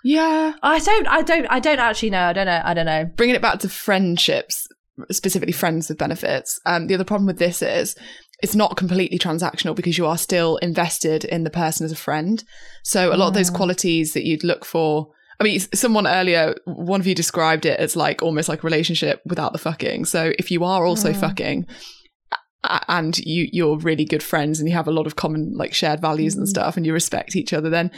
yeah. 0.04 0.54
I 0.62 0.78
don't 0.78 1.08
I 1.08 1.22
don't 1.22 1.46
I 1.50 1.58
don't 1.58 1.80
actually 1.80 2.10
know. 2.10 2.22
I 2.22 2.32
don't 2.32 2.46
know. 2.46 2.62
I 2.64 2.72
don't 2.72 2.86
know. 2.86 3.04
Bringing 3.16 3.34
it 3.34 3.42
back 3.42 3.58
to 3.60 3.68
friendships 3.68 4.67
specifically 5.10 5.52
friends 5.52 5.88
with 5.88 5.98
benefits. 5.98 6.60
Um, 6.66 6.86
the 6.86 6.94
other 6.94 7.04
problem 7.04 7.26
with 7.26 7.38
this 7.38 7.62
is 7.62 7.96
it's 8.40 8.54
not 8.54 8.76
completely 8.76 9.18
transactional 9.18 9.74
because 9.74 9.98
you 9.98 10.06
are 10.06 10.18
still 10.18 10.56
invested 10.58 11.24
in 11.24 11.44
the 11.44 11.50
person 11.50 11.84
as 11.84 11.92
a 11.92 11.96
friend. 11.96 12.44
So 12.84 13.12
a 13.12 13.16
lot 13.16 13.28
of 13.28 13.34
those 13.34 13.50
qualities 13.50 14.12
that 14.14 14.24
you'd 14.24 14.44
look 14.44 14.64
for. 14.64 15.08
I 15.40 15.44
mean, 15.44 15.60
someone 15.74 16.06
earlier, 16.06 16.54
one 16.64 17.00
of 17.00 17.06
you 17.06 17.14
described 17.14 17.66
it 17.66 17.78
as 17.78 17.96
like 17.96 18.22
almost 18.22 18.48
like 18.48 18.62
a 18.62 18.66
relationship 18.66 19.22
without 19.24 19.52
the 19.52 19.58
fucking. 19.58 20.04
So 20.04 20.32
if 20.38 20.50
you 20.50 20.64
are 20.64 20.84
also 20.84 21.12
mm. 21.12 21.20
fucking 21.20 21.66
and 22.64 23.18
you 23.18 23.48
you're 23.52 23.78
really 23.78 24.04
good 24.04 24.22
friends 24.22 24.58
and 24.58 24.68
you 24.68 24.74
have 24.74 24.88
a 24.88 24.92
lot 24.92 25.06
of 25.06 25.14
common 25.14 25.52
like 25.56 25.72
shared 25.72 26.00
values 26.00 26.34
mm. 26.34 26.38
and 26.38 26.48
stuff 26.48 26.76
and 26.76 26.84
you 26.84 26.92
respect 26.92 27.36
each 27.36 27.52
other, 27.52 27.70
then 27.70 27.90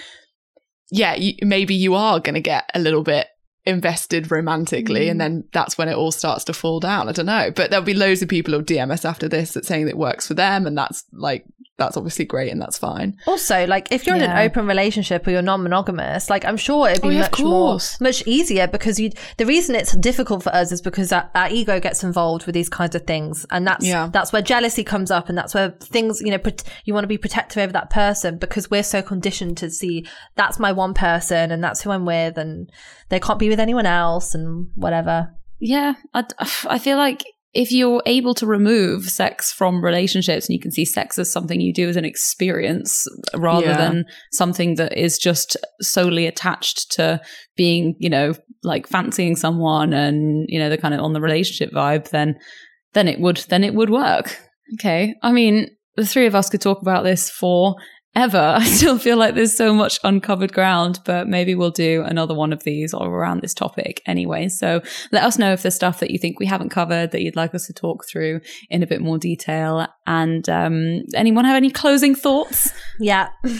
yeah, 0.90 1.14
you, 1.14 1.34
maybe 1.42 1.74
you 1.74 1.94
are 1.94 2.20
going 2.20 2.34
to 2.34 2.40
get 2.40 2.68
a 2.74 2.80
little 2.80 3.02
bit 3.02 3.28
invested 3.66 4.30
romantically 4.30 5.06
Mm. 5.06 5.10
and 5.10 5.20
then 5.20 5.44
that's 5.52 5.76
when 5.76 5.88
it 5.88 5.94
all 5.94 6.12
starts 6.12 6.44
to 6.44 6.52
fall 6.52 6.80
down 6.80 7.08
i 7.08 7.12
don't 7.12 7.26
know 7.26 7.50
but 7.54 7.70
there'll 7.70 7.84
be 7.84 7.92
loads 7.94 8.22
of 8.22 8.28
people 8.28 8.54
who'll 8.54 8.62
dm 8.62 8.90
us 8.90 9.04
after 9.04 9.28
this 9.28 9.52
that 9.52 9.66
saying 9.66 9.84
that 9.84 9.90
it 9.92 9.98
works 9.98 10.26
for 10.26 10.34
them 10.34 10.66
and 10.66 10.76
that's 10.78 11.04
like 11.12 11.44
that's 11.80 11.96
obviously 11.96 12.24
great 12.24 12.52
and 12.52 12.60
that's 12.62 12.78
fine 12.78 13.16
Also, 13.26 13.66
like 13.66 13.90
if 13.90 14.06
you're 14.06 14.14
in 14.16 14.22
an 14.22 14.36
open 14.46 14.66
relationship 14.66 15.26
or 15.26 15.30
you're 15.32 15.42
non-monogamous, 15.42 16.30
like 16.30 16.44
I'm 16.44 16.56
sure 16.56 16.88
it'd 16.88 17.02
be 17.02 17.08
Oh, 17.08 17.10
yeah, 17.10 17.20
much 17.22 17.40
more, 17.40 17.78
much 18.00 18.22
easier 18.26 18.66
because 18.68 19.00
you. 19.00 19.10
The 19.38 19.46
reason 19.46 19.74
it's 19.74 19.96
difficult 19.96 20.42
for 20.44 20.54
us 20.54 20.70
is 20.72 20.80
because 20.80 21.10
our, 21.12 21.28
our 21.34 21.48
ego 21.50 21.80
gets 21.80 22.04
involved 22.04 22.46
with 22.46 22.54
these 22.54 22.68
kinds 22.68 22.94
of 22.94 23.02
things, 23.06 23.44
and 23.50 23.66
that's 23.66 23.86
Yeah. 23.86 24.08
that's 24.12 24.32
where 24.32 24.42
jealousy 24.42 24.84
comes 24.84 25.10
up, 25.10 25.28
and 25.28 25.36
that's 25.36 25.54
where 25.54 25.70
things 25.80 26.20
you 26.20 26.30
know 26.30 26.38
prot- 26.38 26.62
you 26.84 26.94
want 26.94 27.04
to 27.04 27.08
be 27.08 27.18
protective 27.18 27.58
over 27.62 27.72
that 27.72 27.90
person 27.90 28.38
because 28.38 28.70
we're 28.70 28.82
so 28.82 29.00
conditioned 29.02 29.56
to 29.58 29.70
see 29.70 30.06
that's 30.36 30.58
my 30.58 30.70
one 30.72 30.94
person 30.94 31.50
and 31.50 31.64
that's 31.64 31.80
who 31.82 31.90
I'm 31.90 32.04
with, 32.04 32.36
and 32.38 32.70
they 33.08 33.18
can't 33.20 33.38
be 33.38 33.48
with 33.48 33.60
anyone 33.60 33.86
else 33.86 34.34
and 34.34 34.68
whatever. 34.74 35.32
Yeah, 35.58 35.94
I, 36.14 36.24
I 36.68 36.78
feel 36.78 36.96
like 36.98 37.22
if 37.52 37.72
you're 37.72 38.02
able 38.06 38.32
to 38.34 38.46
remove 38.46 39.10
sex 39.10 39.52
from 39.52 39.84
relationships 39.84 40.48
and 40.48 40.54
you 40.54 40.60
can 40.60 40.70
see 40.70 40.84
sex 40.84 41.18
as 41.18 41.30
something 41.32 41.60
you 41.60 41.72
do 41.72 41.88
as 41.88 41.96
an 41.96 42.04
experience 42.04 43.06
rather 43.36 43.66
Yeah. 43.66 43.76
than 43.76 44.04
something 44.32 44.76
that 44.76 44.96
is 44.96 45.18
just 45.18 45.56
solely 45.80 46.26
attached 46.26 46.92
to 46.92 47.20
being, 47.56 47.96
you 47.98 48.08
know, 48.08 48.34
like 48.62 48.86
fancying 48.86 49.34
someone 49.34 49.92
and, 49.92 50.46
you 50.48 50.58
know, 50.60 50.70
the 50.70 50.78
kind 50.78 50.94
of 50.94 51.00
on 51.00 51.12
the 51.12 51.20
relationship 51.20 51.72
vibe, 51.72 52.10
then 52.10 52.36
then 52.92 53.08
it 53.08 53.20
would 53.20 53.38
then 53.48 53.64
it 53.64 53.74
would 53.74 53.90
work. 53.90 54.36
Okay. 54.74 55.14
I 55.22 55.32
mean, 55.32 55.70
the 55.96 56.06
three 56.06 56.26
of 56.26 56.34
us 56.36 56.48
could 56.48 56.60
talk 56.60 56.80
about 56.82 57.02
this 57.02 57.28
for 57.30 57.74
ever. 58.14 58.38
I 58.58 58.64
still 58.64 58.98
feel 58.98 59.16
like 59.16 59.34
there's 59.34 59.56
so 59.56 59.72
much 59.72 59.98
uncovered 60.04 60.52
ground, 60.52 61.00
but 61.04 61.28
maybe 61.28 61.54
we'll 61.54 61.70
do 61.70 62.02
another 62.02 62.34
one 62.34 62.52
of 62.52 62.64
these 62.64 62.92
or 62.92 63.08
around 63.08 63.40
this 63.40 63.54
topic 63.54 64.02
anyway. 64.06 64.48
So 64.48 64.82
let 65.12 65.24
us 65.24 65.38
know 65.38 65.52
if 65.52 65.62
there's 65.62 65.74
stuff 65.74 66.00
that 66.00 66.10
you 66.10 66.18
think 66.18 66.38
we 66.38 66.46
haven't 66.46 66.70
covered 66.70 67.12
that 67.12 67.22
you'd 67.22 67.36
like 67.36 67.54
us 67.54 67.66
to 67.66 67.72
talk 67.72 68.04
through 68.06 68.40
in 68.68 68.82
a 68.82 68.86
bit 68.86 69.00
more 69.00 69.18
detail. 69.18 69.86
And 70.06 70.48
um, 70.48 71.02
anyone 71.14 71.44
have 71.44 71.56
any 71.56 71.70
closing 71.70 72.14
thoughts? 72.14 72.72
Yeah. 72.98 73.28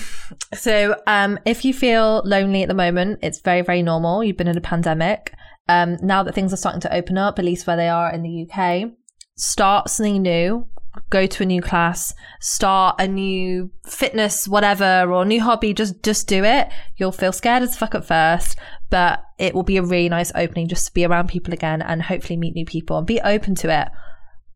So, 0.54 0.96
um, 1.06 1.38
if 1.44 1.64
you 1.64 1.72
feel 1.72 2.22
lonely 2.24 2.62
at 2.62 2.68
the 2.68 2.74
moment, 2.74 3.20
it's 3.22 3.40
very, 3.40 3.62
very 3.62 3.82
normal. 3.82 4.22
You've 4.22 4.36
been 4.36 4.48
in 4.48 4.56
a 4.56 4.60
pandemic. 4.60 5.32
Um, 5.68 5.96
now 6.02 6.22
that 6.24 6.34
things 6.34 6.52
are 6.52 6.56
starting 6.56 6.80
to 6.82 6.94
open 6.94 7.16
up, 7.18 7.38
at 7.38 7.44
least 7.44 7.66
where 7.66 7.76
they 7.76 7.88
are 7.88 8.12
in 8.12 8.22
the 8.22 8.48
UK, 8.48 8.90
start 9.36 9.90
something 9.90 10.22
new. 10.22 10.66
Go 11.08 11.26
to 11.26 11.42
a 11.42 11.46
new 11.46 11.62
class, 11.62 12.14
start 12.40 12.96
a 12.98 13.06
new 13.06 13.70
fitness, 13.86 14.48
whatever, 14.48 15.12
or 15.12 15.24
new 15.24 15.40
hobby. 15.40 15.72
Just, 15.72 16.02
just 16.02 16.26
do 16.26 16.44
it. 16.44 16.68
You'll 16.96 17.12
feel 17.12 17.32
scared 17.32 17.62
as 17.62 17.76
fuck 17.76 17.94
at 17.94 18.04
first, 18.04 18.58
but 18.90 19.22
it 19.38 19.54
will 19.54 19.62
be 19.62 19.76
a 19.76 19.82
really 19.82 20.08
nice 20.08 20.32
opening 20.34 20.68
just 20.68 20.86
to 20.86 20.92
be 20.92 21.04
around 21.04 21.28
people 21.28 21.54
again 21.54 21.80
and 21.80 22.02
hopefully 22.02 22.36
meet 22.36 22.54
new 22.54 22.66
people 22.66 22.98
and 22.98 23.06
be 23.06 23.20
open 23.20 23.54
to 23.56 23.72
it. 23.72 23.88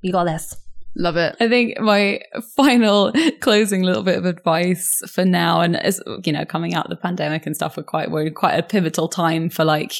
You 0.02 0.12
got 0.12 0.24
this. 0.24 0.56
love 0.96 1.16
it 1.16 1.34
I 1.40 1.48
think 1.48 1.80
my 1.80 2.20
final 2.56 3.12
closing 3.40 3.82
little 3.82 4.02
bit 4.02 4.18
of 4.18 4.24
advice 4.24 5.00
for 5.08 5.24
now, 5.24 5.60
and 5.60 5.76
as 5.76 6.00
you 6.24 6.32
know, 6.32 6.44
coming 6.44 6.74
out 6.74 6.86
of 6.86 6.90
the 6.90 6.96
pandemic 6.96 7.46
and 7.46 7.54
stuff, 7.54 7.76
we're 7.76 7.84
quite 7.84 8.10
we're 8.10 8.30
quite 8.30 8.58
a 8.58 8.62
pivotal 8.62 9.08
time 9.08 9.50
for 9.50 9.64
like 9.64 9.94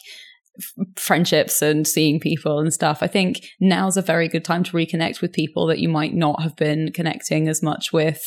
f- 0.59 0.87
friendships 0.97 1.63
and 1.63 1.87
seeing 1.87 2.21
people 2.21 2.59
and 2.59 2.73
stuff. 2.73 2.99
I 3.03 3.07
think 3.07 3.47
now's 3.61 3.97
a 3.97 4.03
very 4.03 4.29
good 4.29 4.45
time 4.45 4.65
to 4.65 4.73
reconnect 4.73 5.21
with 5.21 5.33
people 5.33 5.67
that 5.67 5.79
you 5.79 5.89
might 5.89 6.15
not 6.15 6.43
have 6.43 6.57
been 6.57 6.93
connecting 6.93 7.49
as 7.49 7.63
much 7.63 7.93
with 7.93 8.23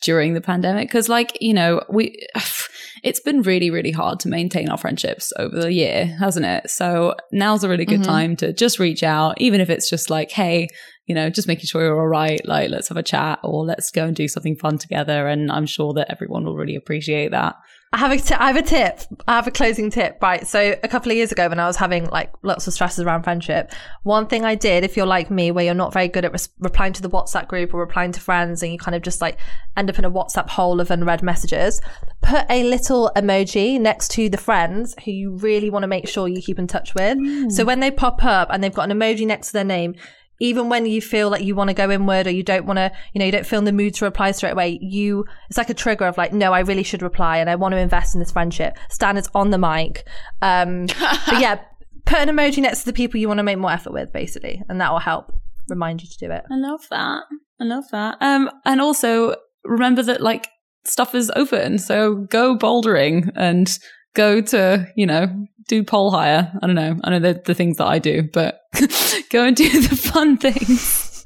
during 0.00 0.32
the 0.34 0.40
pandemic 0.40 0.86
because 0.88 1.08
like 1.08 1.36
you 1.40 1.52
know 1.52 1.82
we 1.90 2.16
it's 3.02 3.18
been 3.18 3.42
really 3.42 3.68
really 3.68 3.90
hard 3.90 4.20
to 4.20 4.28
maintain 4.28 4.68
our 4.68 4.78
friendships 4.78 5.32
over 5.40 5.60
the 5.60 5.72
year 5.72 6.06
hasn't 6.20 6.46
it 6.46 6.70
so 6.70 7.16
now's 7.32 7.64
a 7.64 7.68
really 7.68 7.84
good 7.84 8.02
Mhm. 8.02 8.04
time 8.06 8.36
to 8.36 8.52
just 8.52 8.78
reach 8.78 9.02
out 9.02 9.40
even 9.40 9.60
if 9.60 9.68
it's 9.68 9.90
just 9.90 10.08
like 10.08 10.30
hey 10.30 10.68
you 11.06 11.14
know, 11.14 11.30
just 11.30 11.48
making 11.48 11.64
sure 11.64 11.82
you're 11.82 11.98
all 11.98 12.06
right. 12.06 12.46
Like, 12.46 12.68
let's 12.68 12.88
have 12.88 12.98
a 12.98 13.02
chat 13.02 13.38
or 13.42 13.64
let's 13.64 13.90
go 13.90 14.04
and 14.04 14.14
do 14.14 14.28
something 14.28 14.56
fun 14.56 14.76
together. 14.76 15.26
And 15.26 15.50
I'm 15.50 15.64
sure 15.64 15.94
that 15.94 16.12
everyone 16.12 16.44
will 16.44 16.54
really 16.54 16.76
appreciate 16.76 17.30
that. 17.30 17.56
I 17.90 17.98
have 17.98 18.12
a 18.12 18.18
t- 18.18 18.34
I 18.34 18.48
have 18.48 18.56
a 18.56 18.62
tip. 18.62 19.00
I 19.26 19.36
have 19.36 19.46
a 19.46 19.50
closing 19.50 19.90
tip. 19.90 20.18
Right. 20.20 20.46
So 20.46 20.76
a 20.82 20.88
couple 20.88 21.10
of 21.10 21.16
years 21.16 21.32
ago, 21.32 21.48
when 21.48 21.58
I 21.58 21.66
was 21.66 21.76
having 21.76 22.04
like 22.06 22.30
lots 22.42 22.66
of 22.66 22.74
stresses 22.74 23.04
around 23.04 23.22
friendship, 23.22 23.72
one 24.02 24.26
thing 24.26 24.44
I 24.44 24.56
did, 24.56 24.84
if 24.84 24.94
you're 24.94 25.06
like 25.06 25.30
me, 25.30 25.50
where 25.50 25.64
you're 25.64 25.74
not 25.74 25.94
very 25.94 26.08
good 26.08 26.26
at 26.26 26.32
res- 26.32 26.50
replying 26.58 26.92
to 26.94 27.02
the 27.02 27.08
WhatsApp 27.08 27.48
group 27.48 27.72
or 27.72 27.80
replying 27.80 28.12
to 28.12 28.20
friends, 28.20 28.62
and 28.62 28.72
you 28.72 28.78
kind 28.78 28.94
of 28.94 29.00
just 29.00 29.22
like 29.22 29.38
end 29.76 29.88
up 29.88 29.98
in 29.98 30.04
a 30.04 30.10
WhatsApp 30.10 30.50
hole 30.50 30.80
of 30.80 30.90
unread 30.90 31.22
messages, 31.22 31.80
put 32.20 32.44
a 32.50 32.62
little 32.64 33.10
emoji 33.16 33.80
next 33.80 34.10
to 34.12 34.28
the 34.28 34.36
friends 34.36 34.94
who 35.04 35.10
you 35.10 35.36
really 35.36 35.70
want 35.70 35.82
to 35.82 35.88
make 35.88 36.06
sure 36.08 36.28
you 36.28 36.42
keep 36.42 36.58
in 36.58 36.66
touch 36.66 36.94
with. 36.94 37.16
Hmm. 37.16 37.48
So 37.48 37.64
when 37.64 37.80
they 37.80 37.90
pop 37.90 38.22
up 38.22 38.48
and 38.50 38.62
they've 38.62 38.72
got 38.72 38.90
an 38.90 38.98
emoji 38.98 39.26
next 39.26 39.48
to 39.48 39.52
their 39.54 39.64
name, 39.64 39.94
even 40.40 40.68
when 40.68 40.86
you 40.86 41.00
feel 41.00 41.30
like 41.30 41.42
you 41.42 41.54
want 41.54 41.68
to 41.68 41.74
go 41.74 41.90
inward 41.90 42.26
or 42.26 42.30
you 42.30 42.42
don't 42.42 42.66
want 42.66 42.78
to, 42.78 42.92
you 43.12 43.18
know, 43.18 43.24
you 43.24 43.32
don't 43.32 43.46
feel 43.46 43.58
in 43.58 43.64
the 43.64 43.72
mood 43.72 43.94
to 43.94 44.04
reply 44.04 44.30
straight 44.30 44.52
away, 44.52 44.78
you, 44.80 45.24
it's 45.48 45.58
like 45.58 45.70
a 45.70 45.74
trigger 45.74 46.06
of 46.06 46.16
like, 46.16 46.32
no, 46.32 46.52
I 46.52 46.60
really 46.60 46.82
should 46.82 47.02
reply 47.02 47.38
and 47.38 47.50
I 47.50 47.56
want 47.56 47.72
to 47.72 47.78
invest 47.78 48.14
in 48.14 48.20
this 48.20 48.30
friendship. 48.30 48.78
Stan 48.90 49.16
is 49.16 49.28
on 49.34 49.50
the 49.50 49.58
mic. 49.58 50.06
Um, 50.42 50.86
but 50.86 50.94
yeah, 51.40 51.60
put 52.06 52.18
an 52.18 52.28
emoji 52.28 52.58
next 52.58 52.80
to 52.80 52.86
the 52.86 52.92
people 52.92 53.18
you 53.18 53.28
want 53.28 53.38
to 53.38 53.44
make 53.44 53.58
more 53.58 53.72
effort 53.72 53.92
with, 53.92 54.12
basically. 54.12 54.62
And 54.68 54.80
that 54.80 54.92
will 54.92 55.00
help 55.00 55.32
remind 55.68 56.02
you 56.02 56.08
to 56.08 56.18
do 56.18 56.30
it. 56.30 56.44
I 56.50 56.56
love 56.56 56.86
that. 56.90 57.22
I 57.60 57.64
love 57.64 57.84
that. 57.90 58.16
Um, 58.20 58.50
and 58.64 58.80
also 58.80 59.36
remember 59.64 60.02
that 60.02 60.20
like 60.20 60.48
stuff 60.84 61.14
is 61.14 61.30
open. 61.36 61.78
So 61.78 62.14
go 62.14 62.56
bouldering 62.56 63.30
and 63.34 63.78
go 64.14 64.40
to, 64.40 64.86
you 64.96 65.06
know, 65.06 65.46
do 65.68 65.82
pole 65.84 66.10
hire. 66.10 66.52
I 66.62 66.66
don't 66.66 66.74
know. 66.76 66.98
I 67.04 67.10
know 67.10 67.18
the, 67.18 67.40
the 67.44 67.54
things 67.54 67.76
that 67.76 67.86
I 67.86 67.98
do, 67.98 68.22
but 68.32 68.60
go 69.30 69.44
and 69.44 69.54
do 69.56 69.68
the 69.82 69.96
fun 69.96 70.36
things. 70.38 71.24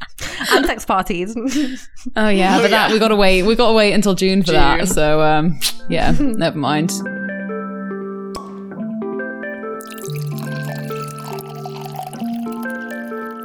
And 0.52 0.66
sex 0.66 0.84
parties. 0.84 1.36
Oh 2.16 2.28
yeah, 2.28 2.58
Oh, 2.58 2.62
but 2.62 2.70
that 2.72 2.90
we 2.90 2.98
got 2.98 3.08
to 3.08 3.16
wait. 3.16 3.44
We 3.44 3.54
got 3.54 3.68
to 3.68 3.74
wait 3.74 3.92
until 3.92 4.14
June 4.14 4.42
for 4.42 4.48
June. 4.48 4.54
that. 4.56 4.88
So 4.88 5.20
um, 5.22 5.58
yeah, 5.88 6.16
never 6.18 6.58
mind. 6.58 6.90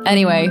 Anyway, 0.05 0.47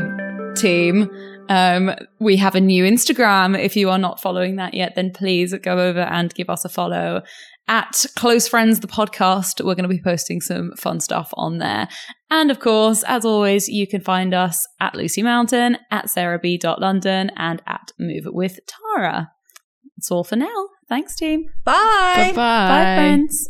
team, 0.54 1.08
um, 1.48 1.94
we 2.18 2.36
have 2.36 2.54
a 2.54 2.60
new 2.60 2.84
Instagram. 2.84 3.58
If 3.58 3.74
you 3.74 3.88
are 3.88 3.98
not 3.98 4.20
following 4.20 4.56
that 4.56 4.74
yet, 4.74 4.94
then 4.96 5.10
please 5.12 5.54
go 5.62 5.78
over 5.78 6.00
and 6.00 6.32
give 6.34 6.50
us 6.50 6.64
a 6.66 6.68
follow 6.68 7.22
at 7.68 8.04
Close 8.16 8.48
Friends, 8.48 8.80
the 8.80 8.86
podcast. 8.86 9.64
We're 9.64 9.74
going 9.74 9.88
to 9.88 9.94
be 9.94 10.02
posting 10.02 10.40
some 10.40 10.72
fun 10.76 11.00
stuff 11.00 11.30
on 11.34 11.58
there. 11.58 11.88
And 12.30 12.50
of 12.50 12.60
course, 12.60 13.02
as 13.04 13.24
always, 13.24 13.68
you 13.68 13.86
can 13.86 14.00
find 14.00 14.34
us 14.34 14.66
at 14.80 14.94
Lucy 14.94 15.22
Mountain, 15.22 15.78
at 15.90 16.06
sarahb.london, 16.06 17.30
and 17.36 17.62
at 17.66 17.92
Move 17.98 18.24
With 18.26 18.60
Tara. 18.66 19.32
That's 19.96 20.10
all 20.10 20.24
for 20.24 20.36
now. 20.36 20.68
Thanks, 20.88 21.16
team. 21.16 21.46
Bye. 21.64 22.32
bye 22.32 22.32
Bye 22.34 22.96
friends. 22.96 23.48